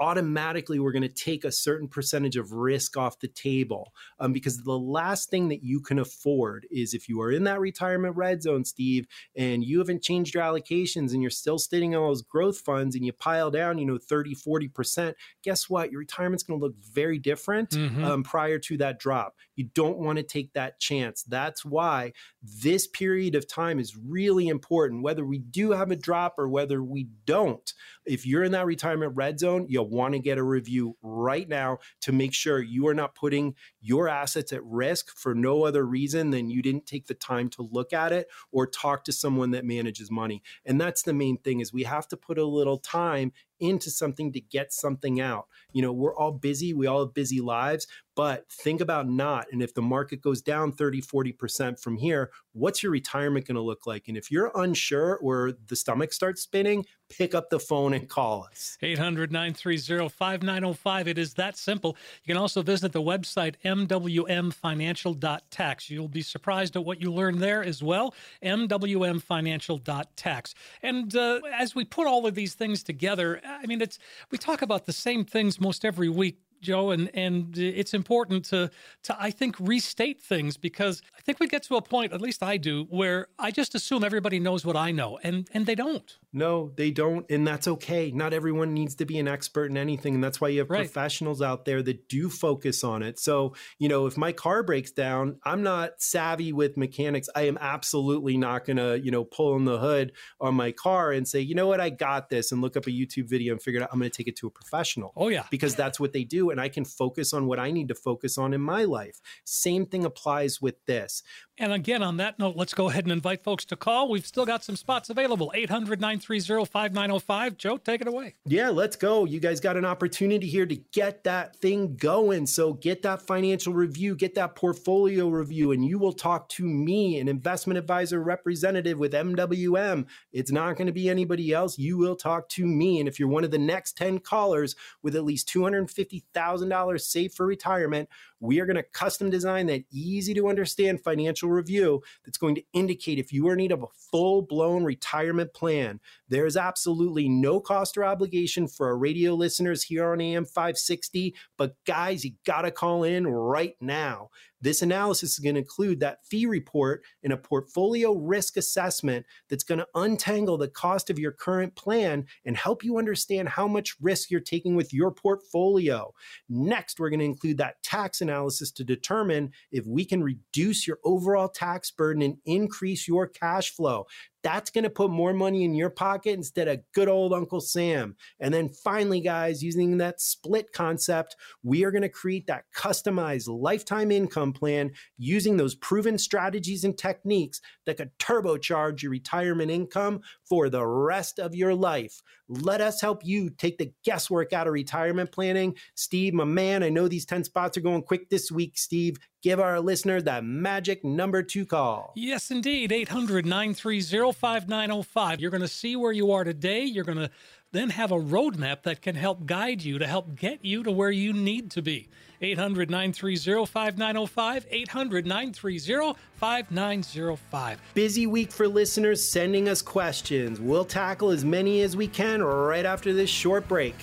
automatically 0.00 0.78
we're 0.78 0.92
going 0.92 1.02
to 1.02 1.08
take 1.08 1.44
a 1.44 1.52
certain 1.52 1.88
percentage 1.88 2.36
of 2.36 2.52
risk 2.52 2.96
off 2.96 3.20
the 3.20 3.28
table 3.28 3.92
um, 4.18 4.32
because 4.32 4.62
the 4.62 4.78
last 4.78 5.30
thing 5.30 5.48
that 5.48 5.62
you 5.62 5.80
can 5.80 5.98
afford 5.98 6.66
is 6.70 6.94
if 6.94 7.08
you 7.08 7.20
are 7.20 7.30
in 7.30 7.44
that 7.44 7.60
retirement 7.60 8.16
red 8.16 8.42
zone 8.42 8.64
steve 8.64 9.06
and 9.36 9.64
you 9.64 9.78
haven't 9.78 10.02
changed 10.02 10.34
your 10.34 10.42
allocations 10.42 11.12
and 11.12 11.22
you're 11.22 11.30
still 11.30 11.58
sitting 11.58 11.94
on 11.94 12.02
those 12.02 12.22
growth 12.22 12.58
funds 12.58 12.96
and 12.96 13.04
you 13.04 13.12
pile 13.12 13.50
down 13.50 13.78
you 13.78 13.86
know 13.86 13.98
30 13.98 14.34
40% 14.34 15.14
guess 15.42 15.68
what 15.68 15.90
your 15.90 16.00
retirement's 16.00 16.42
going 16.42 16.58
to 16.58 16.64
look 16.64 16.74
very 16.92 17.18
different 17.18 17.70
mm-hmm. 17.70 18.04
um, 18.04 18.22
prior 18.22 18.58
to 18.58 18.76
that 18.76 18.98
drop 18.98 19.36
you 19.56 19.64
don't 19.74 19.98
want 19.98 20.16
to 20.16 20.22
take 20.22 20.52
that 20.52 20.80
chance 20.80 21.22
that's 21.24 21.64
why 21.64 22.12
this 22.42 22.86
period 22.86 23.34
of 23.34 23.48
time 23.48 23.78
is 23.78 23.96
really 23.96 24.48
important 24.48 25.02
whether 25.02 25.24
we 25.24 25.38
do 25.38 25.72
have 25.72 25.90
a 25.90 25.96
drop 25.96 26.34
or 26.38 26.48
whether 26.48 26.82
we 26.82 27.08
don't 27.24 27.72
if 28.04 28.26
you're 28.26 28.44
in 28.44 28.52
that 28.52 28.66
retirement 28.66 29.12
red 29.14 29.38
zone 29.38 29.66
you'll 29.68 29.88
want 29.88 30.14
to 30.14 30.18
get 30.18 30.38
a 30.38 30.42
review 30.42 30.96
right 31.02 31.48
now 31.48 31.78
to 32.00 32.12
make 32.12 32.34
sure 32.34 32.60
you 32.60 32.86
are 32.86 32.94
not 32.94 33.14
putting 33.14 33.54
your 33.80 34.08
assets 34.08 34.52
at 34.52 34.64
risk 34.64 35.10
for 35.16 35.34
no 35.34 35.64
other 35.64 35.84
reason 35.84 36.30
than 36.30 36.50
you 36.50 36.62
didn't 36.62 36.86
take 36.86 37.06
the 37.06 37.14
time 37.14 37.48
to 37.50 37.62
look 37.62 37.92
at 37.92 38.12
it 38.12 38.28
or 38.52 38.66
talk 38.66 39.04
to 39.04 39.12
someone 39.12 39.50
that 39.52 39.64
manages 39.64 40.10
money. 40.10 40.42
And 40.64 40.80
that's 40.80 41.02
the 41.02 41.12
main 41.12 41.38
thing 41.38 41.60
is 41.60 41.72
we 41.72 41.84
have 41.84 42.08
to 42.08 42.16
put 42.16 42.38
a 42.38 42.44
little 42.44 42.78
time 42.78 43.32
into 43.60 43.90
something 43.90 44.32
to 44.32 44.40
get 44.40 44.72
something 44.72 45.20
out. 45.20 45.46
You 45.72 45.82
know, 45.82 45.92
we're 45.92 46.16
all 46.16 46.32
busy, 46.32 46.74
we 46.74 46.86
all 46.86 47.04
have 47.04 47.14
busy 47.14 47.40
lives, 47.40 47.86
but 48.16 48.48
think 48.50 48.80
about 48.80 49.08
not. 49.08 49.46
And 49.52 49.62
if 49.62 49.74
the 49.74 49.82
market 49.82 50.22
goes 50.22 50.40
down 50.40 50.72
30, 50.72 51.02
40% 51.02 51.80
from 51.80 51.96
here, 51.96 52.30
what's 52.52 52.80
your 52.82 52.92
retirement 52.92 53.46
going 53.46 53.56
to 53.56 53.62
look 53.62 53.86
like? 53.86 54.08
And 54.08 54.16
if 54.16 54.30
you're 54.30 54.52
unsure 54.54 55.16
or 55.16 55.52
the 55.66 55.76
stomach 55.76 56.12
starts 56.12 56.42
spinning, 56.42 56.84
pick 57.08 57.34
up 57.34 57.50
the 57.50 57.58
phone 57.58 57.92
and 57.92 58.08
call 58.08 58.46
us. 58.50 58.78
800 58.82 59.32
930 59.32 60.08
5905. 60.08 61.08
It 61.08 61.18
is 61.18 61.34
that 61.34 61.56
simple. 61.56 61.96
You 62.22 62.34
can 62.34 62.40
also 62.40 62.62
visit 62.62 62.92
the 62.92 63.02
website 63.02 63.56
mwmfinancial.tax. 63.64 65.90
You'll 65.90 66.06
be 66.08 66.22
surprised 66.22 66.76
at 66.76 66.84
what 66.84 67.00
you 67.00 67.12
learn 67.12 67.40
there 67.40 67.64
as 67.64 67.82
well. 67.82 68.14
mwmfinancial.tax. 68.42 70.54
And 70.82 71.16
uh, 71.16 71.40
as 71.52 71.74
we 71.74 71.84
put 71.84 72.06
all 72.06 72.26
of 72.26 72.34
these 72.34 72.54
things 72.54 72.82
together, 72.82 73.40
I 73.44 73.66
mean, 73.66 73.80
it's 73.80 73.98
we 74.30 74.38
talk 74.38 74.62
about 74.62 74.86
the 74.86 74.92
same 74.92 75.24
things 75.24 75.60
most 75.60 75.84
every 75.84 76.08
week 76.08 76.38
Joe, 76.64 76.90
and 76.90 77.10
and 77.14 77.56
it's 77.56 77.94
important 77.94 78.44
to 78.46 78.70
to 79.04 79.16
I 79.20 79.30
think 79.30 79.56
restate 79.60 80.20
things 80.20 80.56
because 80.56 81.02
I 81.16 81.20
think 81.20 81.38
we 81.38 81.46
get 81.46 81.62
to 81.64 81.76
a 81.76 81.82
point, 81.82 82.12
at 82.12 82.20
least 82.20 82.42
I 82.42 82.56
do, 82.56 82.84
where 82.90 83.28
I 83.38 83.50
just 83.50 83.74
assume 83.74 84.02
everybody 84.02 84.40
knows 84.40 84.64
what 84.64 84.76
I 84.76 84.90
know, 84.90 85.18
and 85.22 85.48
and 85.52 85.66
they 85.66 85.76
don't. 85.76 86.18
No, 86.34 86.72
they 86.76 86.90
don't, 86.90 87.24
and 87.30 87.46
that's 87.46 87.68
okay. 87.68 88.10
Not 88.10 88.32
everyone 88.32 88.74
needs 88.74 88.96
to 88.96 89.04
be 89.04 89.18
an 89.18 89.28
expert 89.28 89.70
in 89.70 89.76
anything, 89.76 90.16
and 90.16 90.24
that's 90.24 90.40
why 90.40 90.48
you 90.48 90.58
have 90.58 90.70
right. 90.70 90.80
professionals 90.80 91.40
out 91.40 91.64
there 91.64 91.82
that 91.82 92.08
do 92.08 92.28
focus 92.28 92.82
on 92.82 93.02
it. 93.02 93.18
So 93.18 93.54
you 93.78 93.88
know, 93.88 94.06
if 94.06 94.16
my 94.16 94.32
car 94.32 94.62
breaks 94.62 94.90
down, 94.90 95.38
I'm 95.44 95.62
not 95.62 96.02
savvy 96.02 96.52
with 96.52 96.76
mechanics. 96.76 97.28
I 97.36 97.42
am 97.42 97.56
absolutely 97.60 98.36
not 98.36 98.64
going 98.64 98.78
to 98.78 98.98
you 99.00 99.10
know 99.10 99.24
pull 99.24 99.56
in 99.56 99.64
the 99.64 99.78
hood 99.78 100.12
on 100.40 100.54
my 100.54 100.72
car 100.72 101.12
and 101.12 101.26
say, 101.26 101.40
you 101.40 101.54
know 101.54 101.68
what, 101.68 101.80
I 101.80 101.90
got 101.90 102.28
this, 102.28 102.52
and 102.52 102.60
look 102.60 102.76
up 102.76 102.86
a 102.86 102.90
YouTube 102.90 103.28
video 103.28 103.52
and 103.52 103.62
figure 103.62 103.80
it 103.80 103.84
out. 103.84 103.90
I'm 103.92 103.98
going 104.00 104.10
to 104.10 104.16
take 104.16 104.28
it 104.28 104.36
to 104.36 104.48
a 104.48 104.50
professional. 104.50 105.12
Oh 105.16 105.28
yeah, 105.28 105.44
because 105.50 105.76
that's 105.76 106.00
what 106.00 106.12
they 106.12 106.24
do 106.24 106.50
and 106.50 106.60
I 106.60 106.68
can 106.68 106.84
focus 106.84 107.32
on 107.32 107.46
what 107.46 107.58
I 107.58 107.70
need 107.70 107.88
to 107.88 107.94
focus 107.94 108.38
on 108.38 108.54
in 108.54 108.60
my 108.60 108.84
life. 108.84 109.20
Same 109.44 109.86
thing 109.86 110.04
applies 110.04 110.60
with 110.60 110.84
this. 110.86 111.22
And 111.56 111.72
again, 111.72 112.02
on 112.02 112.16
that 112.16 112.36
note, 112.40 112.56
let's 112.56 112.74
go 112.74 112.88
ahead 112.88 113.04
and 113.04 113.12
invite 113.12 113.44
folks 113.44 113.64
to 113.66 113.76
call. 113.76 114.08
We've 114.08 114.26
still 114.26 114.44
got 114.44 114.64
some 114.64 114.74
spots 114.74 115.08
available 115.08 115.52
800 115.54 116.00
930 116.00 116.64
5905. 116.64 117.56
Joe, 117.56 117.76
take 117.76 118.00
it 118.00 118.08
away. 118.08 118.34
Yeah, 118.44 118.70
let's 118.70 118.96
go. 118.96 119.24
You 119.24 119.38
guys 119.38 119.60
got 119.60 119.76
an 119.76 119.84
opportunity 119.84 120.48
here 120.48 120.66
to 120.66 120.74
get 120.92 121.22
that 121.24 121.54
thing 121.56 121.94
going. 121.94 122.46
So 122.46 122.72
get 122.72 123.02
that 123.02 123.22
financial 123.22 123.72
review, 123.72 124.16
get 124.16 124.34
that 124.34 124.56
portfolio 124.56 125.28
review, 125.28 125.70
and 125.70 125.84
you 125.84 125.96
will 125.96 126.12
talk 126.12 126.48
to 126.50 126.64
me, 126.64 127.20
an 127.20 127.28
investment 127.28 127.78
advisor 127.78 128.20
representative 128.20 128.98
with 128.98 129.12
MWM. 129.12 130.06
It's 130.32 130.50
not 130.50 130.76
going 130.76 130.88
to 130.88 130.92
be 130.92 131.08
anybody 131.08 131.52
else. 131.52 131.78
You 131.78 131.98
will 131.98 132.16
talk 132.16 132.48
to 132.50 132.66
me. 132.66 132.98
And 132.98 133.08
if 133.08 133.20
you're 133.20 133.28
one 133.28 133.44
of 133.44 133.52
the 133.52 133.58
next 133.58 133.96
10 133.96 134.18
callers 134.18 134.74
with 135.04 135.14
at 135.14 135.24
least 135.24 135.48
$250,000 135.54 137.00
saved 137.00 137.34
for 137.34 137.46
retirement, 137.46 138.08
we 138.40 138.60
are 138.60 138.66
going 138.66 138.76
to 138.76 138.82
custom 138.82 139.30
design 139.30 139.66
that 139.66 139.84
easy 139.90 140.34
to 140.34 140.48
understand 140.48 141.02
financial 141.02 141.43
review 141.48 142.02
that's 142.24 142.38
going 142.38 142.54
to 142.54 142.62
indicate 142.72 143.18
if 143.18 143.32
you 143.32 143.46
are 143.48 143.52
in 143.52 143.58
need 143.58 143.72
of 143.72 143.82
a 143.82 143.86
full 144.10 144.42
blown 144.42 144.84
retirement 144.84 145.52
plan. 145.54 146.00
There 146.28 146.46
is 146.46 146.56
absolutely 146.56 147.28
no 147.28 147.60
cost 147.60 147.96
or 147.96 148.04
obligation 148.04 148.66
for 148.68 148.86
our 148.86 148.96
radio 148.96 149.34
listeners 149.34 149.82
here 149.82 150.12
on 150.12 150.20
AM 150.20 150.44
560. 150.44 151.34
But 151.56 151.74
guys, 151.86 152.24
you 152.24 152.32
got 152.46 152.62
to 152.62 152.70
call 152.70 153.04
in 153.04 153.26
right 153.26 153.74
now. 153.80 154.30
This 154.64 154.80
analysis 154.80 155.32
is 155.32 155.40
going 155.40 155.56
to 155.56 155.60
include 155.60 156.00
that 156.00 156.24
fee 156.24 156.46
report 156.46 157.02
and 157.22 157.34
a 157.34 157.36
portfolio 157.36 158.14
risk 158.14 158.56
assessment 158.56 159.26
that's 159.50 159.62
going 159.62 159.80
to 159.80 159.86
untangle 159.94 160.56
the 160.56 160.68
cost 160.68 161.10
of 161.10 161.18
your 161.18 161.32
current 161.32 161.76
plan 161.76 162.24
and 162.46 162.56
help 162.56 162.82
you 162.82 162.96
understand 162.96 163.50
how 163.50 163.68
much 163.68 163.94
risk 164.00 164.30
you're 164.30 164.40
taking 164.40 164.74
with 164.74 164.94
your 164.94 165.10
portfolio. 165.10 166.14
Next, 166.48 166.98
we're 166.98 167.10
going 167.10 167.20
to 167.20 167.26
include 167.26 167.58
that 167.58 167.82
tax 167.82 168.22
analysis 168.22 168.70
to 168.72 168.84
determine 168.84 169.52
if 169.70 169.84
we 169.86 170.06
can 170.06 170.22
reduce 170.22 170.86
your 170.86 170.98
overall 171.04 171.48
tax 171.48 171.90
burden 171.90 172.22
and 172.22 172.38
increase 172.46 173.06
your 173.06 173.26
cash 173.26 173.70
flow. 173.70 174.06
That's 174.44 174.70
going 174.70 174.84
to 174.84 174.90
put 174.90 175.10
more 175.10 175.32
money 175.32 175.64
in 175.64 175.74
your 175.74 175.90
pocket 175.90 176.34
instead 176.34 176.68
of 176.68 176.80
good 176.92 177.08
old 177.08 177.32
Uncle 177.32 177.60
Sam. 177.60 178.14
And 178.38 178.54
then 178.54 178.68
finally, 178.68 179.20
guys, 179.20 179.62
using 179.62 179.96
that 179.98 180.20
split 180.20 180.72
concept, 180.72 181.34
we 181.62 181.82
are 181.82 181.90
going 181.90 182.02
to 182.02 182.10
create 182.10 182.46
that 182.46 182.66
customized 182.76 183.48
lifetime 183.48 184.12
income 184.12 184.52
plan 184.52 184.92
using 185.16 185.56
those 185.56 185.74
proven 185.74 186.18
strategies 186.18 186.84
and 186.84 186.96
techniques 186.96 187.62
that 187.86 187.96
could 187.96 188.10
turbocharge 188.18 189.02
your 189.02 189.10
retirement 189.10 189.70
income 189.70 190.20
for 190.44 190.68
the 190.68 190.86
rest 190.86 191.38
of 191.38 191.54
your 191.54 191.74
life. 191.74 192.22
Let 192.46 192.82
us 192.82 193.00
help 193.00 193.24
you 193.24 193.48
take 193.48 193.78
the 193.78 193.94
guesswork 194.04 194.52
out 194.52 194.66
of 194.66 194.74
retirement 194.74 195.32
planning. 195.32 195.76
Steve, 195.94 196.34
my 196.34 196.44
man, 196.44 196.82
I 196.82 196.90
know 196.90 197.08
these 197.08 197.24
10 197.24 197.44
spots 197.44 197.78
are 197.78 197.80
going 197.80 198.02
quick 198.02 198.28
this 198.28 198.52
week, 198.52 198.76
Steve. 198.76 199.16
Give 199.44 199.60
our 199.60 199.78
listeners 199.78 200.24
that 200.24 200.42
magic 200.42 201.04
number 201.04 201.42
to 201.42 201.66
call. 201.66 202.14
Yes, 202.16 202.50
indeed. 202.50 202.90
800 202.90 203.44
930 203.44 204.32
5905. 204.32 205.38
You're 205.38 205.50
going 205.50 205.60
to 205.60 205.68
see 205.68 205.96
where 205.96 206.12
you 206.12 206.32
are 206.32 206.44
today. 206.44 206.84
You're 206.84 207.04
going 207.04 207.18
to 207.18 207.30
then 207.70 207.90
have 207.90 208.10
a 208.10 208.16
roadmap 208.16 208.84
that 208.84 209.02
can 209.02 209.14
help 209.16 209.44
guide 209.44 209.82
you 209.82 209.98
to 209.98 210.06
help 210.06 210.34
get 210.34 210.64
you 210.64 210.82
to 210.82 210.90
where 210.90 211.10
you 211.10 211.34
need 211.34 211.70
to 211.72 211.82
be. 211.82 212.08
800 212.40 212.88
930 212.88 213.66
5905. 213.66 214.66
800 214.70 215.26
930 215.26 216.18
5905. 216.36 217.82
Busy 217.92 218.26
week 218.26 218.50
for 218.50 218.66
listeners 218.66 219.22
sending 219.22 219.68
us 219.68 219.82
questions. 219.82 220.58
We'll 220.58 220.86
tackle 220.86 221.28
as 221.28 221.44
many 221.44 221.82
as 221.82 221.94
we 221.94 222.08
can 222.08 222.42
right 222.42 222.86
after 222.86 223.12
this 223.12 223.28
short 223.28 223.68
break. 223.68 223.94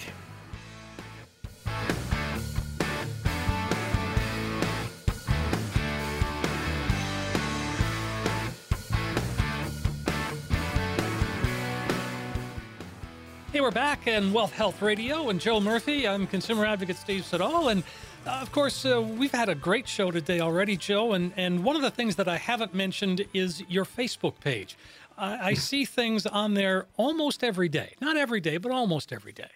We're 13.62 13.70
back 13.70 14.08
in 14.08 14.34
Wealth 14.34 14.54
Health 14.54 14.82
Radio 14.82 15.30
and 15.30 15.40
Joe 15.40 15.60
Murphy. 15.60 16.08
I'm 16.08 16.26
consumer 16.26 16.66
advocate 16.66 16.98
Steve 16.98 17.24
Siddall. 17.24 17.70
And 17.70 17.84
uh, 18.26 18.40
of 18.42 18.52
course, 18.52 18.86
uh, 18.88 19.00
we've 19.00 19.32
had 19.32 19.50
a 19.50 19.56
great 19.56 19.88
show 19.88 20.10
today 20.10 20.40
already, 20.40 20.76
Joe. 20.76 21.14
And, 21.14 21.32
and 21.38 21.64
one 21.64 21.76
of 21.76 21.84
the 21.84 21.92
things 21.92 22.16
that 22.16 22.28
I 22.28 22.38
haven't 22.38 22.74
mentioned 22.74 23.24
is 23.36 23.64
your 23.70 23.86
Facebook 23.86 24.40
page. 24.40 24.76
I, 25.16 25.50
I 25.50 25.54
see 25.54 25.86
things 25.86 26.26
on 26.26 26.56
there 26.56 26.88
almost 26.98 27.44
every 27.44 27.70
day. 27.70 27.94
Not 28.02 28.18
every 28.18 28.40
day, 28.40 28.58
but 28.58 28.72
almost 28.72 29.14
every 29.14 29.32
day. 29.32 29.52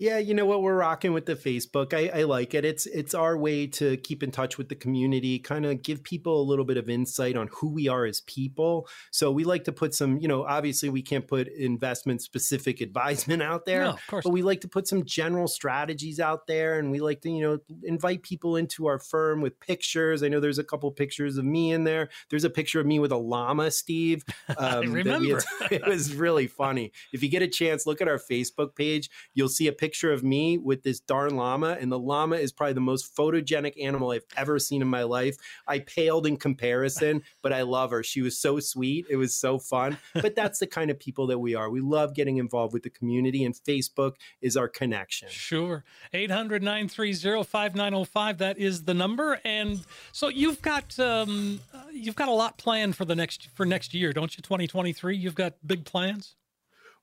Yeah, 0.00 0.16
you 0.16 0.32
know 0.32 0.46
what? 0.46 0.62
We're 0.62 0.78
rocking 0.78 1.12
with 1.12 1.26
the 1.26 1.36
Facebook. 1.36 1.92
I, 1.92 2.20
I, 2.20 2.22
like 2.22 2.54
it. 2.54 2.64
It's 2.64 2.86
it's 2.86 3.12
our 3.12 3.36
way 3.36 3.66
to 3.66 3.98
keep 3.98 4.22
in 4.22 4.30
touch 4.30 4.56
with 4.56 4.70
the 4.70 4.74
community, 4.74 5.38
kind 5.38 5.66
of 5.66 5.82
give 5.82 6.02
people 6.02 6.40
a 6.40 6.42
little 6.42 6.64
bit 6.64 6.78
of 6.78 6.88
insight 6.88 7.36
on 7.36 7.50
who 7.52 7.68
we 7.68 7.86
are 7.86 8.06
as 8.06 8.22
people. 8.22 8.88
So 9.10 9.30
we 9.30 9.44
like 9.44 9.64
to 9.64 9.72
put 9.72 9.94
some, 9.94 10.16
you 10.16 10.26
know, 10.26 10.46
obviously 10.46 10.88
we 10.88 11.02
can't 11.02 11.28
put 11.28 11.48
investment 11.48 12.22
specific 12.22 12.80
advisement 12.80 13.42
out 13.42 13.66
there, 13.66 13.84
no, 13.84 13.90
of 13.90 14.06
course. 14.06 14.24
but 14.24 14.30
we 14.32 14.40
like 14.40 14.62
to 14.62 14.68
put 14.68 14.88
some 14.88 15.04
general 15.04 15.46
strategies 15.46 16.18
out 16.18 16.46
there, 16.46 16.78
and 16.78 16.90
we 16.90 17.00
like 17.00 17.20
to, 17.20 17.30
you 17.30 17.42
know, 17.42 17.58
invite 17.82 18.22
people 18.22 18.56
into 18.56 18.86
our 18.86 18.98
firm 18.98 19.42
with 19.42 19.60
pictures. 19.60 20.22
I 20.22 20.28
know 20.28 20.40
there's 20.40 20.58
a 20.58 20.64
couple 20.64 20.90
pictures 20.92 21.36
of 21.36 21.44
me 21.44 21.72
in 21.72 21.84
there. 21.84 22.08
There's 22.30 22.44
a 22.44 22.50
picture 22.50 22.80
of 22.80 22.86
me 22.86 23.00
with 23.00 23.12
a 23.12 23.18
llama, 23.18 23.70
Steve. 23.70 24.24
Um, 24.56 24.56
I 24.58 24.78
remember. 24.80 25.40
Had, 25.60 25.70
it 25.72 25.86
was 25.86 26.14
really 26.14 26.46
funny. 26.46 26.92
If 27.12 27.22
you 27.22 27.28
get 27.28 27.40
a 27.40 27.48
chance, 27.48 27.86
look 27.86 28.00
at 28.00 28.08
our 28.08 28.18
Facebook 28.18 28.74
page. 28.74 29.08
You'll 29.32 29.48
see 29.48 29.68
a 29.68 29.72
picture 29.72 29.89
picture 29.90 30.12
of 30.12 30.22
me 30.22 30.56
with 30.56 30.84
this 30.84 31.00
darn 31.00 31.34
llama, 31.34 31.76
and 31.80 31.90
the 31.90 31.98
llama 31.98 32.36
is 32.36 32.52
probably 32.52 32.74
the 32.74 32.80
most 32.80 33.16
photogenic 33.16 33.72
animal 33.82 34.12
I've 34.12 34.24
ever 34.36 34.60
seen 34.60 34.82
in 34.82 34.86
my 34.86 35.02
life. 35.02 35.36
I 35.66 35.80
paled 35.80 36.28
in 36.28 36.36
comparison, 36.36 37.22
but 37.42 37.52
I 37.52 37.62
love 37.62 37.90
her. 37.90 38.04
She 38.04 38.22
was 38.22 38.38
so 38.38 38.60
sweet. 38.60 39.06
It 39.10 39.16
was 39.16 39.36
so 39.36 39.58
fun. 39.58 39.98
But 40.14 40.36
that's 40.36 40.60
the 40.60 40.68
kind 40.68 40.92
of 40.92 41.00
people 41.00 41.26
that 41.26 41.40
we 41.40 41.56
are. 41.56 41.68
We 41.70 41.80
love 41.80 42.14
getting 42.14 42.36
involved 42.36 42.72
with 42.72 42.84
the 42.84 42.90
community, 42.90 43.44
and 43.44 43.52
Facebook 43.52 44.12
is 44.40 44.56
our 44.56 44.68
connection. 44.68 45.28
Sure. 45.28 45.82
800 46.12 46.62
930 46.62 47.42
5905. 47.42 48.38
That 48.38 48.58
is 48.58 48.84
the 48.84 48.94
number. 48.94 49.40
And 49.44 49.80
so 50.12 50.28
you've 50.28 50.62
got 50.62 50.96
um, 51.00 51.58
you've 51.92 52.14
got 52.14 52.28
a 52.28 52.32
lot 52.32 52.58
planned 52.58 52.94
for 52.94 53.04
the 53.04 53.16
next 53.16 53.48
for 53.54 53.66
next 53.66 53.92
year, 53.92 54.12
don't 54.12 54.36
you? 54.36 54.42
2023. 54.42 55.16
You've 55.16 55.34
got 55.34 55.54
big 55.66 55.84
plans. 55.84 56.36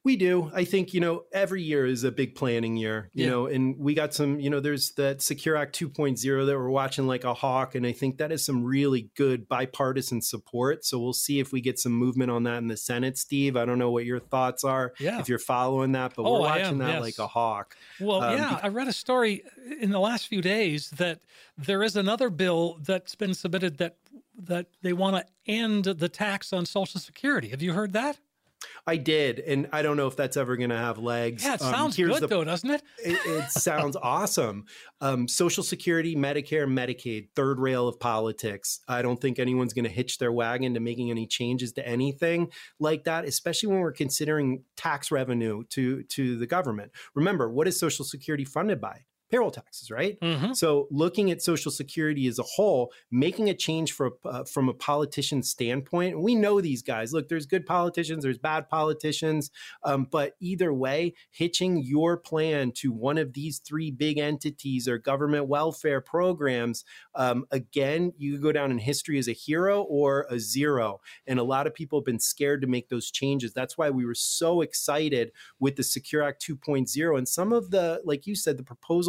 We 0.07 0.15
do. 0.15 0.49
I 0.53 0.63
think, 0.63 0.93
you 0.93 1.01
know, 1.01 1.25
every 1.33 1.61
year 1.61 1.85
is 1.85 2.05
a 2.05 2.11
big 2.13 2.33
planning 2.33 2.77
year, 2.77 3.09
you 3.11 3.25
yeah. 3.25 3.29
know, 3.29 3.47
and 3.47 3.77
we 3.77 3.93
got 3.93 4.13
some, 4.13 4.39
you 4.39 4.49
know, 4.49 4.61
there's 4.61 4.91
that 4.91 5.21
Secure 5.21 5.57
Act 5.57 5.77
2.0 5.77 6.45
that 6.45 6.57
we're 6.57 6.69
watching 6.69 7.07
like 7.07 7.25
a 7.25 7.33
hawk. 7.33 7.75
And 7.75 7.85
I 7.85 7.91
think 7.91 8.19
that 8.19 8.31
is 8.31 8.45
some 8.45 8.63
really 8.63 9.09
good 9.17 9.49
bipartisan 9.49 10.21
support. 10.21 10.85
So 10.85 10.97
we'll 10.97 11.11
see 11.11 11.41
if 11.41 11.51
we 11.51 11.59
get 11.59 11.77
some 11.77 11.91
movement 11.91 12.31
on 12.31 12.43
that 12.43 12.59
in 12.59 12.69
the 12.69 12.77
Senate, 12.77 13.17
Steve. 13.17 13.57
I 13.57 13.65
don't 13.65 13.79
know 13.79 13.91
what 13.91 14.05
your 14.05 14.21
thoughts 14.21 14.63
are 14.63 14.93
yeah. 14.97 15.19
if 15.19 15.27
you're 15.27 15.39
following 15.39 15.91
that, 15.91 16.13
but 16.15 16.23
oh, 16.23 16.35
we're 16.35 16.39
watching 16.39 16.77
that 16.77 16.93
yes. 16.93 17.01
like 17.01 17.19
a 17.19 17.27
hawk. 17.27 17.75
Well, 17.99 18.21
um, 18.21 18.37
yeah, 18.37 18.61
I 18.63 18.69
read 18.69 18.87
a 18.87 18.93
story 18.93 19.43
in 19.81 19.91
the 19.91 19.99
last 19.99 20.29
few 20.29 20.41
days 20.41 20.89
that 20.91 21.19
there 21.57 21.83
is 21.83 21.97
another 21.97 22.29
bill 22.29 22.79
that's 22.81 23.15
been 23.15 23.33
submitted 23.33 23.77
that 23.79 23.97
that 24.37 24.67
they 24.83 24.93
want 24.93 25.17
to 25.17 25.25
end 25.51 25.83
the 25.83 26.07
tax 26.07 26.53
on 26.53 26.65
Social 26.65 27.01
Security. 27.01 27.49
Have 27.49 27.61
you 27.61 27.73
heard 27.73 27.91
that? 27.91 28.19
I 28.85 28.97
did, 28.97 29.39
and 29.39 29.67
I 29.73 29.81
don't 29.81 29.97
know 29.97 30.07
if 30.07 30.15
that's 30.15 30.37
ever 30.37 30.55
going 30.55 30.69
to 30.69 30.77
have 30.77 30.97
legs. 30.97 31.43
Yeah, 31.43 31.55
it 31.55 31.61
um, 31.61 31.73
sounds 31.73 31.97
good 31.97 32.21
the, 32.21 32.27
though, 32.27 32.43
doesn't 32.43 32.69
it? 32.69 32.81
it, 33.03 33.19
it 33.25 33.51
sounds 33.51 33.95
awesome. 34.01 34.65
Um, 35.01 35.27
Social 35.27 35.63
Security, 35.63 36.15
Medicare, 36.15 36.67
Medicaid, 36.67 37.29
third 37.35 37.59
rail 37.59 37.87
of 37.87 37.99
politics. 37.99 38.79
I 38.87 39.01
don't 39.01 39.19
think 39.19 39.39
anyone's 39.39 39.73
going 39.73 39.85
to 39.85 39.91
hitch 39.91 40.17
their 40.17 40.31
wagon 40.31 40.73
to 40.73 40.79
making 40.79 41.11
any 41.11 41.27
changes 41.27 41.73
to 41.73 41.87
anything 41.87 42.49
like 42.79 43.03
that, 43.03 43.25
especially 43.25 43.69
when 43.69 43.79
we're 43.79 43.91
considering 43.91 44.63
tax 44.75 45.11
revenue 45.11 45.63
to 45.71 46.03
to 46.03 46.37
the 46.37 46.47
government. 46.47 46.91
Remember, 47.13 47.49
what 47.49 47.67
is 47.67 47.79
Social 47.79 48.05
Security 48.05 48.45
funded 48.45 48.79
by? 48.79 49.01
Payroll 49.29 49.51
taxes, 49.51 49.91
right? 49.91 50.19
Mm-hmm. 50.21 50.53
So 50.53 50.87
looking 50.89 51.31
at 51.31 51.41
Social 51.41 51.71
Security 51.71 52.27
as 52.27 52.39
a 52.39 52.43
whole, 52.43 52.91
making 53.11 53.49
a 53.49 53.53
change 53.53 53.91
for, 53.91 54.11
uh, 54.25 54.43
from 54.43 54.69
a 54.69 54.73
politician's 54.73 55.49
standpoint, 55.49 56.21
we 56.21 56.35
know 56.35 56.61
these 56.61 56.81
guys. 56.81 57.13
Look, 57.13 57.27
there's 57.27 57.45
good 57.45 57.65
politicians, 57.65 58.23
there's 58.23 58.37
bad 58.37 58.69
politicians, 58.69 59.51
um, 59.83 60.07
but 60.09 60.33
either 60.39 60.73
way, 60.73 61.13
hitching 61.31 61.83
your 61.83 62.17
plan 62.17 62.71
to 62.77 62.91
one 62.91 63.17
of 63.17 63.33
these 63.33 63.59
three 63.59 63.91
big 63.91 64.17
entities 64.17 64.87
or 64.87 64.97
government 64.97 65.47
welfare 65.47 66.01
programs, 66.01 66.85
um, 67.15 67.45
again, 67.51 68.13
you 68.17 68.39
go 68.39 68.51
down 68.51 68.71
in 68.71 68.77
history 68.77 69.17
as 69.17 69.27
a 69.27 69.33
hero 69.33 69.81
or 69.83 70.25
a 70.29 70.39
zero. 70.39 70.99
And 71.25 71.39
a 71.39 71.43
lot 71.43 71.67
of 71.67 71.73
people 71.73 71.99
have 71.99 72.05
been 72.05 72.19
scared 72.19 72.61
to 72.61 72.67
make 72.67 72.89
those 72.89 73.11
changes. 73.11 73.53
That's 73.53 73.77
why 73.77 73.89
we 73.89 74.05
were 74.05 74.15
so 74.15 74.61
excited 74.61 75.31
with 75.59 75.75
the 75.75 75.83
Secure 75.83 76.23
Act 76.23 76.45
2.0 76.45 77.17
and 77.17 77.27
some 77.27 77.51
of 77.51 77.71
the, 77.71 78.01
like 78.05 78.25
you 78.27 78.35
said, 78.35 78.57
the 78.57 78.63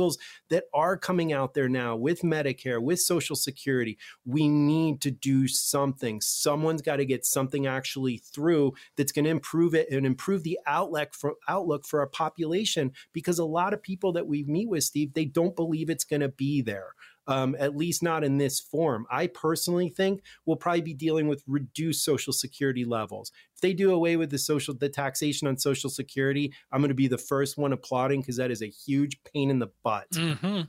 proposals 0.09 0.19
that 0.51 0.65
are 0.73 0.97
coming 0.97 1.33
out 1.33 1.55
there 1.55 1.69
now 1.69 1.97
with 1.97 2.23
Medicare, 2.23 2.83
with 2.83 3.01
Social 3.01 3.37
Security. 3.37 3.99
We 4.25 4.49
need 4.49 5.01
to 5.03 5.11
do 5.11 5.47
something. 5.47 6.21
Someone's 6.21 6.83
got 6.83 6.97
to 6.97 7.05
get 7.05 7.27
something 7.27 7.67
actually 7.67 8.19
through 8.19 8.73
that's 8.97 9.13
going 9.13 9.25
to 9.27 9.31
improve 9.31 9.75
it 9.75 9.91
and 9.91 10.07
improve 10.07 10.43
the 10.43 10.59
outlook 10.67 11.15
for 11.15 11.35
outlook 11.49 11.87
for 11.87 12.01
our 12.01 12.07
population 12.07 12.93
because 13.13 13.39
a 13.39 13.45
lot 13.45 13.75
of 13.75 13.83
people 13.83 14.13
that 14.13 14.27
we 14.27 14.45
meet 14.45 14.69
with, 14.69 14.85
Steve, 14.85 15.13
they 15.13 15.27
don't 15.27 15.57
believe 15.57 15.91
it's 15.91 16.05
going 16.05 16.21
to 16.21 16.29
be 16.29 16.63
there 16.63 16.95
um, 17.29 17.55
at 17.59 17.77
least 17.77 18.03
not 18.03 18.25
in 18.25 18.39
this 18.39 18.59
form. 18.59 19.07
I 19.11 19.29
personally 19.29 19.91
think 19.91 20.23
we'll 20.47 20.57
probably 20.57 20.81
be 20.81 20.95
dealing 20.95 21.29
with 21.29 21.45
reduced 21.47 22.05
Social 22.05 22.33
Security 22.33 22.85
levels. 22.85 23.31
If 23.55 23.61
they 23.61 23.73
do 23.73 23.93
away 23.93 24.17
with 24.17 24.31
the 24.31 24.39
social, 24.39 24.75
the 24.75 24.89
taxation 24.89 25.47
on 25.47 25.57
Social 25.57 25.91
Security, 25.91 26.53
I'm 26.73 26.81
going 26.81 26.89
to 26.89 26.95
be 26.95 27.07
the 27.07 27.19
first 27.19 27.59
one 27.59 27.73
applauding 27.73 28.21
because 28.21 28.37
that 28.37 28.51
is 28.51 28.63
a 28.63 28.69
huge 28.69 29.23
pain 29.23 29.51
in 29.51 29.59
the 29.59 29.71
butt. 29.85 30.11
Mm-hmm. 30.11 30.63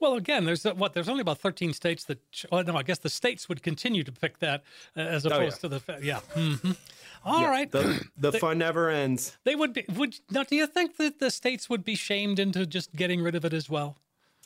Well, 0.00 0.14
again, 0.14 0.44
there's 0.44 0.64
what 0.64 0.94
there's 0.94 1.08
only 1.08 1.20
about 1.20 1.38
13 1.38 1.72
states 1.72 2.04
that. 2.04 2.18
Oh, 2.50 2.62
no, 2.62 2.76
I 2.76 2.82
guess 2.82 2.98
the 2.98 3.10
states 3.10 3.48
would 3.48 3.62
continue 3.62 4.02
to 4.02 4.10
pick 4.10 4.38
that 4.38 4.64
uh, 4.96 5.00
as 5.00 5.24
opposed 5.26 5.64
oh, 5.64 5.68
yeah. 5.68 5.78
to 5.78 5.86
the 5.86 6.04
yeah. 6.04 6.20
Mm-hmm. 6.34 6.72
All 7.24 7.40
yeah, 7.40 7.48
right, 7.48 7.70
the, 7.70 8.04
the 8.16 8.30
they, 8.30 8.38
fun 8.38 8.58
never 8.58 8.88
ends. 8.88 9.36
They 9.44 9.54
would 9.54 9.72
be. 9.72 9.84
Would 9.94 10.16
now? 10.30 10.44
Do 10.44 10.56
you 10.56 10.66
think 10.66 10.96
that 10.96 11.18
the 11.18 11.30
states 11.30 11.68
would 11.68 11.84
be 11.84 11.94
shamed 11.94 12.38
into 12.38 12.66
just 12.66 12.94
getting 12.94 13.22
rid 13.22 13.34
of 13.34 13.44
it 13.44 13.52
as 13.52 13.68
well? 13.68 13.96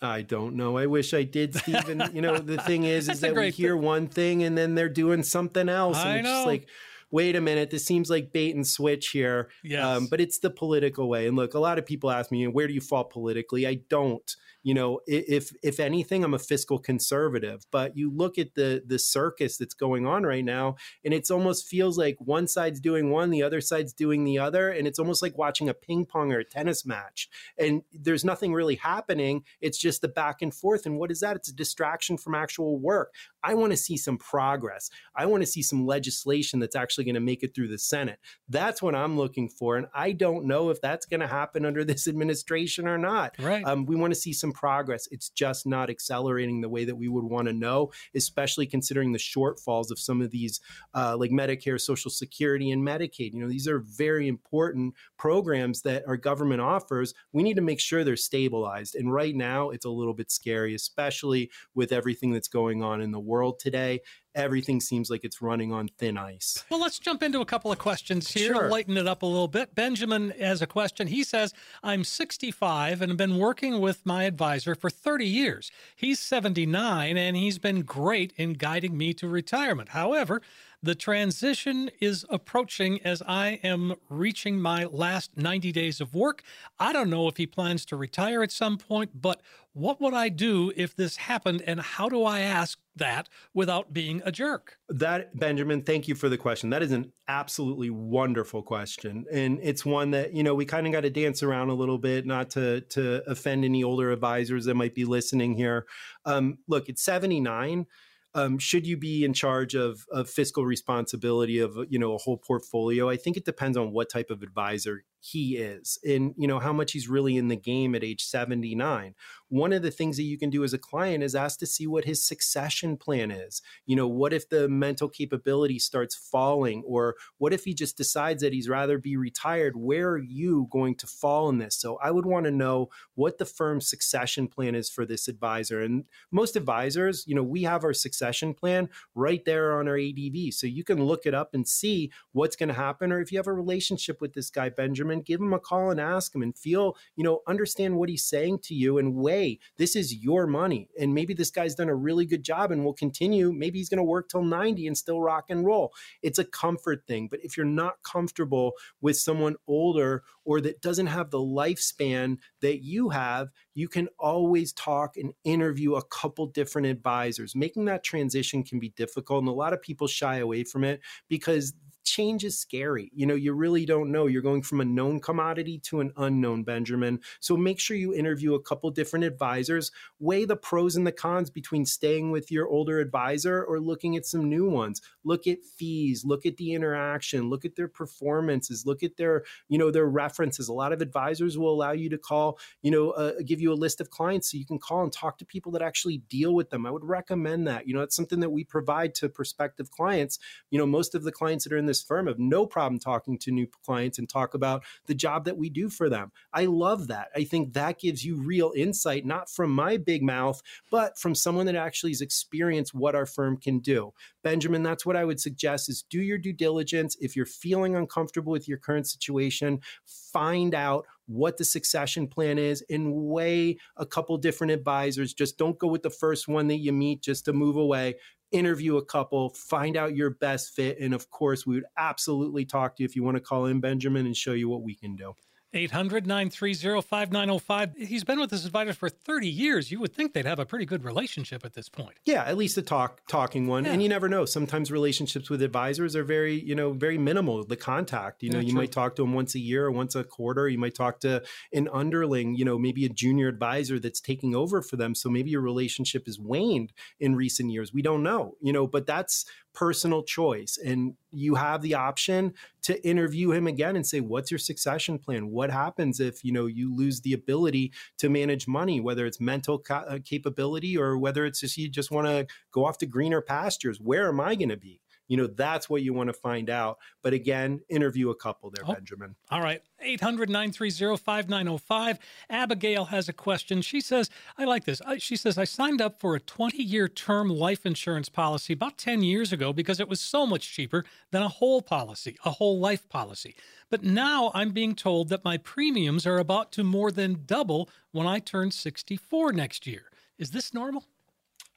I 0.02 0.22
don't 0.22 0.56
know. 0.56 0.78
I 0.78 0.86
wish 0.86 1.12
I 1.12 1.24
did, 1.24 1.54
Stephen. 1.54 2.02
you 2.14 2.22
know, 2.22 2.38
the 2.38 2.56
thing 2.58 2.84
is, 2.84 3.08
is 3.08 3.20
that 3.20 3.34
we 3.34 3.50
hear 3.50 3.74
thing. 3.74 3.82
one 3.82 4.06
thing 4.06 4.42
and 4.44 4.56
then 4.56 4.74
they're 4.74 4.88
doing 4.88 5.22
something 5.22 5.68
else. 5.68 5.98
And 5.98 6.08
I 6.08 6.16
it's 6.16 6.24
know. 6.24 6.34
just 6.36 6.46
like, 6.46 6.68
wait 7.10 7.36
a 7.36 7.40
minute, 7.40 7.70
this 7.70 7.84
seems 7.84 8.08
like 8.08 8.32
bait 8.32 8.54
and 8.54 8.66
switch 8.66 9.08
here. 9.08 9.50
Yes. 9.62 9.84
Um, 9.84 10.06
but 10.06 10.20
it's 10.20 10.38
the 10.38 10.50
political 10.50 11.08
way. 11.08 11.26
And 11.26 11.36
look, 11.36 11.54
a 11.54 11.58
lot 11.58 11.78
of 11.78 11.84
people 11.84 12.10
ask 12.10 12.30
me, 12.30 12.46
where 12.46 12.66
do 12.66 12.72
you 12.72 12.80
fall 12.80 13.04
politically? 13.04 13.66
I 13.66 13.80
don't. 13.88 14.36
You 14.62 14.74
know, 14.74 15.00
if 15.06 15.52
if 15.62 15.80
anything, 15.80 16.22
I'm 16.22 16.34
a 16.34 16.38
fiscal 16.38 16.78
conservative. 16.78 17.64
But 17.70 17.96
you 17.96 18.10
look 18.10 18.38
at 18.38 18.54
the 18.54 18.82
the 18.84 18.98
circus 18.98 19.56
that's 19.56 19.74
going 19.74 20.06
on 20.06 20.24
right 20.24 20.44
now, 20.44 20.76
and 21.04 21.14
it's 21.14 21.30
almost 21.30 21.66
feels 21.66 21.96
like 21.96 22.16
one 22.18 22.46
side's 22.46 22.80
doing 22.80 23.10
one, 23.10 23.30
the 23.30 23.42
other 23.42 23.60
side's 23.60 23.92
doing 23.92 24.24
the 24.24 24.38
other, 24.38 24.70
and 24.70 24.86
it's 24.86 24.98
almost 24.98 25.22
like 25.22 25.38
watching 25.38 25.68
a 25.68 25.74
ping 25.74 26.04
pong 26.04 26.32
or 26.32 26.40
a 26.40 26.44
tennis 26.44 26.84
match. 26.84 27.28
And 27.58 27.82
there's 27.92 28.24
nothing 28.24 28.52
really 28.52 28.76
happening. 28.76 29.44
It's 29.60 29.78
just 29.78 30.02
the 30.02 30.08
back 30.08 30.42
and 30.42 30.54
forth. 30.54 30.86
And 30.86 30.98
what 30.98 31.10
is 31.10 31.20
that? 31.20 31.36
It's 31.36 31.48
a 31.48 31.54
distraction 31.54 32.18
from 32.18 32.34
actual 32.34 32.78
work. 32.78 33.14
I 33.42 33.54
want 33.54 33.72
to 33.72 33.76
see 33.76 33.96
some 33.96 34.18
progress. 34.18 34.90
I 35.16 35.26
want 35.26 35.42
to 35.42 35.46
see 35.46 35.62
some 35.62 35.86
legislation 35.86 36.60
that's 36.60 36.76
actually 36.76 37.04
going 37.04 37.14
to 37.14 37.20
make 37.20 37.42
it 37.42 37.54
through 37.54 37.68
the 37.68 37.78
Senate. 37.78 38.18
That's 38.48 38.82
what 38.82 38.94
I'm 38.94 39.16
looking 39.16 39.48
for. 39.48 39.76
And 39.76 39.86
I 39.94 40.12
don't 40.12 40.44
know 40.44 40.70
if 40.70 40.80
that's 40.80 41.06
going 41.06 41.20
to 41.20 41.26
happen 41.26 41.64
under 41.64 41.84
this 41.90 42.06
administration 42.06 42.86
or 42.86 42.98
not. 42.98 43.34
Right. 43.38 43.64
Um, 43.64 43.86
we 43.86 43.96
want 43.96 44.12
to 44.12 44.20
see 44.20 44.32
some 44.32 44.52
progress. 44.52 45.08
It's 45.10 45.30
just 45.30 45.66
not 45.66 45.90
accelerating 45.90 46.60
the 46.60 46.68
way 46.68 46.84
that 46.84 46.96
we 46.96 47.08
would 47.08 47.24
want 47.24 47.48
to 47.48 47.54
know, 47.54 47.90
especially 48.14 48.66
considering 48.66 49.12
the 49.12 49.18
shortfalls 49.18 49.90
of 49.90 49.98
some 49.98 50.20
of 50.20 50.30
these, 50.30 50.60
uh, 50.94 51.16
like 51.16 51.30
Medicare, 51.30 51.80
Social 51.80 52.10
Security, 52.10 52.70
and 52.70 52.86
Medicaid. 52.86 53.32
You 53.32 53.40
know, 53.40 53.48
these 53.48 53.68
are 53.68 53.78
very 53.78 54.28
important 54.28 54.94
programs 55.16 55.82
that 55.82 56.04
our 56.06 56.16
government 56.16 56.60
offers. 56.60 57.14
We 57.32 57.42
need 57.42 57.56
to 57.56 57.62
make 57.62 57.80
sure 57.80 58.04
they're 58.04 58.16
stabilized. 58.16 58.94
And 58.94 59.12
right 59.12 59.34
now, 59.34 59.70
it's 59.70 59.84
a 59.84 59.90
little 59.90 60.14
bit 60.14 60.30
scary, 60.30 60.74
especially 60.74 61.50
with 61.74 61.92
everything 61.92 62.32
that's 62.32 62.48
going 62.48 62.82
on 62.82 63.00
in 63.00 63.12
the 63.12 63.20
world 63.20 63.29
today 63.58 64.00
everything 64.34 64.80
seems 64.80 65.10
like 65.10 65.24
it's 65.24 65.42
running 65.42 65.72
on 65.72 65.88
thin 65.98 66.16
ice. 66.16 66.64
Well, 66.70 66.80
let's 66.80 66.98
jump 66.98 67.22
into 67.22 67.40
a 67.40 67.44
couple 67.44 67.72
of 67.72 67.78
questions 67.78 68.30
here 68.30 68.52
sure. 68.52 68.62
to 68.64 68.68
lighten 68.68 68.96
it 68.96 69.06
up 69.06 69.22
a 69.22 69.26
little 69.26 69.48
bit. 69.48 69.74
Benjamin 69.74 70.30
has 70.38 70.62
a 70.62 70.66
question. 70.66 71.08
He 71.08 71.24
says, 71.24 71.52
I'm 71.82 72.04
65 72.04 73.02
and 73.02 73.10
have 73.10 73.16
been 73.16 73.38
working 73.38 73.80
with 73.80 74.06
my 74.06 74.24
advisor 74.24 74.74
for 74.74 74.90
30 74.90 75.26
years. 75.26 75.70
He's 75.96 76.20
79 76.20 77.16
and 77.16 77.36
he's 77.36 77.58
been 77.58 77.82
great 77.82 78.32
in 78.36 78.54
guiding 78.54 78.96
me 78.96 79.14
to 79.14 79.28
retirement. 79.28 79.90
However, 79.90 80.42
the 80.82 80.94
transition 80.94 81.90
is 82.00 82.24
approaching 82.30 83.00
as 83.02 83.22
I 83.26 83.60
am 83.62 83.94
reaching 84.08 84.60
my 84.60 84.84
last 84.84 85.36
90 85.36 85.72
days 85.72 86.00
of 86.00 86.14
work. 86.14 86.42
I 86.78 86.92
don't 86.92 87.10
know 87.10 87.28
if 87.28 87.36
he 87.36 87.46
plans 87.46 87.84
to 87.86 87.96
retire 87.96 88.42
at 88.42 88.50
some 88.50 88.78
point, 88.78 89.20
but 89.20 89.42
what 89.72 90.00
would 90.00 90.14
I 90.14 90.30
do 90.30 90.72
if 90.76 90.96
this 90.96 91.16
happened 91.16 91.62
and 91.66 91.80
how 91.80 92.08
do 92.08 92.24
I 92.24 92.40
ask 92.40 92.78
that 92.96 93.28
without 93.54 93.92
being 93.92 94.22
a 94.24 94.32
jerk? 94.32 94.78
That, 94.88 95.38
Benjamin, 95.38 95.82
thank 95.82 96.08
you 96.08 96.14
for 96.14 96.28
the 96.28 96.38
question. 96.38 96.70
That 96.70 96.82
is 96.82 96.92
an 96.92 97.12
absolutely 97.28 97.90
wonderful 97.90 98.62
question. 98.62 99.26
And 99.30 99.60
it's 99.62 99.84
one 99.84 100.10
that, 100.12 100.32
you 100.32 100.42
know, 100.42 100.54
we 100.54 100.64
kind 100.64 100.86
of 100.86 100.92
got 100.92 101.02
to 101.02 101.10
dance 101.10 101.42
around 101.42 101.68
a 101.68 101.74
little 101.74 101.98
bit, 101.98 102.26
not 102.26 102.50
to, 102.50 102.80
to 102.80 103.22
offend 103.30 103.64
any 103.64 103.84
older 103.84 104.10
advisors 104.10 104.64
that 104.64 104.74
might 104.74 104.94
be 104.94 105.04
listening 105.04 105.54
here. 105.54 105.86
Um, 106.24 106.58
look, 106.66 106.88
it's 106.88 107.02
79 107.02 107.86
um, 108.34 108.58
should 108.58 108.86
you 108.86 108.96
be 108.96 109.24
in 109.24 109.32
charge 109.32 109.74
of, 109.74 110.06
of 110.12 110.28
fiscal 110.28 110.64
responsibility 110.64 111.58
of 111.58 111.76
you 111.88 111.98
know 111.98 112.14
a 112.14 112.18
whole 112.18 112.36
portfolio? 112.36 113.08
I 113.08 113.16
think 113.16 113.36
it 113.36 113.44
depends 113.44 113.76
on 113.76 113.92
what 113.92 114.10
type 114.10 114.30
of 114.30 114.42
advisor 114.42 115.04
he 115.20 115.56
is 115.56 115.98
and 116.04 116.34
you 116.36 116.48
know 116.48 116.58
how 116.58 116.72
much 116.72 116.92
he's 116.92 117.08
really 117.08 117.36
in 117.36 117.48
the 117.48 117.56
game 117.56 117.94
at 117.94 118.04
age 118.04 118.24
79 118.24 119.14
one 119.48 119.72
of 119.72 119.82
the 119.82 119.90
things 119.90 120.16
that 120.16 120.22
you 120.22 120.38
can 120.38 120.48
do 120.48 120.62
as 120.62 120.72
a 120.72 120.78
client 120.78 121.24
is 121.24 121.34
ask 121.34 121.58
to 121.58 121.66
see 121.66 121.86
what 121.88 122.04
his 122.04 122.24
succession 122.24 122.96
plan 122.96 123.32
is. 123.32 123.62
You 123.84 123.96
know 123.96 124.06
what 124.06 124.32
if 124.32 124.48
the 124.48 124.68
mental 124.68 125.08
capability 125.08 125.80
starts 125.80 126.14
falling 126.14 126.84
or 126.86 127.16
what 127.38 127.52
if 127.52 127.64
he 127.64 127.74
just 127.74 127.96
decides 127.96 128.42
that 128.42 128.52
he's 128.52 128.68
rather 128.68 128.96
be 128.96 129.16
retired? 129.16 129.76
Where 129.76 130.10
are 130.10 130.18
you 130.18 130.68
going 130.70 130.94
to 130.96 131.06
fall 131.08 131.48
in 131.48 131.58
this? 131.58 131.74
So 131.74 131.98
i 132.02 132.10
would 132.10 132.26
want 132.26 132.44
to 132.44 132.50
know 132.50 132.88
what 133.14 133.38
the 133.38 133.44
firm's 133.44 133.88
succession 133.88 134.46
plan 134.48 134.74
is 134.74 134.88
for 134.90 135.04
this 135.04 135.28
advisor 135.28 135.80
and 135.80 136.04
most 136.30 136.56
advisors 136.56 137.24
you 137.26 137.34
know 137.34 137.42
we 137.42 137.62
have 137.62 137.84
our 137.84 137.92
succession 137.92 138.54
plan 138.54 138.88
right 139.14 139.44
there 139.44 139.78
on 139.78 139.88
our 139.88 139.98
adv 139.98 140.52
so 140.52 140.66
you 140.66 140.84
can 140.84 141.02
look 141.04 141.26
it 141.26 141.34
up 141.34 141.54
and 141.54 141.66
see 141.66 142.10
what's 142.32 142.56
going 142.56 142.68
to 142.68 142.74
happen 142.74 143.12
or 143.12 143.20
if 143.20 143.32
you 143.32 143.38
have 143.38 143.46
a 143.46 143.52
relationship 143.52 144.20
with 144.20 144.34
this 144.34 144.50
guy 144.50 144.68
benjamin 144.68 145.09
give 145.18 145.40
him 145.40 145.52
a 145.52 145.58
call 145.58 145.90
and 145.90 146.00
ask 146.00 146.34
him 146.34 146.42
and 146.42 146.56
feel, 146.56 146.96
you 147.16 147.24
know, 147.24 147.40
understand 147.46 147.96
what 147.96 148.08
he's 148.08 148.24
saying 148.24 148.60
to 148.64 148.74
you 148.74 148.98
and 148.98 149.14
weigh 149.14 149.58
this 149.78 149.96
is 149.96 150.14
your 150.14 150.46
money. 150.46 150.88
And 150.98 151.14
maybe 151.14 151.34
this 151.34 151.50
guy's 151.50 151.74
done 151.74 151.88
a 151.88 151.94
really 151.94 152.26
good 152.26 152.42
job 152.42 152.70
and 152.70 152.84
will 152.84 152.92
continue. 152.92 153.52
Maybe 153.52 153.78
he's 153.78 153.88
going 153.88 153.98
to 153.98 154.04
work 154.04 154.28
till 154.28 154.42
90 154.42 154.86
and 154.86 154.96
still 154.96 155.20
rock 155.20 155.46
and 155.48 155.64
roll. 155.64 155.92
It's 156.22 156.38
a 156.38 156.44
comfort 156.44 157.06
thing. 157.06 157.28
But 157.30 157.40
if 157.42 157.56
you're 157.56 157.66
not 157.66 158.02
comfortable 158.02 158.72
with 159.00 159.16
someone 159.16 159.56
older 159.66 160.22
or 160.44 160.60
that 160.60 160.80
doesn't 160.80 161.06
have 161.06 161.30
the 161.30 161.38
lifespan 161.38 162.38
that 162.60 162.82
you 162.84 163.10
have, 163.10 163.48
you 163.74 163.88
can 163.88 164.08
always 164.18 164.72
talk 164.72 165.16
and 165.16 165.32
interview 165.44 165.94
a 165.94 166.04
couple 166.04 166.46
different 166.46 166.86
advisors. 166.86 167.54
Making 167.54 167.86
that 167.86 168.04
transition 168.04 168.62
can 168.62 168.78
be 168.78 168.90
difficult, 168.90 169.40
and 169.40 169.48
a 169.48 169.52
lot 169.52 169.72
of 169.72 169.82
people 169.82 170.06
shy 170.06 170.36
away 170.36 170.64
from 170.64 170.84
it 170.84 171.00
because 171.28 171.72
change 172.04 172.44
is 172.44 172.58
scary. 172.58 173.10
You 173.14 173.26
know, 173.26 173.34
you 173.34 173.52
really 173.52 173.86
don't 173.86 174.10
know. 174.10 174.26
You're 174.26 174.42
going 174.42 174.62
from 174.62 174.80
a 174.80 174.84
known 174.84 175.20
commodity 175.20 175.78
to 175.84 176.00
an 176.00 176.12
unknown, 176.16 176.64
Benjamin. 176.64 177.20
So 177.40 177.56
make 177.56 177.78
sure 177.80 177.96
you 177.96 178.14
interview 178.14 178.54
a 178.54 178.62
couple 178.62 178.90
different 178.90 179.24
advisors, 179.24 179.92
weigh 180.18 180.44
the 180.44 180.56
pros 180.56 180.96
and 180.96 181.06
the 181.06 181.12
cons 181.12 181.50
between 181.50 181.86
staying 181.86 182.30
with 182.30 182.50
your 182.50 182.68
older 182.68 183.00
advisor 183.00 183.62
or 183.64 183.80
looking 183.80 184.16
at 184.16 184.26
some 184.26 184.48
new 184.48 184.68
ones. 184.68 185.00
Look 185.24 185.46
at 185.46 185.64
fees, 185.64 186.24
look 186.24 186.46
at 186.46 186.56
the 186.56 186.74
interaction, 186.74 187.50
look 187.50 187.64
at 187.64 187.76
their 187.76 187.88
performances, 187.88 188.86
look 188.86 189.02
at 189.02 189.16
their, 189.16 189.44
you 189.68 189.78
know, 189.78 189.90
their 189.90 190.06
references. 190.06 190.68
A 190.68 190.72
lot 190.72 190.92
of 190.92 191.02
advisors 191.02 191.58
will 191.58 191.72
allow 191.72 191.92
you 191.92 192.08
to 192.10 192.18
call, 192.18 192.58
you 192.82 192.90
know, 192.90 193.10
uh, 193.10 193.34
give 193.44 193.60
you 193.60 193.72
a 193.72 193.74
list 193.74 194.00
of 194.00 194.10
clients 194.10 194.50
so 194.50 194.56
you 194.58 194.66
can 194.66 194.78
call 194.78 195.02
and 195.02 195.12
talk 195.12 195.38
to 195.38 195.44
people 195.44 195.72
that 195.72 195.82
actually 195.82 196.18
deal 196.28 196.54
with 196.54 196.70
them. 196.70 196.86
I 196.86 196.90
would 196.90 197.04
recommend 197.04 197.66
that. 197.66 197.86
You 197.86 197.94
know, 197.94 198.02
it's 198.02 198.16
something 198.16 198.40
that 198.40 198.50
we 198.50 198.64
provide 198.64 199.14
to 199.16 199.28
prospective 199.28 199.90
clients. 199.90 200.38
You 200.70 200.78
know, 200.78 200.86
most 200.86 201.14
of 201.14 201.24
the 201.24 201.32
clients 201.32 201.64
that 201.64 201.72
are 201.72 201.78
in 201.78 201.86
this 201.90 202.02
firm 202.02 202.28
have 202.28 202.38
no 202.38 202.66
problem 202.66 202.98
talking 203.00 203.36
to 203.38 203.50
new 203.50 203.66
clients 203.84 204.18
and 204.18 204.28
talk 204.28 204.54
about 204.54 204.84
the 205.06 205.14
job 205.14 205.44
that 205.44 205.56
we 205.56 205.68
do 205.68 205.88
for 205.88 206.08
them. 206.08 206.30
I 206.52 206.66
love 206.66 207.08
that. 207.08 207.28
I 207.34 207.42
think 207.42 207.72
that 207.72 207.98
gives 207.98 208.24
you 208.24 208.40
real 208.40 208.72
insight, 208.76 209.26
not 209.26 209.50
from 209.50 209.70
my 209.70 209.96
big 209.96 210.22
mouth, 210.22 210.62
but 210.90 211.18
from 211.18 211.34
someone 211.34 211.66
that 211.66 211.74
actually 211.74 212.12
has 212.12 212.20
experienced 212.20 212.94
what 212.94 213.16
our 213.16 213.26
firm 213.26 213.56
can 213.56 213.80
do. 213.80 214.12
Benjamin, 214.44 214.84
that's 214.84 215.04
what 215.04 215.16
I 215.16 215.24
would 215.24 215.40
suggest 215.40 215.88
is 215.88 216.04
do 216.08 216.22
your 216.22 216.38
due 216.38 216.52
diligence. 216.52 217.16
If 217.20 217.34
you're 217.34 217.44
feeling 217.44 217.96
uncomfortable 217.96 218.52
with 218.52 218.68
your 218.68 218.78
current 218.78 219.08
situation, 219.08 219.80
find 220.04 220.74
out 220.74 221.06
what 221.26 221.56
the 221.56 221.64
succession 221.64 222.26
plan 222.26 222.58
is 222.58 222.84
and 222.90 223.12
weigh 223.12 223.78
a 223.96 224.06
couple 224.06 224.36
different 224.36 224.72
advisors. 224.72 225.34
Just 225.34 225.58
don't 225.58 225.78
go 225.78 225.86
with 225.86 226.02
the 226.02 226.10
first 226.10 226.48
one 226.48 226.68
that 226.68 226.78
you 226.78 226.92
meet 226.92 227.22
just 227.22 227.44
to 227.44 227.52
move 227.52 227.76
away 227.76 228.16
interview 228.52 228.96
a 228.96 229.04
couple, 229.04 229.50
find 229.50 229.96
out 229.96 230.16
your 230.16 230.30
best 230.30 230.74
fit. 230.74 230.98
And 231.00 231.14
of 231.14 231.30
course, 231.30 231.66
we 231.66 231.74
would 231.76 231.84
absolutely 231.96 232.64
talk 232.64 232.96
to 232.96 233.02
you 233.02 233.06
if 233.06 233.16
you 233.16 233.22
want 233.22 233.36
to 233.36 233.40
call 233.42 233.66
in 233.66 233.80
Benjamin 233.80 234.26
and 234.26 234.36
show 234.36 234.52
you 234.52 234.68
what 234.68 234.82
we 234.82 234.94
can 234.94 235.16
do. 235.16 235.34
800 235.72 236.26
930 236.26 237.00
5905. 237.00 237.96
He's 237.96 238.24
been 238.24 238.40
with 238.40 238.50
his 238.50 238.64
advisor 238.66 238.92
for 238.92 239.08
30 239.08 239.48
years. 239.48 239.90
You 239.90 240.00
would 240.00 240.12
think 240.12 240.32
they'd 240.32 240.46
have 240.46 240.58
a 240.58 240.66
pretty 240.66 240.84
good 240.84 241.04
relationship 241.04 241.64
at 241.64 241.74
this 241.74 241.88
point. 241.88 242.16
Yeah, 242.24 242.44
at 242.44 242.56
least 242.56 242.76
a 242.76 242.82
talk 242.82 243.20
talking 243.28 243.66
one. 243.66 243.84
Yeah. 243.84 243.92
And 243.92 244.02
you 244.02 244.08
never 244.08 244.28
know. 244.28 244.44
Sometimes 244.44 244.90
relationships 244.90 245.48
with 245.48 245.62
advisors 245.62 246.16
are 246.16 246.24
very, 246.24 246.60
you 246.60 246.74
know, 246.74 246.92
very 246.92 247.18
minimal, 247.18 247.64
the 247.64 247.76
contact. 247.76 248.42
You 248.42 248.50
know, 248.50 248.58
yeah, 248.58 248.64
you 248.64 248.72
true. 248.72 248.80
might 248.80 248.92
talk 248.92 249.14
to 249.16 249.22
them 249.22 249.32
once 249.32 249.54
a 249.54 249.60
year 249.60 249.86
or 249.86 249.92
once 249.92 250.14
a 250.14 250.24
quarter. 250.24 250.68
You 250.68 250.78
might 250.78 250.94
talk 250.94 251.20
to 251.20 251.42
an 251.72 251.88
underling, 251.92 252.56
you 252.56 252.64
know, 252.64 252.78
maybe 252.78 253.04
a 253.04 253.08
junior 253.08 253.48
advisor 253.48 253.98
that's 253.98 254.20
taking 254.20 254.54
over 254.54 254.82
for 254.82 254.96
them. 254.96 255.14
So 255.14 255.28
maybe 255.28 255.50
your 255.50 255.60
relationship 255.60 256.26
has 256.26 256.38
waned 256.38 256.92
in 257.20 257.36
recent 257.36 257.70
years. 257.70 257.92
We 257.92 258.02
don't 258.02 258.22
know, 258.22 258.56
you 258.60 258.72
know, 258.72 258.86
but 258.86 259.06
that's 259.06 259.44
personal 259.72 260.22
choice. 260.22 260.78
And 260.84 261.14
you 261.30 261.54
have 261.54 261.82
the 261.82 261.94
option 261.94 262.54
to 262.82 263.06
interview 263.06 263.52
him 263.52 263.66
again 263.66 263.96
and 263.96 264.06
say, 264.06 264.20
what's 264.20 264.50
your 264.50 264.58
succession 264.58 265.18
plan? 265.18 265.50
What 265.50 265.70
happens 265.70 266.20
if, 266.20 266.44
you 266.44 266.52
know, 266.52 266.66
you 266.66 266.94
lose 266.94 267.20
the 267.20 267.32
ability 267.32 267.92
to 268.18 268.28
manage 268.28 268.66
money, 268.66 269.00
whether 269.00 269.26
it's 269.26 269.40
mental 269.40 269.78
ca- 269.78 270.04
uh, 270.08 270.18
capability 270.24 270.96
or 270.96 271.18
whether 271.18 271.44
it's 271.44 271.60
just 271.60 271.76
you 271.76 271.88
just 271.88 272.10
want 272.10 272.26
to 272.26 272.46
go 272.72 272.84
off 272.84 272.98
to 272.98 273.06
greener 273.06 273.40
pastures? 273.40 274.00
Where 274.00 274.28
am 274.28 274.40
I 274.40 274.54
going 274.54 274.70
to 274.70 274.76
be? 274.76 275.00
You 275.30 275.36
know 275.36 275.46
that's 275.46 275.88
what 275.88 276.02
you 276.02 276.12
want 276.12 276.26
to 276.26 276.32
find 276.32 276.68
out 276.68 276.98
but 277.22 277.32
again 277.32 277.80
interview 277.88 278.30
a 278.30 278.34
couple 278.34 278.68
there 278.68 278.82
oh, 278.86 278.94
benjamin. 278.94 279.36
all 279.50 279.62
right. 279.62 279.80
800-930-5905 280.04 282.18
abigail 282.48 283.04
has 283.06 283.28
a 283.28 283.32
question. 283.32 283.80
She 283.80 284.00
says 284.00 284.28
i 284.58 284.64
like 284.64 284.84
this. 284.84 285.00
She 285.18 285.36
says 285.36 285.56
i 285.56 285.62
signed 285.64 286.02
up 286.02 286.20
for 286.20 286.34
a 286.34 286.40
20-year 286.40 287.06
term 287.08 287.48
life 287.48 287.86
insurance 287.86 288.28
policy 288.28 288.72
about 288.72 288.98
10 288.98 289.22
years 289.22 289.52
ago 289.52 289.72
because 289.72 290.00
it 290.00 290.08
was 290.08 290.20
so 290.20 290.44
much 290.46 290.72
cheaper 290.72 291.04
than 291.30 291.42
a 291.42 291.48
whole 291.48 291.80
policy 291.80 292.36
a 292.44 292.50
whole 292.50 292.80
life 292.80 293.08
policy. 293.08 293.54
But 293.88 294.02
now 294.02 294.50
i'm 294.52 294.72
being 294.72 294.96
told 294.96 295.28
that 295.28 295.44
my 295.44 295.58
premiums 295.58 296.26
are 296.26 296.38
about 296.38 296.72
to 296.72 296.82
more 296.82 297.12
than 297.12 297.44
double 297.46 297.88
when 298.10 298.26
i 298.26 298.40
turn 298.40 298.72
64 298.72 299.52
next 299.52 299.86
year. 299.86 300.10
Is 300.38 300.50
this 300.50 300.74
normal 300.74 301.04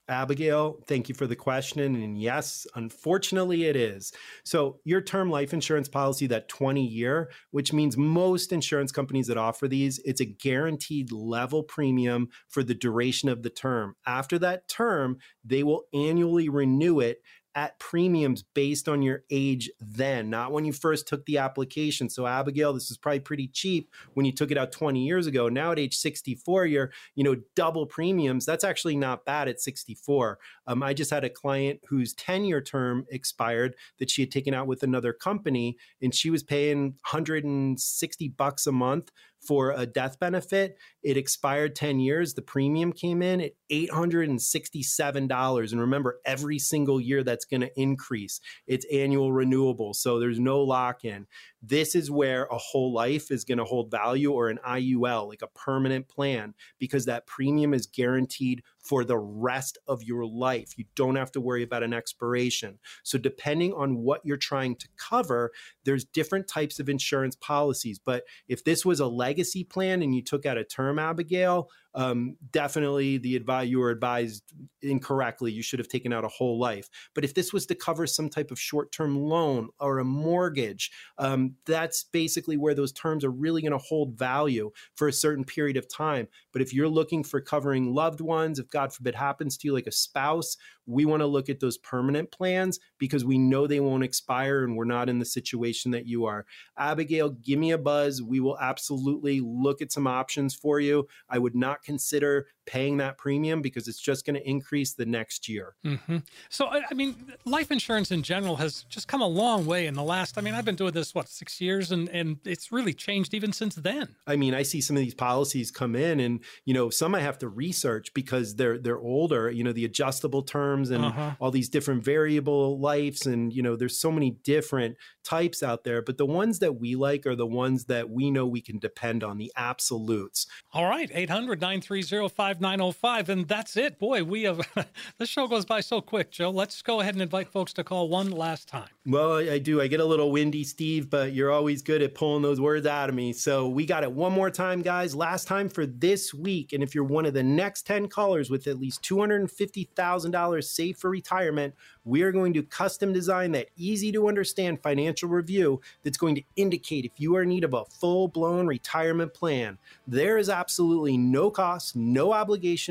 Abigail, 0.09 0.79
thank 0.85 1.07
you 1.07 1.15
for 1.15 1.27
the 1.27 1.35
question. 1.35 1.95
And 1.95 2.19
yes, 2.19 2.67
unfortunately, 2.75 3.65
it 3.65 3.77
is. 3.77 4.11
So, 4.43 4.79
your 4.83 5.01
term 5.01 5.29
life 5.29 5.53
insurance 5.53 5.87
policy, 5.87 6.27
that 6.27 6.49
20 6.49 6.85
year, 6.85 7.31
which 7.51 7.71
means 7.71 7.95
most 7.95 8.51
insurance 8.51 8.91
companies 8.91 9.27
that 9.27 9.37
offer 9.37 9.67
these, 9.67 9.99
it's 10.03 10.19
a 10.19 10.25
guaranteed 10.25 11.11
level 11.13 11.63
premium 11.63 12.27
for 12.49 12.63
the 12.63 12.73
duration 12.73 13.29
of 13.29 13.43
the 13.43 13.49
term. 13.49 13.95
After 14.05 14.37
that 14.39 14.67
term, 14.67 15.19
they 15.45 15.63
will 15.63 15.83
annually 15.93 16.49
renew 16.49 16.99
it 16.99 17.19
at 17.55 17.77
premiums 17.79 18.43
based 18.53 18.89
on 18.89 19.01
your 19.01 19.23
age 19.29 19.69
then, 19.79 20.29
not 20.29 20.51
when 20.51 20.65
you 20.65 20.73
first 20.73 21.07
took 21.07 21.25
the 21.25 21.37
application. 21.37 22.09
So 22.09 22.25
Abigail, 22.25 22.73
this 22.73 22.89
is 22.89 22.97
probably 22.97 23.19
pretty 23.19 23.47
cheap 23.47 23.91
when 24.13 24.25
you 24.25 24.31
took 24.31 24.51
it 24.51 24.57
out 24.57 24.71
20 24.71 25.03
years 25.03 25.27
ago. 25.27 25.49
Now 25.49 25.71
at 25.71 25.79
age 25.79 25.95
64, 25.95 26.65
you're, 26.65 26.91
you 27.15 27.23
know, 27.23 27.35
double 27.55 27.85
premiums. 27.85 28.45
That's 28.45 28.63
actually 28.63 28.95
not 28.95 29.25
bad 29.25 29.47
at 29.47 29.61
64. 29.61 30.39
Um, 30.67 30.83
I 30.83 30.93
just 30.93 31.11
had 31.11 31.23
a 31.23 31.29
client 31.29 31.79
whose 31.87 32.13
10 32.13 32.45
year 32.45 32.61
term 32.61 33.05
expired 33.09 33.75
that 33.99 34.09
she 34.09 34.21
had 34.21 34.31
taken 34.31 34.53
out 34.53 34.67
with 34.67 34.83
another 34.83 35.13
company 35.13 35.77
and 36.01 36.13
she 36.13 36.29
was 36.29 36.43
paying 36.43 36.95
160 37.11 38.27
bucks 38.29 38.67
a 38.67 38.71
month 38.71 39.11
for 39.47 39.71
a 39.71 39.85
death 39.85 40.19
benefit. 40.19 40.77
It 41.03 41.17
expired 41.17 41.75
10 41.75 41.99
years. 41.99 42.33
The 42.33 42.41
premium 42.41 42.93
came 42.93 43.21
in 43.21 43.41
at 43.41 43.51
$867. 43.71 45.71
And 45.71 45.81
remember, 45.81 46.19
every 46.25 46.59
single 46.59 46.99
year 46.99 47.23
that's 47.23 47.45
going 47.45 47.61
to 47.61 47.79
increase. 47.79 48.41
It's 48.67 48.85
annual 48.91 49.31
renewable. 49.31 49.93
So 49.93 50.19
there's 50.19 50.39
no 50.39 50.61
lock 50.61 51.05
in. 51.05 51.27
This 51.65 51.95
is 51.95 52.11
where 52.11 52.43
a 52.51 52.57
whole 52.57 52.91
life 52.91 53.31
is 53.31 53.45
going 53.45 53.57
to 53.57 53.63
hold 53.63 53.89
value 53.89 54.33
or 54.33 54.49
an 54.49 54.59
IUL, 54.67 55.29
like 55.29 55.41
a 55.41 55.47
permanent 55.47 56.09
plan, 56.09 56.53
because 56.77 57.05
that 57.05 57.25
premium 57.25 57.73
is 57.73 57.87
guaranteed 57.87 58.63
for 58.79 59.05
the 59.05 59.17
rest 59.17 59.77
of 59.87 60.03
your 60.03 60.25
life. 60.25 60.77
You 60.77 60.83
don't 60.95 61.15
have 61.15 61.31
to 61.31 61.41
worry 61.41 61.63
about 61.63 61.83
an 61.83 61.93
expiration. 61.93 62.79
So, 63.03 63.17
depending 63.17 63.73
on 63.73 63.95
what 63.95 64.19
you're 64.25 64.35
trying 64.35 64.75
to 64.75 64.89
cover, 64.97 65.51
there's 65.85 66.03
different 66.03 66.49
types 66.49 66.81
of 66.81 66.89
insurance 66.89 67.37
policies. 67.37 67.97
But 67.97 68.23
if 68.49 68.65
this 68.65 68.85
was 68.85 68.99
a 68.99 69.07
legacy 69.07 69.63
plan 69.63 70.01
and 70.01 70.13
you 70.13 70.21
took 70.21 70.45
out 70.45 70.57
a 70.57 70.65
term, 70.65 70.99
Abigail, 70.99 71.69
um, 71.95 72.37
definitely 72.51 73.17
the 73.17 73.35
advice 73.35 73.67
you 73.67 73.79
were 73.79 73.89
advised 73.89 74.43
incorrectly. 74.81 75.51
You 75.51 75.61
should 75.61 75.79
have 75.79 75.87
taken 75.87 76.11
out 76.11 76.25
a 76.25 76.29
whole 76.29 76.59
life. 76.59 76.89
But 77.13 77.23
if 77.23 77.33
this 77.33 77.53
was 77.53 77.65
to 77.67 77.75
cover 77.75 78.07
some 78.07 78.29
type 78.29 78.51
of 78.51 78.59
short-term 78.59 79.17
loan 79.17 79.69
or 79.79 79.99
a 79.99 80.05
mortgage, 80.05 80.91
um, 81.17 81.55
that's 81.65 82.03
basically 82.03 82.57
where 82.57 82.75
those 82.75 82.91
terms 82.91 83.23
are 83.23 83.31
really 83.31 83.61
going 83.61 83.71
to 83.71 83.77
hold 83.77 84.17
value 84.17 84.71
for 84.95 85.07
a 85.07 85.13
certain 85.13 85.43
period 85.43 85.77
of 85.77 85.87
time. 85.87 86.27
But 86.51 86.61
if 86.61 86.73
you're 86.73 86.89
looking 86.89 87.23
for 87.23 87.41
covering 87.41 87.93
loved 87.93 88.21
ones, 88.21 88.59
if 88.59 88.69
God 88.69 88.93
forbid 88.93 89.15
happens 89.15 89.57
to 89.57 89.67
you, 89.67 89.73
like 89.73 89.87
a 89.87 89.91
spouse, 89.91 90.57
we 90.85 91.05
want 91.05 91.21
to 91.21 91.27
look 91.27 91.49
at 91.49 91.59
those 91.59 91.77
permanent 91.77 92.31
plans 92.31 92.79
because 92.97 93.23
we 93.23 93.37
know 93.37 93.67
they 93.67 93.79
won't 93.79 94.03
expire 94.03 94.63
and 94.63 94.75
we're 94.75 94.83
not 94.83 95.09
in 95.09 95.19
the 95.19 95.25
situation 95.25 95.91
that 95.91 96.05
you 96.05 96.25
are. 96.25 96.45
Abigail, 96.77 97.29
give 97.29 97.59
me 97.59 97.71
a 97.71 97.77
buzz. 97.77 98.21
We 98.21 98.39
will 98.39 98.59
absolutely 98.59 99.39
look 99.41 99.81
at 99.81 99.91
some 99.91 100.07
options 100.07 100.53
for 100.53 100.79
you. 100.79 101.07
I 101.29 101.39
would 101.39 101.55
not 101.55 101.82
consider 101.83 102.47
paying 102.65 102.97
that 102.97 103.17
premium 103.17 103.61
because 103.61 103.87
it's 103.87 103.99
just 103.99 104.25
going 104.25 104.35
to 104.35 104.49
increase 104.49 104.93
the 104.93 105.05
next 105.05 105.49
year. 105.49 105.75
Mm-hmm. 105.85 106.17
So, 106.49 106.67
I 106.67 106.93
mean, 106.93 107.33
life 107.45 107.71
insurance 107.71 108.11
in 108.11 108.23
general 108.23 108.55
has 108.57 108.83
just 108.89 109.07
come 109.07 109.21
a 109.21 109.27
long 109.27 109.65
way 109.65 109.87
in 109.87 109.93
the 109.93 110.03
last. 110.03 110.37
I 110.37 110.41
mean, 110.41 110.53
I've 110.53 110.65
been 110.65 110.75
doing 110.75 110.93
this 110.93 111.13
what 111.13 111.29
six 111.29 111.59
years, 111.61 111.91
and 111.91 112.09
and 112.09 112.37
it's 112.45 112.71
really 112.71 112.93
changed 112.93 113.33
even 113.33 113.53
since 113.53 113.75
then. 113.75 114.15
I 114.27 114.35
mean, 114.35 114.53
I 114.53 114.63
see 114.63 114.81
some 114.81 114.95
of 114.95 115.03
these 115.03 115.15
policies 115.15 115.71
come 115.71 115.95
in, 115.95 116.19
and 116.19 116.39
you 116.65 116.73
know, 116.73 116.89
some 116.89 117.15
I 117.15 117.21
have 117.21 117.37
to 117.39 117.49
research 117.49 118.13
because 118.13 118.55
they're 118.55 118.77
they're 118.77 118.99
older. 118.99 119.49
You 119.49 119.63
know, 119.63 119.73
the 119.73 119.85
adjustable 119.85 120.43
terms 120.43 120.89
and 120.89 121.05
uh-huh. 121.05 121.31
all 121.39 121.51
these 121.51 121.69
different 121.69 122.03
variable 122.03 122.79
lives, 122.79 123.25
and 123.25 123.53
you 123.53 123.61
know, 123.61 123.75
there's 123.75 123.99
so 123.99 124.11
many 124.11 124.31
different 124.43 124.97
types 125.23 125.63
out 125.63 125.83
there. 125.83 126.01
But 126.01 126.17
the 126.17 126.25
ones 126.25 126.59
that 126.59 126.79
we 126.79 126.95
like 126.95 127.25
are 127.25 127.35
the 127.35 127.47
ones 127.47 127.85
that 127.85 128.09
we 128.09 128.31
know 128.31 128.45
we 128.45 128.61
can 128.61 128.79
depend 128.79 129.23
on, 129.23 129.37
the 129.37 129.51
absolutes. 129.55 130.47
All 130.73 130.85
right, 130.85 131.09
800 131.13 131.61
930 131.61 132.29
5905. 132.57 133.29
And 133.29 133.47
that's 133.47 133.75
it. 133.77 133.99
Boy, 133.99 134.23
we 134.23 134.43
have, 134.43 134.61
this 135.17 135.29
show 135.29 135.47
goes 135.47 135.65
by 135.65 135.81
so 135.81 136.01
quick, 136.01 136.31
Joe. 136.31 136.49
Let's 136.49 136.81
go 136.81 137.01
ahead 137.01 137.15
and 137.15 137.21
invite 137.21 137.49
folks 137.49 137.73
to 137.73 137.83
call 137.83 138.09
one 138.09 138.31
last 138.31 138.67
time. 138.67 138.87
Well, 139.05 139.37
I 139.37 139.59
do. 139.59 139.81
I 139.81 139.87
get 139.87 139.99
a 139.99 140.05
little 140.05 140.31
windy, 140.31 140.63
Steve, 140.63 141.09
but 141.09 141.33
you're 141.33 141.51
always 141.51 141.81
good 141.81 142.01
at 142.01 142.15
pulling 142.15 142.41
those 142.41 142.61
words 142.61 142.85
out 142.85 143.09
of 143.09 143.15
me. 143.15 143.33
So 143.33 143.67
we 143.67 143.85
got 143.85 144.03
it 144.03 144.11
one 144.11 144.31
more 144.31 144.49
time, 144.49 144.81
guys. 144.81 145.15
Last 145.15 145.47
time 145.47 145.69
for 145.69 145.85
this 145.85 146.33
week. 146.33 146.73
And 146.73 146.81
if 146.81 146.95
you're 146.95 147.03
one 147.03 147.25
of 147.25 147.33
the 147.33 147.43
next 147.43 147.85
10 147.85 148.07
callers 148.07 148.49
with 148.49 148.67
at 148.67 148.79
least 148.79 149.01
$250,000 149.03 150.63
saved 150.63 150.99
for 150.99 151.09
retirement, 151.09 151.73
we 152.05 152.21
are 152.21 152.31
going 152.31 152.53
to 152.53 152.63
custom 152.63 153.13
design 153.13 153.51
that 153.53 153.69
easy 153.77 154.11
to 154.11 154.27
understand 154.27 154.81
financial 154.81 155.29
review 155.29 155.81
that's 156.03 156.17
going 156.17 156.35
to 156.35 156.43
indicate 156.55 157.05
if 157.05 157.11
you 157.17 157.35
are 157.35 157.43
in 157.43 157.49
need 157.49 157.63
of 157.63 157.73
a 157.73 157.85
full 157.85 158.27
blown 158.27 158.67
retirement 158.67 159.33
plan. 159.33 159.77
There 160.07 160.37
is 160.37 160.49
absolutely 160.49 161.17
no 161.17 161.49
cost, 161.49 161.95
no 161.95 162.33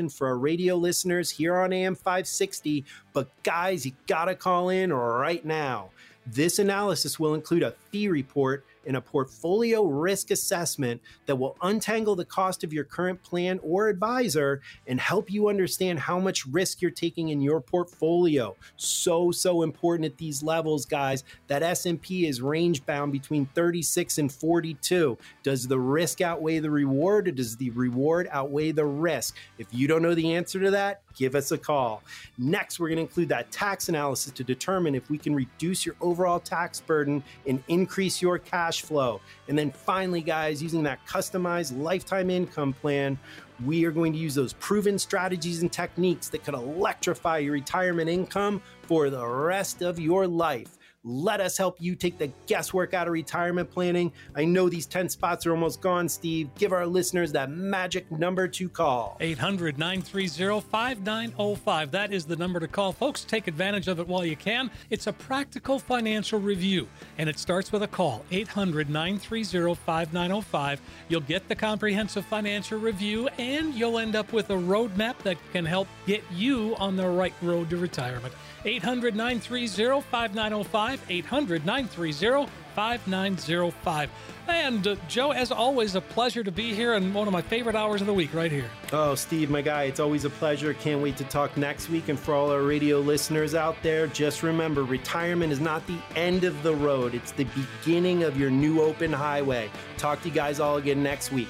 for 0.09 0.27
our 0.27 0.37
radio 0.37 0.75
listeners 0.75 1.29
here 1.29 1.55
on 1.57 1.73
AM 1.73 1.95
560, 1.95 2.85
but 3.13 3.27
guys, 3.43 3.85
you 3.85 3.91
gotta 4.07 4.35
call 4.35 4.69
in 4.69 4.91
right 4.91 5.43
now. 5.45 5.89
This 6.25 6.59
analysis 6.59 7.19
will 7.19 7.33
include 7.33 7.63
a 7.63 7.75
fee 7.91 8.07
report 8.07 8.65
and 8.85 8.97
a 8.97 9.01
portfolio 9.01 9.85
risk 9.85 10.31
assessment 10.31 11.01
that 11.25 11.35
will 11.35 11.57
untangle 11.61 12.15
the 12.15 12.25
cost 12.25 12.63
of 12.63 12.73
your 12.73 12.83
current 12.83 13.21
plan 13.23 13.59
or 13.63 13.87
advisor 13.87 14.61
and 14.87 14.99
help 14.99 15.31
you 15.31 15.49
understand 15.49 15.99
how 15.99 16.19
much 16.19 16.45
risk 16.47 16.81
you're 16.81 16.91
taking 16.91 17.29
in 17.29 17.41
your 17.41 17.61
portfolio. 17.61 18.55
So 18.75 19.31
so 19.31 19.61
important 19.61 20.05
at 20.05 20.17
these 20.17 20.43
levels, 20.43 20.85
guys. 20.85 21.23
That 21.47 21.63
S&P 21.63 22.27
is 22.27 22.41
range 22.41 22.85
bound 22.85 23.11
between 23.11 23.45
36 23.53 24.17
and 24.17 24.31
42. 24.31 25.17
Does 25.43 25.67
the 25.67 25.79
risk 25.79 26.21
outweigh 26.21 26.59
the 26.59 26.71
reward 26.71 27.27
or 27.27 27.31
does 27.31 27.55
the 27.57 27.69
reward 27.71 28.27
outweigh 28.31 28.71
the 28.71 28.85
risk? 28.85 29.35
If 29.57 29.67
you 29.71 29.87
don't 29.87 30.01
know 30.01 30.15
the 30.15 30.33
answer 30.33 30.59
to 30.59 30.71
that, 30.71 31.02
give 31.15 31.35
us 31.35 31.51
a 31.51 31.57
call. 31.57 32.03
Next, 32.37 32.79
we're 32.79 32.89
going 32.89 32.97
to 32.97 33.03
include 33.03 33.29
that 33.29 33.51
tax 33.51 33.89
analysis 33.89 34.31
to 34.33 34.43
determine 34.43 34.95
if 34.95 35.09
we 35.09 35.17
can 35.17 35.35
reduce 35.35 35.85
your 35.85 35.95
overall 36.01 36.39
tax 36.39 36.81
burden 36.81 37.23
and 37.47 37.63
increase 37.67 38.21
your 38.21 38.37
cash 38.37 38.81
flow. 38.81 39.21
And 39.47 39.57
then 39.57 39.71
finally, 39.71 40.21
guys, 40.21 40.61
using 40.61 40.83
that 40.83 41.05
customized 41.07 41.77
lifetime 41.81 42.29
income 42.29 42.73
plan, 42.73 43.17
we 43.65 43.85
are 43.85 43.91
going 43.91 44.13
to 44.13 44.19
use 44.19 44.35
those 44.35 44.53
proven 44.53 44.97
strategies 44.97 45.61
and 45.61 45.71
techniques 45.71 46.29
that 46.29 46.43
could 46.43 46.55
electrify 46.55 47.37
your 47.37 47.53
retirement 47.53 48.09
income 48.09 48.61
for 48.83 49.09
the 49.09 49.25
rest 49.25 49.81
of 49.81 49.99
your 49.99 50.27
life. 50.27 50.77
Let 51.05 51.41
us 51.41 51.57
help 51.57 51.81
you 51.81 51.95
take 51.95 52.17
the 52.17 52.31
guesswork 52.47 52.93
out 52.93 53.07
of 53.07 53.13
retirement 53.13 53.69
planning. 53.69 54.13
I 54.37 54.45
know 54.45 54.69
these 54.69 54.85
10 54.85 55.09
spots 55.09 55.45
are 55.45 55.51
almost 55.51 55.81
gone, 55.81 56.07
Steve. 56.07 56.49
Give 56.57 56.71
our 56.71 56.85
listeners 56.85 57.33
that 57.33 57.51
magic 57.51 58.09
number 58.09 58.47
to 58.47 58.69
call 58.69 59.17
800 59.19 59.77
930 59.77 60.61
5905. 60.61 61.91
That 61.91 62.13
is 62.13 62.23
the 62.23 62.37
number 62.37 62.61
to 62.61 62.69
call. 62.69 62.93
Folks, 62.93 63.25
take 63.25 63.49
advantage 63.49 63.89
of 63.89 63.99
it 63.99 64.07
while 64.07 64.23
you 64.23 64.37
can. 64.37 64.71
It's 64.89 65.07
a 65.07 65.11
practical 65.11 65.77
financial 65.77 66.39
review, 66.39 66.87
and 67.17 67.27
it 67.27 67.37
starts 67.37 67.73
with 67.73 67.83
a 67.83 67.87
call 67.87 68.23
800 68.31 68.89
930 68.89 69.75
5905. 69.75 70.81
You'll 71.09 71.19
get 71.19 71.49
the 71.49 71.55
comprehensive 71.55 72.25
financial 72.27 72.79
review, 72.79 73.27
and 73.37 73.73
you'll 73.73 73.99
end 73.99 74.15
up 74.15 74.31
with 74.31 74.49
a 74.51 74.53
roadmap 74.53 75.17
that 75.23 75.35
can 75.51 75.65
help 75.65 75.89
get 76.07 76.23
you 76.31 76.77
on 76.77 76.95
the 76.95 77.09
right 77.09 77.33
road 77.41 77.69
to 77.71 77.75
retirement. 77.75 78.33
800 78.65 79.15
930 79.15 80.01
5905. 80.09 80.92
800 81.09 81.65
930 81.65 82.51
5905. 82.75 84.09
And 84.47 84.87
uh, 84.87 84.95
Joe, 85.07 85.31
as 85.31 85.51
always, 85.51 85.95
a 85.95 86.01
pleasure 86.01 86.43
to 86.43 86.51
be 86.51 86.73
here 86.73 86.93
and 86.93 87.13
one 87.13 87.27
of 87.27 87.33
my 87.33 87.41
favorite 87.41 87.75
hours 87.75 88.01
of 88.01 88.07
the 88.07 88.13
week 88.13 88.33
right 88.33 88.51
here. 88.51 88.69
Oh, 88.91 89.15
Steve, 89.15 89.49
my 89.49 89.61
guy, 89.61 89.83
it's 89.83 89.99
always 89.99 90.25
a 90.25 90.29
pleasure. 90.29 90.73
Can't 90.73 91.01
wait 91.01 91.15
to 91.17 91.23
talk 91.25 91.55
next 91.55 91.89
week. 91.89 92.09
And 92.09 92.19
for 92.19 92.33
all 92.33 92.51
our 92.51 92.63
radio 92.63 92.99
listeners 92.99 93.55
out 93.55 93.75
there, 93.81 94.07
just 94.07 94.43
remember 94.43 94.83
retirement 94.83 95.53
is 95.53 95.59
not 95.59 95.85
the 95.87 95.97
end 96.15 96.43
of 96.43 96.61
the 96.63 96.75
road, 96.75 97.13
it's 97.13 97.31
the 97.31 97.47
beginning 97.83 98.23
of 98.23 98.37
your 98.37 98.49
new 98.49 98.81
open 98.81 99.13
highway. 99.13 99.69
Talk 99.97 100.21
to 100.23 100.29
you 100.29 100.35
guys 100.35 100.59
all 100.59 100.77
again 100.77 101.01
next 101.01 101.31
week. 101.31 101.49